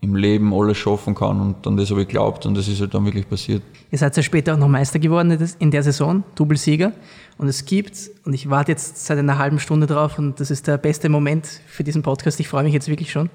im 0.00 0.16
Leben 0.16 0.52
alles 0.52 0.78
schaffen 0.78 1.14
kann 1.14 1.40
und 1.40 1.64
dann 1.64 1.76
das 1.76 1.90
habe 1.90 2.02
ich 2.02 2.08
geglaubt 2.08 2.44
und 2.44 2.56
das 2.56 2.66
ist 2.66 2.80
halt 2.80 2.92
dann 2.92 3.04
wirklich 3.04 3.28
passiert. 3.28 3.62
Ihr 3.90 3.98
seid 3.98 4.16
ja 4.16 4.22
später 4.22 4.54
auch 4.54 4.58
noch 4.58 4.68
Meister 4.68 4.98
geworden 4.98 5.38
in 5.58 5.70
der 5.70 5.82
Saison, 5.82 6.24
Doublesieger 6.34 6.92
und 7.38 7.46
es 7.46 7.64
gibt, 7.64 8.10
und 8.24 8.32
ich 8.32 8.50
warte 8.50 8.72
jetzt 8.72 9.04
seit 9.04 9.18
einer 9.18 9.38
halben 9.38 9.60
Stunde 9.60 9.86
drauf 9.86 10.18
und 10.18 10.40
das 10.40 10.50
ist 10.50 10.66
der 10.66 10.76
beste 10.76 11.08
Moment 11.08 11.46
für 11.66 11.84
diesen 11.84 12.02
Podcast, 12.02 12.40
ich 12.40 12.48
freue 12.48 12.64
mich 12.64 12.72
jetzt 12.72 12.88
wirklich 12.88 13.12
schon. 13.12 13.30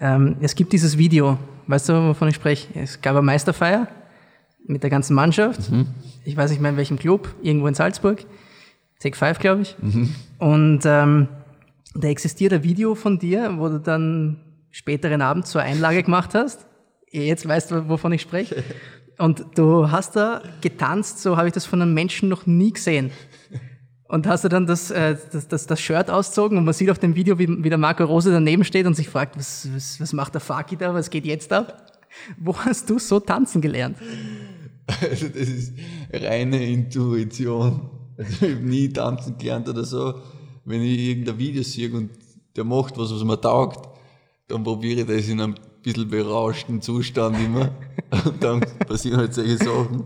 Ähm, 0.00 0.36
es 0.40 0.54
gibt 0.54 0.72
dieses 0.72 0.98
Video, 0.98 1.36
weißt 1.66 1.88
du, 1.88 2.08
wovon 2.08 2.28
ich 2.28 2.36
spreche? 2.36 2.68
Es 2.78 3.00
gab 3.00 3.16
eine 3.16 3.22
Meisterfeier 3.22 3.88
mit 4.66 4.82
der 4.82 4.90
ganzen 4.90 5.14
Mannschaft. 5.14 5.70
Mhm. 5.70 5.86
Ich 6.24 6.36
weiß 6.36 6.50
nicht 6.50 6.60
mehr 6.60 6.70
in 6.70 6.76
welchem 6.76 6.98
Club, 6.98 7.28
irgendwo 7.42 7.66
in 7.66 7.74
Salzburg. 7.74 8.24
Take 9.00 9.16
5, 9.16 9.38
glaube 9.38 9.62
ich. 9.62 9.76
Mhm. 9.80 10.14
Und 10.38 10.80
ähm, 10.84 11.28
da 11.94 12.08
existiert 12.08 12.52
ein 12.52 12.62
Video 12.62 12.94
von 12.94 13.18
dir, 13.18 13.54
wo 13.58 13.68
du 13.68 13.78
dann 13.78 14.40
späteren 14.70 15.22
Abend 15.22 15.46
zur 15.46 15.62
Einlage 15.62 16.02
gemacht 16.02 16.34
hast. 16.34 16.66
Jetzt 17.10 17.46
weißt 17.46 17.70
du, 17.70 17.88
wovon 17.88 18.12
ich 18.12 18.22
spreche. 18.22 18.64
Und 19.18 19.46
du 19.54 19.92
hast 19.92 20.16
da 20.16 20.42
getanzt, 20.60 21.20
so 21.20 21.36
habe 21.36 21.46
ich 21.46 21.54
das 21.54 21.66
von 21.66 21.80
einem 21.80 21.94
Menschen 21.94 22.28
noch 22.28 22.46
nie 22.46 22.72
gesehen. 22.72 23.12
Und 24.08 24.26
hast 24.26 24.44
du 24.44 24.48
dann 24.48 24.66
das, 24.66 24.90
äh, 24.90 25.16
das, 25.32 25.46
das, 25.46 25.66
das 25.66 25.80
Shirt 25.80 26.10
ausgezogen 26.10 26.58
und 26.58 26.64
man 26.64 26.74
sieht 26.74 26.90
auf 26.90 26.98
dem 26.98 27.14
Video, 27.14 27.38
wie, 27.38 27.48
wie 27.64 27.68
der 27.68 27.78
Marco 27.78 28.04
Rose 28.04 28.30
daneben 28.30 28.64
steht 28.64 28.86
und 28.86 28.94
sich 28.94 29.08
fragt, 29.08 29.36
was, 29.38 29.68
was, 29.72 30.00
was 30.00 30.12
macht 30.12 30.34
der 30.34 30.40
Faki 30.40 30.76
da, 30.76 30.92
was 30.94 31.10
geht 31.10 31.24
jetzt 31.24 31.52
ab? 31.52 31.84
Wo 32.38 32.56
hast 32.56 32.90
du 32.90 32.98
so 32.98 33.18
tanzen 33.18 33.60
gelernt? 33.60 33.96
Also 34.86 35.28
das 35.28 35.48
ist 35.48 35.72
reine 36.12 36.64
Intuition. 36.64 37.88
Also 38.16 38.46
ich 38.46 38.52
habe 38.52 38.64
nie 38.64 38.88
tanzen 38.88 39.38
gelernt 39.38 39.68
oder 39.68 39.84
so. 39.84 40.14
Wenn 40.64 40.82
ich 40.82 40.98
irgendein 40.98 41.38
Video 41.38 41.62
sehe 41.62 41.92
und 41.92 42.10
der 42.54 42.64
macht 42.64 42.96
was, 42.98 43.12
was 43.12 43.24
mir 43.24 43.40
taugt, 43.40 43.88
dann 44.48 44.62
probiere 44.62 45.00
ich 45.00 45.06
das 45.06 45.28
in 45.28 45.40
einem 45.40 45.54
bisschen 45.82 46.08
berauschten 46.08 46.80
Zustand 46.80 47.38
immer. 47.38 47.70
Und 48.24 48.42
dann 48.42 48.60
passieren 48.86 49.18
halt 49.18 49.34
solche 49.34 49.58
Sachen. 49.58 50.04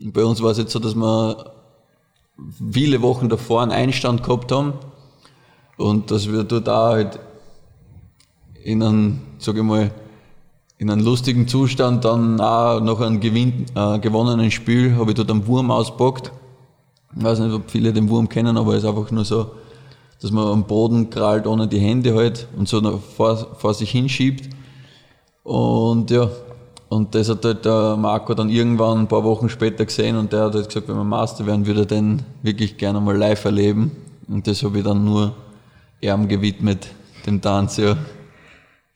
Und 0.00 0.12
bei 0.12 0.24
uns 0.24 0.42
war 0.42 0.50
es 0.50 0.58
jetzt 0.58 0.72
so, 0.72 0.78
dass 0.78 0.94
wir 0.94 1.54
viele 2.72 3.00
Wochen 3.02 3.28
davor 3.28 3.62
einen 3.62 3.72
Einstand 3.72 4.22
gehabt 4.22 4.52
haben 4.52 4.74
und 5.76 6.10
dass 6.10 6.30
wir 6.30 6.44
dort 6.44 6.68
auch 6.68 6.92
halt 6.92 7.18
in 8.62 8.82
einem, 8.82 9.20
sage 9.38 9.58
ich 9.58 9.64
mal, 9.64 9.90
in 10.78 10.90
einem 10.90 11.04
lustigen 11.04 11.48
Zustand 11.48 12.04
dann 12.04 12.40
auch 12.40 12.80
nach 12.80 13.00
einem 13.00 13.20
gewinn, 13.20 13.66
äh, 13.74 13.98
gewonnenen 13.98 14.50
Spiel 14.50 14.96
habe 14.96 15.10
ich 15.10 15.16
dort 15.16 15.30
einen 15.30 15.46
Wurm 15.46 15.70
auspackt. 15.70 16.30
Ich 17.16 17.24
weiß 17.24 17.40
nicht, 17.40 17.52
ob 17.52 17.68
viele 17.68 17.92
den 17.92 18.08
Wurm 18.08 18.28
kennen, 18.28 18.56
aber 18.56 18.74
es 18.74 18.84
ist 18.84 18.88
einfach 18.88 19.10
nur 19.10 19.24
so, 19.24 19.50
dass 20.20 20.30
man 20.30 20.46
am 20.46 20.64
Boden 20.64 21.10
krallt 21.10 21.46
ohne 21.46 21.66
die 21.66 21.80
Hände 21.80 22.14
halt 22.14 22.46
und 22.56 22.68
so 22.68 23.00
vor, 23.16 23.36
vor 23.58 23.74
sich 23.74 23.90
hinschiebt. 23.90 24.54
Und 25.42 26.10
ja, 26.12 26.30
und 26.88 27.14
das 27.14 27.28
hat 27.28 27.44
halt 27.44 27.64
der 27.64 27.96
Marco 27.96 28.34
dann 28.34 28.48
irgendwann 28.48 29.00
ein 29.00 29.08
paar 29.08 29.24
Wochen 29.24 29.48
später 29.48 29.84
gesehen 29.84 30.16
und 30.16 30.32
der 30.32 30.44
hat 30.44 30.54
halt 30.54 30.68
gesagt, 30.68 30.88
wenn 30.88 30.96
wir 30.96 31.04
Master 31.04 31.44
werden, 31.44 31.66
würde 31.66 31.80
er 31.80 31.86
den 31.86 32.22
wirklich 32.42 32.76
gerne 32.76 33.00
mal 33.00 33.16
live 33.16 33.44
erleben. 33.44 33.90
Und 34.28 34.46
das 34.46 34.62
habe 34.62 34.78
ich 34.78 34.84
dann 34.84 35.04
nur 35.04 35.34
ihm 36.00 36.28
gewidmet, 36.28 36.86
dem 37.26 37.40
Tanz, 37.40 37.78
ja. 37.78 37.96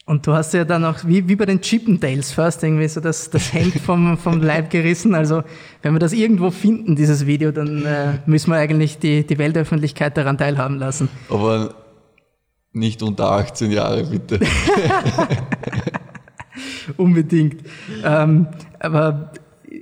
Und 0.05 0.27
du 0.27 0.33
hast 0.33 0.53
ja 0.53 0.65
dann 0.65 0.85
auch, 0.85 1.05
wie, 1.05 1.29
wie 1.29 1.37
bei 1.37 1.47
den 1.47 1.61
Chippendales 1.61 2.33
First, 2.33 2.65
irgendwie 2.65 2.89
so 2.89 3.01
das, 3.01 3.31
das 3.31 3.53
Hemd 3.53 3.75
vom, 3.75 4.19
vom 4.19 4.43
Leib 4.43 4.71
gerissen. 4.71 5.15
Also, 5.15 5.43
wenn 5.83 5.93
wir 5.93 6.01
das 6.01 6.13
irgendwo 6.13 6.51
finden, 6.51 6.97
dieses 6.97 7.27
Video, 7.27 7.53
dann 7.53 7.85
äh, 7.85 8.19
müssen 8.27 8.51
wir 8.51 8.57
eigentlich 8.57 8.99
die, 8.99 9.25
die 9.25 9.39
Weltöffentlichkeit 9.39 10.17
daran 10.17 10.39
teilhaben 10.39 10.79
lassen. 10.79 11.09
Aber 11.31 11.75
nicht 12.73 13.03
unter 13.03 13.31
18 13.31 13.71
Jahre, 13.71 14.05
bitte. 14.05 14.41
Unbedingt. 16.97 17.63
Ähm, 18.05 18.49
aber 18.81 19.31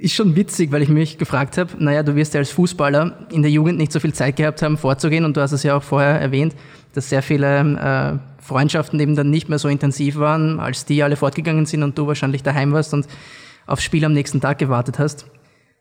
ist 0.00 0.14
schon 0.14 0.36
witzig, 0.36 0.70
weil 0.70 0.82
ich 0.82 0.88
mich 0.88 1.18
gefragt 1.18 1.58
habe, 1.58 1.70
naja, 1.78 2.02
du 2.02 2.14
wirst 2.14 2.34
ja 2.34 2.40
als 2.40 2.50
Fußballer 2.50 3.26
in 3.32 3.42
der 3.42 3.50
Jugend 3.50 3.78
nicht 3.78 3.92
so 3.92 4.00
viel 4.00 4.12
Zeit 4.12 4.36
gehabt 4.36 4.62
haben, 4.62 4.76
vorzugehen 4.76 5.24
und 5.24 5.36
du 5.36 5.40
hast 5.40 5.52
es 5.52 5.62
ja 5.62 5.76
auch 5.76 5.82
vorher 5.82 6.20
erwähnt, 6.20 6.54
dass 6.94 7.08
sehr 7.08 7.22
viele 7.22 7.58
äh, 7.58 8.18
Freundschaften 8.50 8.98
eben 8.98 9.14
dann 9.14 9.30
nicht 9.30 9.48
mehr 9.48 9.60
so 9.60 9.68
intensiv 9.68 10.18
waren, 10.18 10.58
als 10.58 10.84
die 10.84 11.04
alle 11.04 11.14
fortgegangen 11.14 11.66
sind 11.66 11.84
und 11.84 11.96
du 11.96 12.08
wahrscheinlich 12.08 12.42
daheim 12.42 12.72
warst 12.72 12.92
und 12.92 13.06
aufs 13.68 13.84
Spiel 13.84 14.04
am 14.04 14.12
nächsten 14.12 14.40
Tag 14.40 14.58
gewartet 14.58 14.98
hast. 14.98 15.26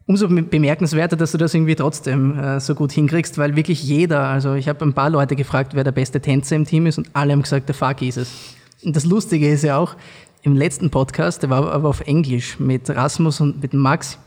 Umso 0.05 0.27
bemerkenswerter, 0.27 1.15
dass 1.15 1.31
du 1.31 1.39
das 1.39 1.55
irgendwie 1.55 1.75
trotzdem 1.75 2.37
äh, 2.37 2.59
so 2.59 2.75
gut 2.75 2.91
hinkriegst, 2.91 3.39
weil 3.39 3.55
wirklich 3.55 3.83
jeder, 3.83 4.21
also 4.21 4.53
ich 4.53 4.69
habe 4.69 4.85
ein 4.85 4.93
paar 4.93 5.09
Leute 5.09 5.35
gefragt, 5.35 5.73
wer 5.73 5.83
der 5.83 5.91
beste 5.91 6.21
Tänzer 6.21 6.55
im 6.55 6.65
Team 6.65 6.85
ist 6.85 6.99
und 6.99 7.09
alle 7.13 7.33
haben 7.33 7.41
gesagt, 7.41 7.67
der 7.69 7.75
Faki 7.75 8.07
ist 8.07 8.17
es. 8.17 8.55
Und 8.83 8.95
das 8.95 9.05
Lustige 9.05 9.49
ist 9.49 9.63
ja 9.63 9.77
auch, 9.77 9.95
im 10.43 10.55
letzten 10.55 10.91
Podcast, 10.91 11.41
der 11.41 11.49
war 11.49 11.71
aber 11.71 11.89
auf 11.89 12.01
Englisch, 12.01 12.59
mit 12.59 12.89
Rasmus 12.89 13.41
und 13.41 13.61
mit 13.61 13.73
Max, 13.73 14.19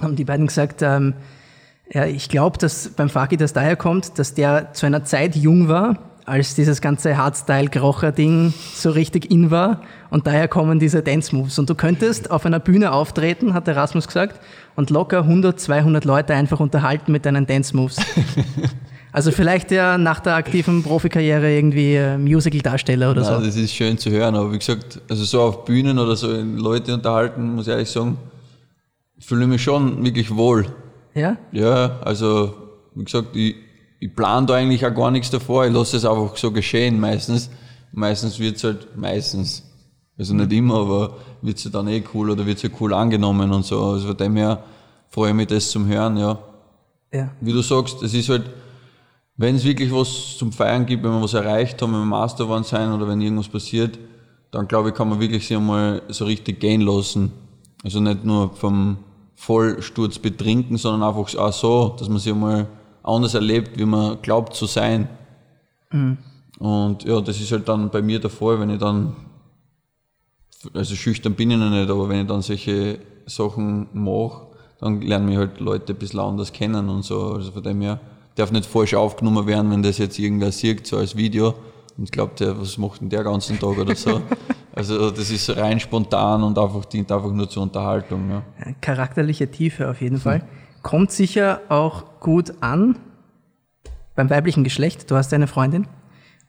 haben 0.00 0.16
die 0.16 0.24
beiden 0.24 0.46
gesagt, 0.46 0.80
ähm, 0.82 1.14
ja, 1.92 2.06
ich 2.06 2.28
glaube, 2.28 2.56
dass 2.58 2.88
beim 2.88 3.10
Faki 3.10 3.36
das 3.36 3.52
daher 3.52 3.76
kommt, 3.76 4.18
dass 4.18 4.34
der 4.34 4.72
zu 4.72 4.86
einer 4.86 5.04
Zeit 5.04 5.36
jung 5.36 5.68
war, 5.68 6.09
als 6.30 6.54
dieses 6.54 6.80
ganze 6.80 7.16
Hardstyle-Krocher-Ding 7.16 8.54
so 8.74 8.90
richtig 8.90 9.30
in 9.30 9.50
war. 9.50 9.82
Und 10.10 10.26
daher 10.26 10.46
kommen 10.46 10.78
diese 10.78 11.02
Dance-Moves. 11.02 11.58
Und 11.58 11.68
du 11.68 11.74
könntest 11.74 12.30
auf 12.30 12.46
einer 12.46 12.60
Bühne 12.60 12.92
auftreten, 12.92 13.52
hat 13.52 13.66
der 13.66 13.74
Rasmus 13.76 14.06
gesagt, 14.06 14.40
und 14.76 14.90
locker 14.90 15.22
100, 15.22 15.58
200 15.58 16.04
Leute 16.04 16.34
einfach 16.34 16.60
unterhalten 16.60 17.10
mit 17.12 17.26
deinen 17.26 17.46
Dance-Moves. 17.46 17.96
Also 19.12 19.32
vielleicht 19.32 19.72
ja 19.72 19.98
nach 19.98 20.20
der 20.20 20.36
aktiven 20.36 20.84
Profikarriere 20.84 21.52
irgendwie 21.52 21.96
äh, 21.96 22.16
Musical-Darsteller 22.16 23.10
oder 23.10 23.22
Nein, 23.22 23.40
so. 23.40 23.44
Das 23.44 23.56
ist 23.56 23.74
schön 23.74 23.98
zu 23.98 24.08
hören, 24.08 24.36
aber 24.36 24.52
wie 24.52 24.58
gesagt, 24.58 25.00
also 25.08 25.24
so 25.24 25.40
auf 25.40 25.64
Bühnen 25.64 25.98
oder 25.98 26.14
so 26.14 26.28
Leute 26.30 26.94
unterhalten, 26.94 27.56
muss 27.56 27.66
ich 27.66 27.72
ehrlich 27.72 27.90
sagen, 27.90 28.18
fühle 29.18 29.48
mich 29.48 29.64
schon 29.64 30.04
wirklich 30.04 30.32
wohl. 30.32 30.66
Ja? 31.12 31.38
Ja, 31.50 31.98
also 32.02 32.54
wie 32.94 33.02
gesagt, 33.02 33.34
ich, 33.34 33.56
ich 34.00 34.16
plane 34.16 34.46
da 34.46 34.54
eigentlich 34.54 34.84
auch 34.84 34.94
gar 34.94 35.10
nichts 35.10 35.30
davor, 35.30 35.66
ich 35.66 35.72
lasse 35.72 35.98
es 35.98 36.06
einfach 36.06 36.36
so 36.36 36.50
geschehen 36.50 36.98
meistens. 36.98 37.50
Meistens 37.92 38.38
wird 38.38 38.56
es 38.56 38.64
halt, 38.64 38.96
meistens, 38.96 39.62
also 40.18 40.32
nicht 40.34 40.52
immer, 40.52 40.80
aber 40.80 41.16
wird 41.42 41.58
es 41.58 41.70
dann 41.70 41.86
eh 41.88 42.02
cool 42.14 42.30
oder 42.30 42.46
wird 42.46 42.56
es 42.56 42.64
halt 42.64 42.74
cool 42.80 42.94
angenommen 42.94 43.52
und 43.52 43.64
so. 43.64 43.82
Also 43.82 44.08
von 44.08 44.16
dem 44.16 44.36
her 44.36 44.64
freue 45.10 45.30
ich 45.30 45.36
mich 45.36 45.48
das 45.48 45.70
zum 45.70 45.86
Hören, 45.86 46.16
ja. 46.16 46.38
Ja. 47.12 47.30
Wie 47.40 47.52
du 47.52 47.60
sagst, 47.60 48.02
es 48.02 48.14
ist 48.14 48.28
halt, 48.30 48.44
wenn 49.36 49.56
es 49.56 49.64
wirklich 49.64 49.92
was 49.92 50.36
zum 50.38 50.52
Feiern 50.52 50.86
gibt, 50.86 51.04
wenn 51.04 51.10
wir 51.10 51.22
was 51.22 51.34
erreicht 51.34 51.82
haben, 51.82 51.92
wenn 51.92 52.00
wir 52.00 52.06
Master 52.06 52.48
waren 52.48 52.64
sein 52.64 52.92
oder 52.92 53.06
wenn 53.06 53.20
irgendwas 53.20 53.48
passiert, 53.48 53.98
dann 54.50 54.66
glaube 54.66 54.90
ich, 54.90 54.94
kann 54.94 55.10
man 55.10 55.20
wirklich 55.20 55.46
sich 55.46 55.56
einmal 55.56 56.02
so 56.08 56.24
richtig 56.24 56.60
gehen 56.60 56.80
lassen. 56.80 57.32
Also 57.84 58.00
nicht 58.00 58.24
nur 58.24 58.54
vom 58.54 58.98
Vollsturz 59.34 60.18
betrinken, 60.18 60.76
sondern 60.76 61.08
einfach 61.08 61.34
auch 61.36 61.52
so, 61.52 61.96
dass 61.98 62.08
man 62.08 62.18
sich 62.18 62.32
einmal 62.32 62.66
anders 63.02 63.34
erlebt, 63.34 63.78
wie 63.78 63.84
man 63.84 64.20
glaubt 64.22 64.54
zu 64.54 64.66
sein. 64.66 65.08
Mhm. 65.92 66.18
Und 66.58 67.04
ja, 67.04 67.20
das 67.20 67.40
ist 67.40 67.52
halt 67.52 67.68
dann 67.68 67.90
bei 67.90 68.02
mir 68.02 68.20
der 68.20 68.30
Fall, 68.30 68.60
wenn 68.60 68.70
ich 68.70 68.78
dann, 68.78 69.16
also 70.74 70.94
schüchtern 70.94 71.34
bin 71.34 71.50
ich 71.50 71.58
noch 71.58 71.70
nicht, 71.70 71.88
aber 71.88 72.08
wenn 72.08 72.22
ich 72.22 72.26
dann 72.26 72.42
solche 72.42 72.98
Sachen 73.26 73.88
mache, 73.92 74.46
dann 74.80 75.00
lernen 75.00 75.26
mich 75.26 75.36
halt 75.36 75.60
Leute 75.60 75.92
ein 75.92 75.98
bisschen 75.98 76.20
anders 76.20 76.52
kennen 76.52 76.88
und 76.88 77.02
so. 77.02 77.32
Also 77.32 77.52
von 77.52 77.62
dem 77.62 77.80
her 77.80 78.00
darf 78.34 78.52
nicht 78.52 78.66
falsch 78.66 78.94
aufgenommen 78.94 79.46
werden, 79.46 79.70
wenn 79.70 79.82
das 79.82 79.98
jetzt 79.98 80.18
irgendwer 80.18 80.52
sieht, 80.52 80.86
so 80.86 80.98
als 80.98 81.16
Video 81.16 81.54
und 81.96 82.10
glaubt, 82.12 82.40
der, 82.40 82.58
was 82.60 82.78
macht 82.78 83.00
denn 83.00 83.10
der 83.10 83.24
ganzen 83.24 83.58
Tag 83.58 83.78
oder 83.78 83.94
so. 83.94 84.20
Also 84.72 85.10
das 85.10 85.30
ist 85.30 85.50
rein 85.56 85.80
spontan 85.80 86.44
und 86.44 86.56
einfach 86.56 86.84
dient 86.84 87.10
einfach 87.10 87.32
nur 87.32 87.50
zur 87.50 87.64
Unterhaltung. 87.64 88.30
Ja. 88.30 88.42
Charakterliche 88.80 89.50
Tiefe 89.50 89.90
auf 89.90 90.00
jeden 90.00 90.18
Fall. 90.18 90.42
Kommt 90.82 91.12
sicher 91.12 91.60
auch 91.68 92.20
gut 92.20 92.54
an 92.60 92.98
beim 94.14 94.30
weiblichen 94.30 94.64
Geschlecht. 94.64 95.10
Du 95.10 95.16
hast 95.16 95.32
eine 95.32 95.46
Freundin. 95.46 95.86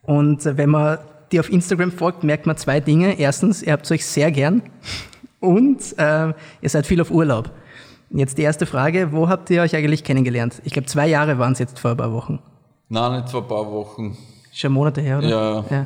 Und 0.02 0.46
wenn 0.46 0.70
man 0.70 1.00
dir 1.32 1.42
auf 1.42 1.50
Instagram 1.50 1.92
folgt, 1.92 2.24
merkt 2.24 2.46
man 2.46 2.58
zwei 2.58 2.80
Dinge. 2.80 3.18
Erstens, 3.20 3.62
ihr 3.62 3.74
habt 3.74 3.90
euch 3.92 4.06
sehr 4.06 4.32
gern 4.32 4.64
und 5.40 5.98
äh, 5.98 6.34
ihr 6.62 6.70
seid 6.70 6.88
viel 6.88 7.02
auf 7.02 7.12
Urlaub. 7.12 7.52
Jetzt 8.10 8.38
die 8.38 8.42
erste 8.42 8.66
Frage, 8.66 9.14
wo 9.14 9.30
habt 9.30 9.50
ihr 9.50 9.62
euch 9.62 9.76
eigentlich 9.76 10.04
kennengelernt? 10.04 10.62
Ich 10.66 10.74
glaube, 10.74 10.88
zwei 10.88 11.08
Jahre 11.08 11.40
waren 11.40 11.54
es 11.54 11.60
jetzt 11.60 11.80
vor 11.80 11.92
ein 11.92 11.98
paar 11.98 12.12
Wochen. 12.12 12.40
Nein, 12.90 13.22
nicht 13.22 13.30
vor 13.30 13.42
ein 13.42 13.48
paar 13.48 13.72
Wochen. 13.72 14.18
Schon 14.52 14.74
Monate 14.74 15.02
her, 15.02 15.20
oder? 15.20 15.30
Ja. 15.30 15.66
ja. 15.70 15.86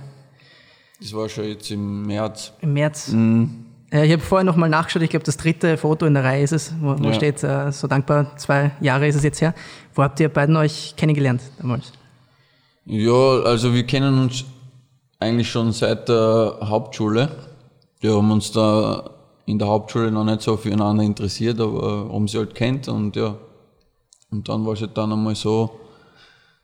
Das 1.00 1.14
war 1.14 1.30
schon 1.30 1.46
jetzt 1.46 1.70
im 1.70 2.08
März. 2.08 2.54
Im 2.62 2.74
März. 2.74 3.10
Mhm. 3.10 3.65
Ich 3.92 4.12
habe 4.12 4.22
vorher 4.22 4.44
nochmal 4.44 4.70
nachgeschaut, 4.70 5.04
ich 5.04 5.10
glaube, 5.10 5.26
das 5.26 5.38
dritte 5.38 5.78
Foto 5.78 6.06
in 6.06 6.16
der 6.16 6.24
Reihe 6.24 6.44
ist 6.44 6.52
es, 6.52 6.74
wo, 6.82 6.98
wo 6.98 7.10
ja. 7.10 7.14
steht, 7.14 7.44
äh, 7.44 7.72
so 7.72 7.88
dankbar, 7.88 8.36
zwei 8.38 8.72
Jahre 8.82 9.08
ist 9.08 9.16
es 9.16 9.24
jetzt 9.24 9.42
her. 9.42 9.54
Wo 9.94 10.02
habt 10.02 10.20
ihr 10.20 10.30
beiden 10.30 10.56
euch 10.58 10.96
kennengelernt 10.98 11.42
damals? 11.60 11.94
Ja, 12.86 13.42
also 13.44 13.74
wir 13.74 13.86
kennen 13.86 14.20
uns 14.20 14.44
eigentlich 15.20 15.50
schon 15.50 15.72
seit 15.72 16.10
der 16.10 16.58
Hauptschule. 16.62 17.30
Wir 18.00 18.16
haben 18.16 18.32
uns 18.32 18.52
da 18.52 19.10
in 19.46 19.60
der 19.60 19.68
Hauptschule 19.68 20.12
noch 20.12 20.24
nicht 20.24 20.42
so 20.42 20.58
füreinander 20.58 21.04
interessiert, 21.04 21.60
aber 21.60 22.10
haben 22.12 22.28
sie 22.28 22.40
halt 22.40 22.56
kennt 22.56 22.88
und 22.88 23.16
ja. 23.16 23.36
Und 24.32 24.50
dann 24.50 24.66
war 24.66 24.74
es 24.74 24.82
halt 24.82 24.98
dann 24.98 25.14
einmal 25.14 25.36
so, 25.36 25.80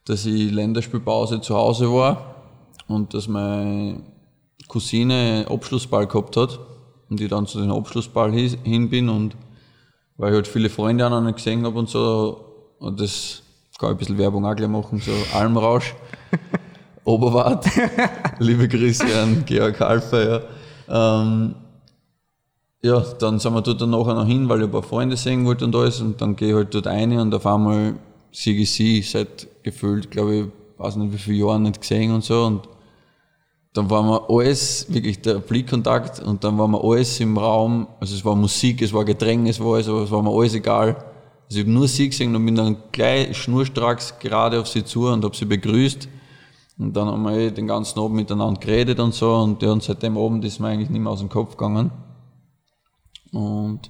dass 0.06 0.26
ich 0.26 0.52
Länderspielpause 0.52 1.40
zu 1.42 1.56
Hause 1.56 1.92
war 1.92 2.36
und 2.88 3.14
dass 3.14 3.28
meine 3.28 4.02
Cousine 4.68 5.46
Abschlussball 5.48 6.08
gehabt 6.08 6.36
hat 6.36 6.60
und 7.12 7.22
ich 7.22 7.30
dann 7.30 7.46
zu 7.46 7.60
dem 7.60 7.72
Abschlussball 7.72 8.32
hin 8.32 8.90
bin 8.90 9.10
und 9.10 9.36
weil 10.18 10.30
ich 10.30 10.36
halt 10.36 10.48
viele 10.48 10.70
Freunde 10.70 11.08
noch 11.10 11.22
nicht 11.22 11.36
gesehen 11.36 11.66
habe 11.66 11.78
und 11.78 11.90
so 11.90 12.74
und 12.80 13.00
das 13.00 13.44
kann 13.78 13.90
ich 13.90 13.96
ein 13.96 13.98
bisschen 13.98 14.18
Werbung 14.18 14.46
auch 14.46 14.56
gleich 14.56 14.70
machen, 14.70 15.00
so 15.00 15.12
Almrausch, 15.38 15.94
Oberwart, 17.04 17.66
liebe 18.40 18.68
Grüße 18.68 19.06
an 19.20 19.44
Georg 19.46 19.80
Halfer, 19.80 20.44
ja. 20.88 21.22
Ähm, 21.22 21.56
ja, 22.84 23.00
dann 23.20 23.40
sind 23.40 23.54
wir 23.54 23.62
dort 23.62 23.82
dann 23.82 23.92
nachher 23.92 24.16
noch 24.16 24.26
hin, 24.26 24.50
weil 24.50 24.60
ich 24.60 24.66
ein 24.66 24.72
paar 24.72 24.82
Freunde 24.82 25.16
sehen 25.16 25.46
wollte 25.46 25.66
und 25.66 25.76
alles. 25.76 26.02
Und 26.02 26.20
dann 26.20 26.36
gehe 26.36 26.50
ich 26.50 26.56
halt 26.56 26.74
dort 26.74 26.88
rein 26.88 27.18
und 27.20 27.34
auf 27.34 27.46
einmal 27.46 27.96
sehe 28.32 28.56
ich 28.56 28.72
sie 28.72 29.02
seit 29.04 29.48
gefühlt, 29.62 30.10
glaube 30.10 30.36
ich, 30.36 30.46
weiß 30.80 30.96
nicht 30.96 31.14
wie 31.14 31.18
viele 31.18 31.46
Jahre 31.46 31.60
nicht 31.60 31.80
gesehen 31.80 32.12
und 32.12 32.24
so. 32.24 32.44
Und 32.44 32.68
dann 33.74 33.90
waren 33.90 34.08
wir 34.08 34.30
alles, 34.30 34.86
wirklich 34.90 35.22
der 35.22 35.36
Blickkontakt 35.36 36.20
und 36.20 36.44
dann 36.44 36.58
waren 36.58 36.72
wir 36.72 36.84
alles 36.84 37.20
im 37.22 37.38
Raum. 37.38 37.88
Also 38.00 38.16
es 38.16 38.26
war 38.26 38.36
Musik, 38.36 38.82
es 38.82 38.92
war 38.92 39.06
Getränk, 39.06 39.48
es 39.48 39.60
war 39.60 39.76
alles, 39.76 39.88
aber 39.88 40.02
es 40.04 40.12
war 40.12 40.22
mir 40.22 40.32
alles 40.32 40.54
egal. 40.54 40.96
Also 41.46 41.60
ich 41.60 41.66
habe 41.66 41.72
nur 41.72 41.88
sie 41.88 42.10
gesehen 42.10 42.36
und 42.36 42.46
bin 42.46 42.56
dann 42.56 42.78
gleich 42.92 43.38
schnurstracks 43.38 44.20
gerade 44.20 44.60
auf 44.60 44.68
sie 44.68 44.84
zu 44.84 45.08
und 45.08 45.24
habe 45.24 45.36
sie 45.36 45.46
begrüßt. 45.46 46.10
Und 46.80 46.94
dann 46.98 47.08
haben 47.08 47.24
wir 47.24 47.38
eh 47.38 47.52
den 47.52 47.68
ganzen 47.68 48.00
Abend 48.00 48.16
miteinander 48.16 48.60
geredet 48.60 49.00
und 49.00 49.14
so. 49.14 49.36
Und, 49.36 49.62
ja, 49.62 49.72
und 49.72 49.84
seit 49.84 50.04
dem 50.04 50.18
Abend 50.18 50.44
ist 50.44 50.60
mir 50.60 50.68
eigentlich 50.68 50.90
nicht 50.90 51.02
mehr 51.02 51.12
aus 51.12 51.20
dem 51.20 51.30
Kopf 51.30 51.52
gegangen. 51.52 51.92
Und 53.32 53.90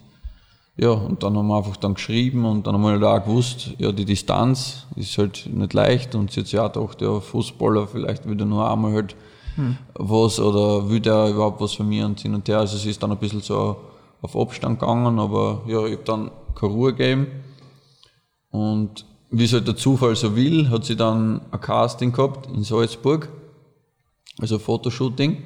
ja, 0.78 0.92
und 0.92 1.24
dann 1.24 1.38
haben 1.38 1.48
wir 1.48 1.58
einfach 1.58 1.78
dann 1.78 1.96
geschrieben 1.96 2.46
und 2.46 2.66
dann 2.66 2.76
haben 2.76 2.82
wir 2.82 2.92
halt 2.92 3.04
auch 3.04 3.26
gewusst, 3.26 3.72
ja, 3.78 3.92
die 3.92 4.06
Distanz 4.06 4.88
ist 4.96 5.18
halt 5.18 5.50
nicht 5.52 5.74
leicht 5.74 6.16
und 6.16 6.32
sie 6.32 6.40
hat 6.40 6.48
sich 6.48 6.60
auch 6.60 6.72
gedacht, 6.72 7.02
ja, 7.02 7.20
Fußballer, 7.20 7.88
vielleicht 7.88 8.28
will 8.28 8.40
er 8.40 8.46
nur 8.46 8.70
einmal 8.70 8.94
halt 8.94 9.16
hm. 9.62 9.78
was 9.96 10.40
oder 10.40 10.90
will 10.90 11.00
der 11.00 11.30
überhaupt 11.30 11.62
was 11.62 11.74
von 11.74 11.88
mir 11.88 12.06
und 12.06 12.20
hin 12.20 12.34
und 12.34 12.48
her. 12.48 12.60
Also 12.60 12.78
es 12.78 12.86
ist 12.86 13.02
dann 13.02 13.12
ein 13.12 13.18
bisschen 13.18 13.42
so 13.42 13.78
auf 14.22 14.36
Abstand 14.36 14.80
gegangen, 14.80 15.20
aber 15.20 15.62
ja, 15.68 15.86
ich 15.86 15.94
habe 15.94 16.04
dann 16.06 16.32
keine 16.56 16.74
Ruhe 16.74 16.94
gegeben. 16.94 17.28
Und 18.50 19.06
wie 19.30 19.46
es 19.46 19.54
halt 19.54 19.68
der 19.68 19.78
Zufall 19.78 20.16
so 20.16 20.36
will, 20.36 20.70
hat 20.70 20.86
sie 20.86 20.96
dann 20.96 21.42
ein 21.52 21.62
Casting 21.62 22.12
gehabt 22.12 22.48
in 22.48 22.64
Salzburg, 22.64 23.30
also 24.40 24.60
Fotoshooting. 24.60 25.38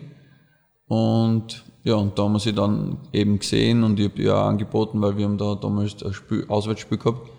Und 0.87 1.63
ja, 1.83 1.95
und 1.95 2.17
da 2.17 2.23
haben 2.23 2.33
wir 2.33 2.39
sie 2.39 2.53
dann 2.53 2.97
eben 3.13 3.37
gesehen 3.37 3.83
und 3.83 3.99
ich 3.99 4.09
habe 4.09 4.21
ihr 4.21 4.35
auch 4.35 4.47
angeboten, 4.47 5.01
weil 5.01 5.17
wir 5.17 5.25
haben 5.25 5.37
da 5.37 5.55
damals 5.55 6.01
ein 6.03 6.13
Spiel, 6.13 6.45
Auswärtsspiel 6.47 6.97
gehabt, 6.97 7.29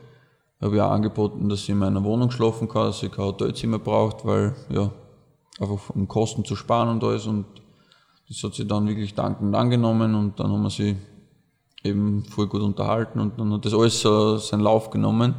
habe 0.60 0.76
ich 0.76 0.80
auch 0.80 0.90
angeboten, 0.90 1.48
dass 1.48 1.64
sie 1.64 1.72
in 1.72 1.78
meiner 1.78 2.04
Wohnung 2.04 2.30
schlafen 2.30 2.68
kann, 2.68 2.86
dass 2.86 3.00
sie 3.00 3.08
kein 3.08 3.24
Hotelzimmer 3.24 3.80
braucht, 3.80 4.24
weil 4.24 4.54
ja, 4.70 4.92
einfach 5.60 5.90
um 5.90 6.08
Kosten 6.08 6.44
zu 6.44 6.56
sparen 6.56 6.88
und 6.88 7.04
alles. 7.04 7.26
Und 7.26 7.46
das 8.28 8.42
hat 8.42 8.54
sie 8.54 8.66
dann 8.66 8.86
wirklich 8.88 9.14
dankend 9.14 9.54
angenommen 9.54 10.14
und 10.14 10.40
dann 10.40 10.50
haben 10.50 10.62
wir 10.62 10.70
sie 10.70 10.96
eben 11.84 12.24
voll 12.24 12.48
gut 12.48 12.62
unterhalten 12.62 13.20
und 13.20 13.38
dann 13.38 13.52
hat 13.52 13.64
das 13.64 13.74
alles 13.74 14.00
so 14.00 14.36
seinen 14.38 14.62
Lauf 14.62 14.90
genommen. 14.90 15.34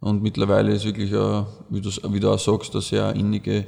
Und 0.00 0.22
mittlerweile 0.22 0.72
ist 0.72 0.84
wirklich, 0.84 1.12
eine, 1.12 1.46
wie, 1.68 1.80
du, 1.80 1.90
wie 2.12 2.20
du 2.20 2.30
auch 2.30 2.38
sagst, 2.38 2.74
eine 2.74 2.82
sehr 2.82 3.14
innige 3.14 3.66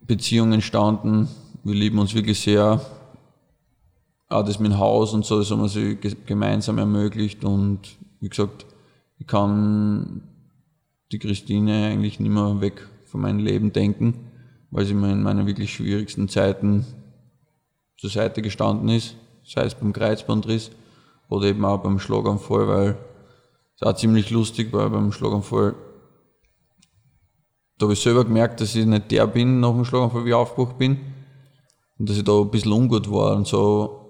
Beziehung 0.00 0.52
entstanden. 0.52 1.28
Wir 1.64 1.74
lieben 1.74 1.98
uns 1.98 2.14
wirklich 2.14 2.40
sehr. 2.40 2.80
Auch 4.28 4.44
das 4.44 4.58
mit 4.58 4.72
dem 4.72 4.78
Haus 4.78 5.12
und 5.12 5.26
so, 5.26 5.38
das 5.38 5.50
haben 5.50 5.60
wir 5.60 5.68
sich 5.68 5.98
gemeinsam 6.24 6.78
ermöglicht. 6.78 7.44
Und 7.44 7.80
wie 8.20 8.30
gesagt, 8.30 8.64
ich 9.18 9.26
kann 9.26 10.22
die 11.12 11.18
Christine 11.18 11.88
eigentlich 11.88 12.18
nicht 12.18 12.32
mehr 12.32 12.62
weg 12.62 12.88
von 13.04 13.20
meinem 13.20 13.40
Leben 13.40 13.74
denken, 13.74 14.31
weil 14.72 14.86
sie 14.86 14.94
mir 14.94 15.12
in 15.12 15.22
meinen 15.22 15.46
wirklich 15.46 15.72
schwierigsten 15.72 16.28
Zeiten 16.28 16.84
zur 17.98 18.10
Seite 18.10 18.42
gestanden 18.42 18.88
ist, 18.88 19.14
sei 19.44 19.66
es 19.66 19.74
beim 19.74 19.92
Kreuzbandriss 19.92 20.72
oder 21.28 21.46
eben 21.46 21.64
auch 21.64 21.78
beim 21.78 22.00
Schlaganfall, 22.00 22.66
weil 22.66 22.98
ist 23.74 23.86
auch 23.86 23.94
ziemlich 23.94 24.30
lustig, 24.30 24.72
weil 24.72 24.90
beim 24.90 25.12
Schlaganfall, 25.12 25.74
da 27.78 27.84
habe 27.84 27.92
ich 27.92 28.00
selber 28.00 28.24
gemerkt, 28.24 28.60
dass 28.60 28.74
ich 28.74 28.86
nicht 28.86 29.10
der 29.10 29.26
bin 29.26 29.60
nach 29.60 29.72
dem 29.72 29.84
Schlaganfall, 29.84 30.24
wie 30.24 30.30
ich 30.30 30.34
aufgewacht 30.34 30.78
bin. 30.78 30.98
Und 31.98 32.08
dass 32.08 32.16
ich 32.16 32.24
da 32.24 32.40
ein 32.40 32.50
bisschen 32.50 32.72
ungut 32.72 33.10
war 33.10 33.36
und 33.36 33.46
so, 33.46 34.02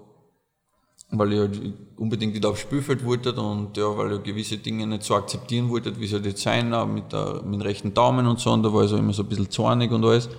weil 1.11 1.33
ich 1.33 1.39
halt 1.39 1.61
unbedingt 1.97 2.33
wieder 2.33 2.49
aufs 2.49 2.61
Spielfeld 2.61 3.05
wollte 3.05 3.33
und 3.33 3.75
ja, 3.77 3.95
weil 3.97 4.13
ich 4.13 4.23
gewisse 4.23 4.57
Dinge 4.57 4.87
nicht 4.87 5.03
so 5.03 5.15
akzeptieren 5.15 5.69
wollte, 5.69 5.99
wie 5.99 6.07
sie 6.07 6.15
halt 6.15 6.25
jetzt 6.25 6.41
sein, 6.41 6.69
mit, 6.93 7.11
der, 7.11 7.41
mit 7.43 7.55
dem 7.55 7.61
rechten 7.61 7.93
Daumen 7.93 8.25
und 8.27 8.39
so, 8.39 8.51
und 8.51 8.63
da 8.63 8.73
war 8.73 8.83
ich 8.83 8.89
so 8.89 8.97
immer 8.97 9.13
so 9.13 9.23
ein 9.23 9.29
bisschen 9.29 9.49
zornig 9.49 9.91
und 9.91 10.03
alles. 10.05 10.29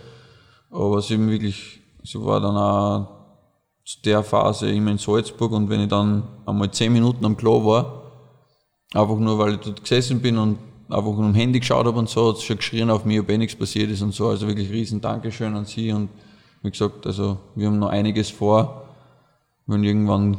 Aber 0.74 1.00
sie 1.00 1.14
eben 1.14 1.30
wirklich, 1.30 1.80
sie 2.02 2.22
war 2.22 2.40
dann 2.40 2.56
auch 2.56 3.08
zu 3.86 4.02
der 4.02 4.22
Phase 4.22 4.70
immer 4.70 4.90
in 4.90 4.98
Salzburg 4.98 5.52
und 5.52 5.70
wenn 5.70 5.80
ich 5.80 5.88
dann 5.88 6.24
einmal 6.44 6.70
zehn 6.70 6.92
Minuten 6.92 7.24
am 7.24 7.36
Klo 7.36 7.64
war, 7.64 8.04
Einfach 8.94 9.18
nur, 9.18 9.36
weil 9.40 9.54
ich 9.54 9.60
dort 9.60 9.82
gesessen 9.82 10.20
bin 10.20 10.38
und 10.38 10.56
einfach 10.88 11.12
nur 11.12 11.24
am 11.24 11.34
Handy 11.34 11.58
geschaut 11.58 11.84
habe 11.84 11.98
und 11.98 12.08
so, 12.08 12.28
hat 12.28 12.36
es 12.36 12.44
schon 12.44 12.58
geschrien 12.58 12.90
auf 12.90 13.04
mich, 13.04 13.18
ob 13.18 13.28
eh 13.28 13.36
nichts 13.36 13.56
passiert 13.56 13.90
ist 13.90 14.02
und 14.02 14.14
so. 14.14 14.28
Also 14.28 14.46
wirklich 14.46 14.70
riesen 14.70 15.00
Dankeschön 15.00 15.52
an 15.56 15.64
Sie 15.64 15.92
und 15.92 16.08
wie 16.62 16.70
gesagt, 16.70 17.04
also 17.04 17.38
wir 17.56 17.66
haben 17.66 17.80
noch 17.80 17.88
einiges 17.88 18.30
vor, 18.30 18.84
wenn 19.66 19.82
irgendwann 19.82 20.38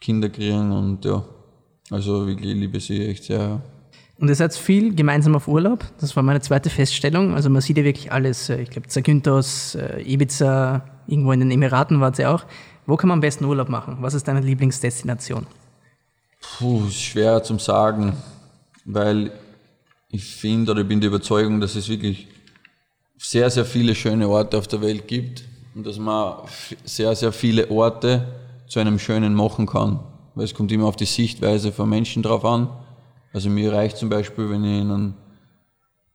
Kinder 0.00 0.28
kriegen 0.28 0.70
und 0.70 1.04
ja, 1.04 1.24
also 1.90 2.28
wirklich 2.28 2.54
liebe 2.54 2.78
Sie 2.78 3.04
echt 3.04 3.24
sehr. 3.24 3.60
Und 4.18 4.28
ihr 4.28 4.34
seid 4.34 4.54
viel 4.54 4.94
gemeinsam 4.94 5.34
auf 5.34 5.46
Urlaub. 5.46 5.84
Das 6.00 6.16
war 6.16 6.22
meine 6.22 6.40
zweite 6.40 6.70
Feststellung. 6.70 7.34
Also 7.34 7.50
man 7.50 7.60
sieht 7.60 7.76
ja 7.76 7.84
wirklich 7.84 8.12
alles. 8.12 8.48
Äh, 8.48 8.62
ich 8.62 8.70
glaube, 8.70 8.88
Zakynthos, 8.88 9.74
äh, 9.74 10.02
Ibiza, 10.02 10.84
irgendwo 11.06 11.32
in 11.32 11.40
den 11.40 11.50
Emiraten 11.50 12.00
wart 12.00 12.18
ihr 12.18 12.30
auch. 12.30 12.44
Wo 12.86 12.96
kann 12.96 13.08
man 13.08 13.16
am 13.16 13.20
besten 13.20 13.44
Urlaub 13.44 13.68
machen? 13.68 13.98
Was 14.00 14.14
ist 14.14 14.26
deine 14.26 14.40
Lieblingsdestination? 14.40 15.46
Puh, 16.40 16.88
schwer 16.88 17.42
zum 17.42 17.58
sagen, 17.58 18.16
weil 18.84 19.32
ich 20.10 20.24
finde 20.24 20.72
oder 20.72 20.82
ich 20.82 20.88
bin 20.88 21.00
der 21.00 21.08
Überzeugung, 21.08 21.60
dass 21.60 21.74
es 21.74 21.88
wirklich 21.88 22.28
sehr, 23.18 23.50
sehr 23.50 23.64
viele 23.64 23.94
schöne 23.94 24.28
Orte 24.28 24.56
auf 24.56 24.68
der 24.68 24.80
Welt 24.80 25.08
gibt 25.08 25.44
und 25.74 25.86
dass 25.86 25.98
man 25.98 26.36
sehr, 26.84 27.14
sehr 27.16 27.32
viele 27.32 27.70
Orte 27.70 28.26
zu 28.68 28.78
einem 28.78 28.98
schönen 28.98 29.34
machen 29.34 29.66
kann. 29.66 30.00
Weil 30.34 30.44
es 30.44 30.54
kommt 30.54 30.70
immer 30.70 30.86
auf 30.86 30.96
die 30.96 31.06
Sichtweise 31.06 31.72
von 31.72 31.88
Menschen 31.88 32.22
drauf 32.22 32.44
an. 32.44 32.68
Also 33.36 33.50
mir 33.50 33.70
reicht 33.70 33.98
zum 33.98 34.08
Beispiel, 34.08 34.48
wenn 34.48 34.64
ich 34.64 34.80
in 34.80 34.90
einem 34.90 35.14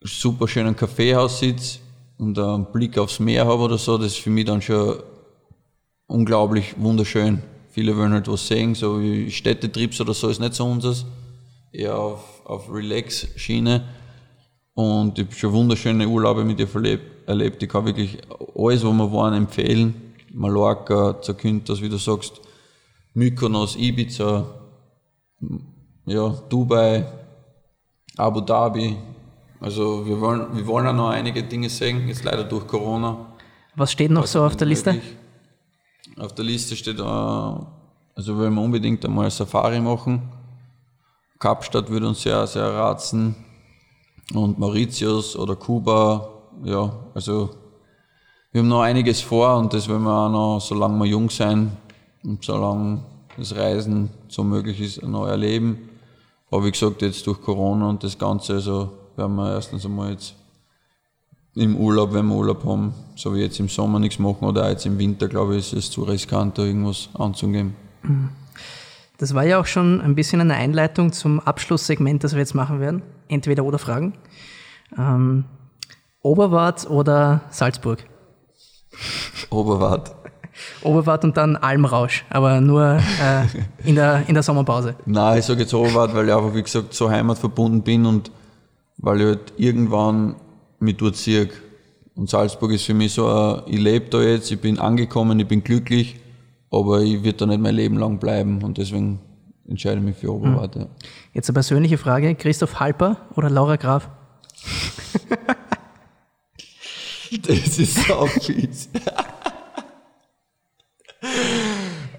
super 0.02 0.48
schönen 0.48 0.76
Kaffeehaus 0.76 1.38
sitze 1.38 1.78
und 2.18 2.40
einen 2.40 2.66
Blick 2.72 2.98
aufs 2.98 3.20
Meer 3.20 3.46
habe 3.46 3.62
oder 3.62 3.78
so, 3.78 4.00
das 4.00 4.14
ist 4.14 4.22
für 4.22 4.32
mich 4.32 4.46
dann 4.46 4.60
schon 4.60 5.04
unglaublich 6.08 6.74
wunderschön. 6.80 7.44
Viele 7.70 7.96
wollen 7.96 8.14
halt 8.14 8.28
was 8.28 8.48
sehen, 8.48 8.74
so 8.74 9.00
wie 9.00 9.30
Städtetrips 9.30 10.02
oder 10.02 10.16
so 10.16 10.30
ist 10.30 10.40
nicht 10.40 10.56
so 10.56 10.66
unseres. 10.66 11.06
Eher 11.72 11.96
auf, 11.96 12.42
auf 12.44 12.74
Relax-Schiene. 12.74 13.84
Und 14.74 15.20
ich 15.20 15.26
habe 15.26 15.36
schon 15.36 15.54
wunderschöne 15.54 16.08
Urlaube 16.08 16.44
mit 16.44 16.60
ihr 16.60 16.68
verlebt, 16.68 17.30
erlebt. 17.30 17.62
Ich 17.62 17.70
kann 17.70 17.86
wirklich 17.86 18.18
alles, 18.56 18.84
wo 18.84 18.92
wir 18.94 19.14
waren, 19.14 19.36
empfehlen. 19.36 20.16
Mallorca, 20.34 21.22
Zakynthos, 21.22 21.84
wie 21.84 21.90
du 21.90 21.98
sagst, 21.98 22.42
Mykonos, 23.14 23.76
Ibiza, 23.76 24.48
ja, 26.06 26.30
Dubai, 26.50 27.06
Abu 28.18 28.42
Dhabi. 28.42 28.98
Also 29.60 30.06
wir 30.06 30.20
wollen, 30.20 30.56
wir 30.56 30.66
wollen 30.66 30.88
auch 30.88 30.94
noch 30.94 31.10
einige 31.10 31.44
Dinge 31.44 31.70
sehen, 31.70 32.08
jetzt 32.08 32.24
leider 32.24 32.44
durch 32.44 32.68
Corona. 32.68 33.18
Was 33.76 33.92
steht 33.92 34.12
noch 34.12 34.26
so 34.26 34.44
auf 34.44 34.56
der 34.56 34.68
Liste? 34.68 34.94
Möglich. 34.94 35.18
Auf 36.18 36.34
der 36.34 36.46
Liste 36.46 36.76
steht, 36.76 37.00
äh, 37.00 37.04
also 37.04 38.38
wollen 38.38 38.54
wir 38.54 38.62
unbedingt 38.62 39.06
einmal 39.06 39.30
Safari 39.30 39.80
machen. 39.80 40.22
Kapstadt 41.40 41.90
würde 41.90 42.08
uns 42.08 42.22
sehr, 42.22 42.46
sehr 42.48 42.74
ratzen. 42.74 43.36
Und 44.34 44.60
Mauritius 44.60 45.36
oder 45.36 45.56
Kuba, 45.56 46.30
ja, 46.64 46.92
also 47.14 47.50
wir 48.52 48.62
haben 48.62 48.68
noch 48.68 48.82
einiges 48.82 49.22
vor 49.22 49.58
und 49.58 49.74
das 49.74 49.88
wollen 49.88 50.04
wir 50.04 50.12
auch 50.12 50.30
noch, 50.30 50.60
solange 50.60 51.00
wir 51.00 51.06
jung 51.06 51.30
sein 51.30 51.72
und 52.24 52.44
solange 52.44 53.04
das 53.38 53.56
Reisen 53.56 54.10
so 54.28 54.44
möglich 54.44 54.80
ist, 54.80 55.02
noch 55.04 55.28
erleben. 55.28 55.90
Aber 56.52 56.66
wie 56.66 56.72
gesagt, 56.72 57.02
jetzt 57.02 57.26
durch 57.26 57.42
Corona 57.42 57.90
und 57.90 58.04
das 58.04 58.18
Ganze, 58.18 58.54
also 58.54 58.92
werden 59.16 59.36
wir 59.36 59.54
erstens 59.54 59.86
einmal 59.86 60.12
jetzt 60.12 60.36
im 61.56 61.76
Urlaub, 61.78 62.14
wenn 62.14 62.28
wir 62.28 62.36
Urlaub 62.36 62.64
haben, 62.66 62.94
so 63.16 63.34
wie 63.34 63.40
jetzt 63.40 63.60
im 63.60 63.70
Sommer 63.70 64.00
nichts 64.00 64.20
machen 64.20 64.46
oder 64.46 64.66
auch 64.66 64.70
jetzt 64.70 64.86
im 64.86 65.00
Winter, 65.00 65.28
glaube 65.28 65.56
ich, 65.56 65.74
ist 65.74 65.74
es 65.74 65.92
zu 65.92 66.04
riskant, 66.04 66.58
da 66.58 66.64
irgendwas 66.64 67.10
anzugeben. 67.14 67.76
Das 69.18 69.34
war 69.34 69.44
ja 69.44 69.60
auch 69.60 69.66
schon 69.66 70.02
ein 70.02 70.16
bisschen 70.16 70.42
eine 70.42 70.56
Einleitung 70.56 71.14
zum 71.14 71.40
Abschlusssegment, 71.40 72.24
das 72.24 72.34
wir 72.34 72.40
jetzt 72.40 72.56
machen 72.56 72.80
werden. 72.80 73.02
Entweder 73.28 73.64
oder 73.64 73.80
Fragen. 73.80 74.14
Ähm, 74.98 75.46
Oberwart 76.22 76.90
oder 76.90 77.42
Salzburg? 77.50 78.04
Oberwart. 79.50 80.16
Oberwart 80.84 81.24
und 81.24 81.38
dann 81.38 81.56
Almrausch, 81.56 82.26
aber 82.30 82.62
nur 82.62 82.98
äh, 82.98 83.88
in, 83.88 83.96
der, 83.96 84.24
in 84.28 84.34
der 84.34 84.44
Sommerpause. 84.44 84.96
Nein, 85.06 85.40
ich 85.40 85.46
sage 85.46 85.62
jetzt 85.62 85.74
Oberwart, 85.74 86.14
weil 86.14 86.28
ich 86.28 86.34
einfach, 86.34 86.54
wie 86.56 86.64
gesagt, 86.64 86.94
so 86.94 87.10
heimatverbunden 87.10 87.82
bin 87.82 88.06
und 88.06 88.32
weil 88.98 89.22
ich 89.22 89.28
halt 89.28 89.54
irgendwann 89.58 90.36
mit 90.80 91.02
dort 91.02 91.16
ziehe. 91.16 91.50
Und 92.16 92.30
Salzburg 92.30 92.72
ist 92.72 92.86
für 92.86 92.94
mich 92.94 93.14
so, 93.14 93.28
ein, 93.28 93.62
ich 93.68 93.80
lebe 93.80 94.10
da 94.10 94.22
jetzt, 94.22 94.52
ich 94.52 94.60
bin 94.60 94.80
angekommen, 94.80 95.40
ich 95.40 95.48
bin 95.48 95.64
glücklich, 95.64 96.20
aber 96.70 97.02
ich 97.02 97.24
werde 97.24 97.38
da 97.40 97.46
nicht 97.46 97.62
mein 97.62 97.76
Leben 97.76 97.98
lang 97.98 98.20
bleiben 98.20 98.62
und 98.64 98.78
deswegen 98.78 99.20
entscheide 99.68 99.98
ich 99.98 100.04
mich 100.04 100.18
für 100.18 100.34
Oberwart. 100.34 100.76
Mhm. 100.76 100.88
Jetzt 101.34 101.50
eine 101.50 101.54
persönliche 101.54 101.98
Frage, 101.98 102.36
Christoph 102.36 102.80
Halper 102.80 103.18
oder 103.36 103.50
Laura 103.50 103.78
Graf? 103.78 104.10
das 107.48 107.80
ist 107.80 108.12
auch 108.12 108.28
fies. 108.28 108.90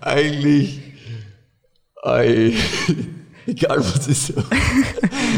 Eigentlich, 0.03 0.81
Egal 3.47 3.79
was 3.79 4.07
ist 4.07 4.29
so. 4.29 4.35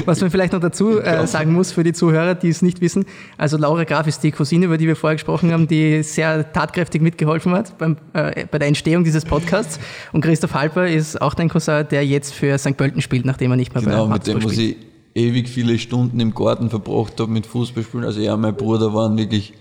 Was 0.05 0.21
man 0.21 0.31
vielleicht 0.31 0.53
noch 0.53 0.61
dazu 0.61 1.01
äh, 1.01 1.27
sagen 1.27 1.53
muss 1.53 1.73
für 1.73 1.85
die 1.85 1.93
Zuhörer, 1.93 2.35
die 2.35 2.49
es 2.49 2.61
nicht 2.61 2.81
wissen. 2.81 3.07
Also 3.39 3.57
Laura 3.57 3.85
Graf 3.85 4.07
ist 4.07 4.23
die 4.23 4.31
Cousine, 4.31 4.67
über 4.67 4.77
die 4.77 4.87
wir 4.87 4.97
vorher 4.97 5.17
gesprochen 5.17 5.53
haben, 5.53 5.69
die 5.69 6.03
sehr 6.03 6.53
tatkräftig 6.53 7.01
mitgeholfen 7.01 7.53
hat 7.53 7.79
beim, 7.79 7.97
äh, 8.13 8.47
bei 8.51 8.59
der 8.59 8.69
Entstehung 8.69 9.05
dieses 9.05 9.25
Podcasts. 9.25 9.79
Und 10.13 10.21
Christoph 10.23 10.55
Halper 10.55 10.87
ist 10.87 11.21
auch 11.23 11.35
dein 11.35 11.49
Cousin, 11.49 11.87
der 11.91 12.05
jetzt 12.07 12.35
für 12.35 12.59
St. 12.59 12.77
Pölten 12.77 13.01
spielt, 13.01 13.25
nachdem 13.25 13.53
er 13.53 13.57
nicht 13.57 13.75
mehr 13.75 13.83
Genau, 13.83 14.07
bei 14.07 14.15
mit 14.15 14.27
dem, 14.27 14.41
spielt. 14.41 14.59
ich 14.59 14.77
ewig 15.15 15.49
viele 15.49 15.79
Stunden 15.79 16.21
im 16.21 16.35
Garten 16.35 16.69
verbracht 16.69 17.19
habe 17.21 17.31
mit 17.31 17.47
Fußballspielen. 17.47 18.05
Also 18.05 18.21
er 18.21 18.35
und 18.35 18.43
mein 18.43 18.57
Bruder 18.57 18.93
waren 18.93 19.17
wirklich, 19.17 19.55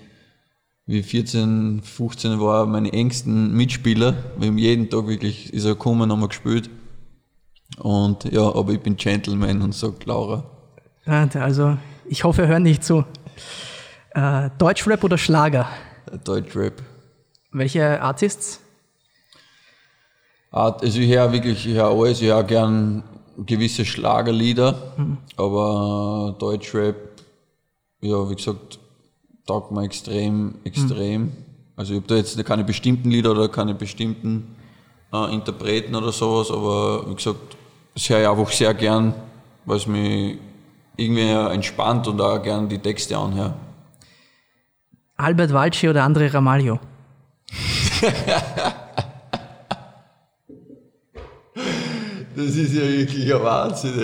wie 0.86 1.00
ich 1.00 1.06
14, 1.06 1.82
15 1.82 2.40
war, 2.40 2.66
meine 2.66 2.92
engsten 2.92 3.54
Mitspieler. 3.54 4.16
Wir 4.38 4.50
haben 4.50 4.58
jeden 4.58 4.90
Tag 4.90 5.08
wirklich, 5.08 5.54
ist 5.54 5.66
er 5.66 5.72
gekommen, 5.72 6.12
haben 6.12 6.20
wir 6.20 6.28
gespielt. 6.28 6.70
Und 7.78 8.26
ja, 8.26 8.42
aber 8.42 8.74
ich 8.74 8.82
bin 8.82 8.98
Gentleman 8.98 9.62
und 9.62 9.74
sagt 9.74 10.06
Laura. 10.06 10.44
Also 11.06 11.78
ich 12.06 12.24
hoffe, 12.24 12.44
er 12.44 12.48
hört 12.50 12.62
nicht 12.62 12.84
zu. 12.84 13.06
Äh, 14.12 14.50
Deutschrap 14.58 15.04
oder 15.04 15.18
Schlager? 15.18 15.68
Deutschrap. 16.24 16.82
Welche 17.52 18.02
Artists? 18.02 18.60
Art, 20.52 20.84
also 20.84 21.00
ich 21.00 21.10
höre 21.10 21.32
wirklich, 21.32 21.66
ich 21.66 21.74
höre 21.74 21.90
alles, 21.90 22.22
ich 22.22 22.28
höre 22.28 22.44
gern 22.44 23.04
gewisse 23.38 23.86
Schlagerlieder, 23.86 24.94
aber 25.36 26.36
Deutschrap, 26.38 26.96
ja, 28.02 28.30
wie 28.30 28.36
gesagt, 28.36 28.80
taugt 29.46 29.72
mir 29.72 29.84
extrem, 29.84 30.56
extrem. 30.64 31.32
Also 31.76 31.94
ich 31.94 32.00
habe 32.00 32.08
da 32.08 32.16
jetzt 32.16 32.46
keine 32.46 32.64
bestimmten 32.64 33.10
Lieder 33.10 33.32
oder 33.32 33.50
keine 33.50 33.74
bestimmten 33.74 34.56
äh, 35.12 35.34
Interpreten 35.34 35.96
oder 35.96 36.12
sowas, 36.12 36.52
aber 36.52 37.10
wie 37.10 37.16
gesagt, 37.16 37.58
das 37.94 38.10
höre 38.10 38.22
ich 38.22 38.28
einfach 38.28 38.52
sehr 38.52 38.74
gern, 38.74 39.14
weil 39.66 39.78
es 39.78 39.88
mich 39.88 40.38
irgendwie 40.96 41.30
entspannt 41.30 42.08
und 42.08 42.22
auch 42.22 42.42
gern 42.42 42.70
die 42.70 42.80
Texte 42.80 43.18
anhöre. 43.18 43.56
Albert 45.18 45.54
Walci 45.54 45.90
oder 45.90 46.06
André 46.06 46.34
Ramalho? 46.34 46.80
Das 52.36 52.56
ist 52.56 52.74
ja 52.74 52.82
wirklich 52.82 53.34
ein 53.34 53.44
Wahnsinn, 53.44 54.00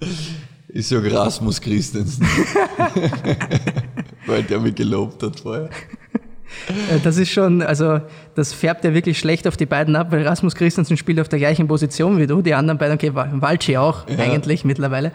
ey. 0.00 0.08
Ich 0.68 0.88
sag 0.88 1.04
Rasmus 1.10 1.60
Christensen. 1.60 2.26
Weil 4.26 4.42
der 4.42 4.60
mich 4.60 4.74
gelobt 4.74 5.22
hat 5.22 5.40
vorher. 5.40 5.70
Äh, 6.68 7.00
Das 7.00 7.16
ist 7.16 7.30
schon, 7.30 7.62
also 7.62 8.00
das 8.34 8.52
färbt 8.52 8.84
ja 8.84 8.94
wirklich 8.94 9.18
schlecht 9.18 9.46
auf 9.48 9.56
die 9.56 9.66
beiden 9.66 9.96
ab, 9.96 10.12
weil 10.12 10.26
Rasmus 10.26 10.54
Christensen 10.54 10.96
spielt 10.96 11.20
auf 11.20 11.28
der 11.28 11.38
gleichen 11.38 11.68
Position 11.68 12.18
wie 12.18 12.26
du. 12.26 12.42
Die 12.42 12.54
anderen 12.54 12.78
beiden, 12.78 12.94
okay, 12.94 13.12
Walci 13.14 13.76
auch 13.76 14.06
eigentlich 14.06 14.64
mittlerweile. 14.64 15.12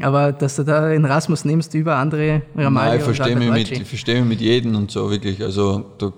Aber 0.00 0.32
dass 0.32 0.56
du 0.56 0.64
da 0.64 0.90
in 0.92 1.04
Rasmus 1.04 1.44
nimmst 1.44 1.74
über 1.74 1.96
andere 1.96 2.42
Ramalho 2.56 2.90
Nein, 2.90 2.98
ich 2.98 3.04
verstehe 3.04 3.36
mich, 3.36 3.50
mit, 3.50 3.70
ich 3.72 3.84
versteh 3.84 4.20
mich 4.20 4.28
mit 4.28 4.40
jedem 4.40 4.76
und 4.76 4.90
so, 4.90 5.10
wirklich. 5.10 5.42
Also 5.42 5.84
da 5.98 6.12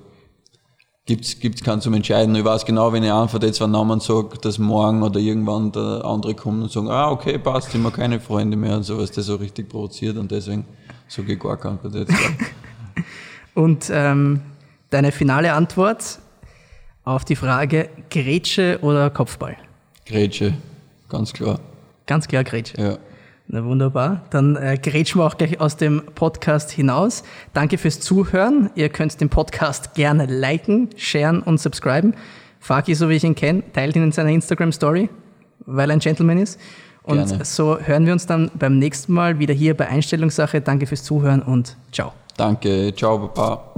gibt's, 1.07 1.41
gibt's 1.41 1.63
keinen 1.63 1.81
zum 1.81 1.95
Entscheiden. 1.95 2.35
Ich 2.35 2.45
weiß 2.45 2.65
genau, 2.65 2.93
wenn 2.93 3.03
ich 3.03 3.13
einfach 3.13 3.43
jetzt 3.43 3.61
einen 3.63 3.73
Namen 3.73 4.01
sage, 4.01 4.39
dass 4.41 4.59
morgen 4.59 5.03
oder 5.03 5.19
irgendwann 5.19 5.73
der 5.73 6.03
andere 6.05 6.35
kommt 6.35 6.63
und 6.63 6.71
sagen, 6.71 6.89
ah, 6.89 7.11
okay, 7.11 7.39
passt, 7.39 7.73
sind 7.73 7.83
wir 7.83 7.91
keine 7.91 8.21
Freunde 8.21 8.57
mehr 8.57 8.77
und 8.77 8.83
sowas, 8.83 9.11
der 9.11 9.23
so 9.23 9.37
richtig 9.37 9.69
provoziert 9.69 10.17
und 10.17 10.31
deswegen 10.31 10.67
bei 11.17 11.89
der 11.89 12.01
jetzt. 12.01 12.15
Und 13.55 13.91
ähm, 13.93 14.41
deine 14.91 15.13
finale 15.13 15.53
Antwort 15.53 16.21
auf 17.05 17.25
die 17.25 17.37
Frage 17.37 17.89
Grätsche 18.11 18.79
oder 18.83 19.11
Kopfball? 19.11 19.57
Grätsche, 20.07 20.55
ganz 21.09 21.33
klar. 21.33 21.59
Ganz 22.07 22.29
klar 22.29 22.45
Grätsche. 22.45 22.81
Ja. 22.81 22.99
Na 23.51 23.65
wunderbar. 23.65 24.27
Dann 24.29 24.57
äh, 24.57 24.77
grätschen 24.77 25.21
wir 25.21 25.27
auch 25.27 25.39
gleich 25.39 25.59
aus 25.59 25.79
dem 25.79 26.03
Podcast 26.15 26.71
hinaus. 26.71 27.23
Danke 27.55 27.79
fürs 27.79 27.99
Zuhören. 27.99 28.69
Ihr 28.75 28.91
könnt 28.91 29.19
den 29.23 29.31
Podcast 29.31 29.95
gerne 29.95 30.27
liken, 30.27 30.91
sharen 30.97 31.43
und 31.43 31.59
subscriben. 31.59 32.15
Faki, 32.61 32.95
so 32.95 33.09
wie 33.09 33.15
ich 33.15 33.25
ihn 33.25 33.35
kenne, 33.35 33.63
teilt 33.73 33.97
ihn 33.97 34.03
in 34.03 34.13
seiner 34.13 34.31
Instagram-Story, 34.31 35.09
weil 35.65 35.89
er 35.89 35.95
ein 35.95 36.01
Gentleman 36.01 36.39
ist. 36.39 36.61
Und 37.09 37.27
Gerne. 37.27 37.45
so 37.47 37.79
hören 37.79 38.05
wir 38.05 38.13
uns 38.13 38.27
dann 38.27 38.51
beim 38.59 38.79
nächsten 38.79 39.15
Mal 39.15 39.39
wieder 39.39 39.55
hier 39.55 39.75
bei 39.75 39.89
Einstellungssache. 39.89 40.61
Danke 40.61 40.87
fürs 40.87 41.05
Zuhören 41.05 41.41
und 41.41 41.75
ciao. 41.91 42.13
Danke, 42.37 42.95
ciao, 42.95 43.19
Papa. 43.29 43.73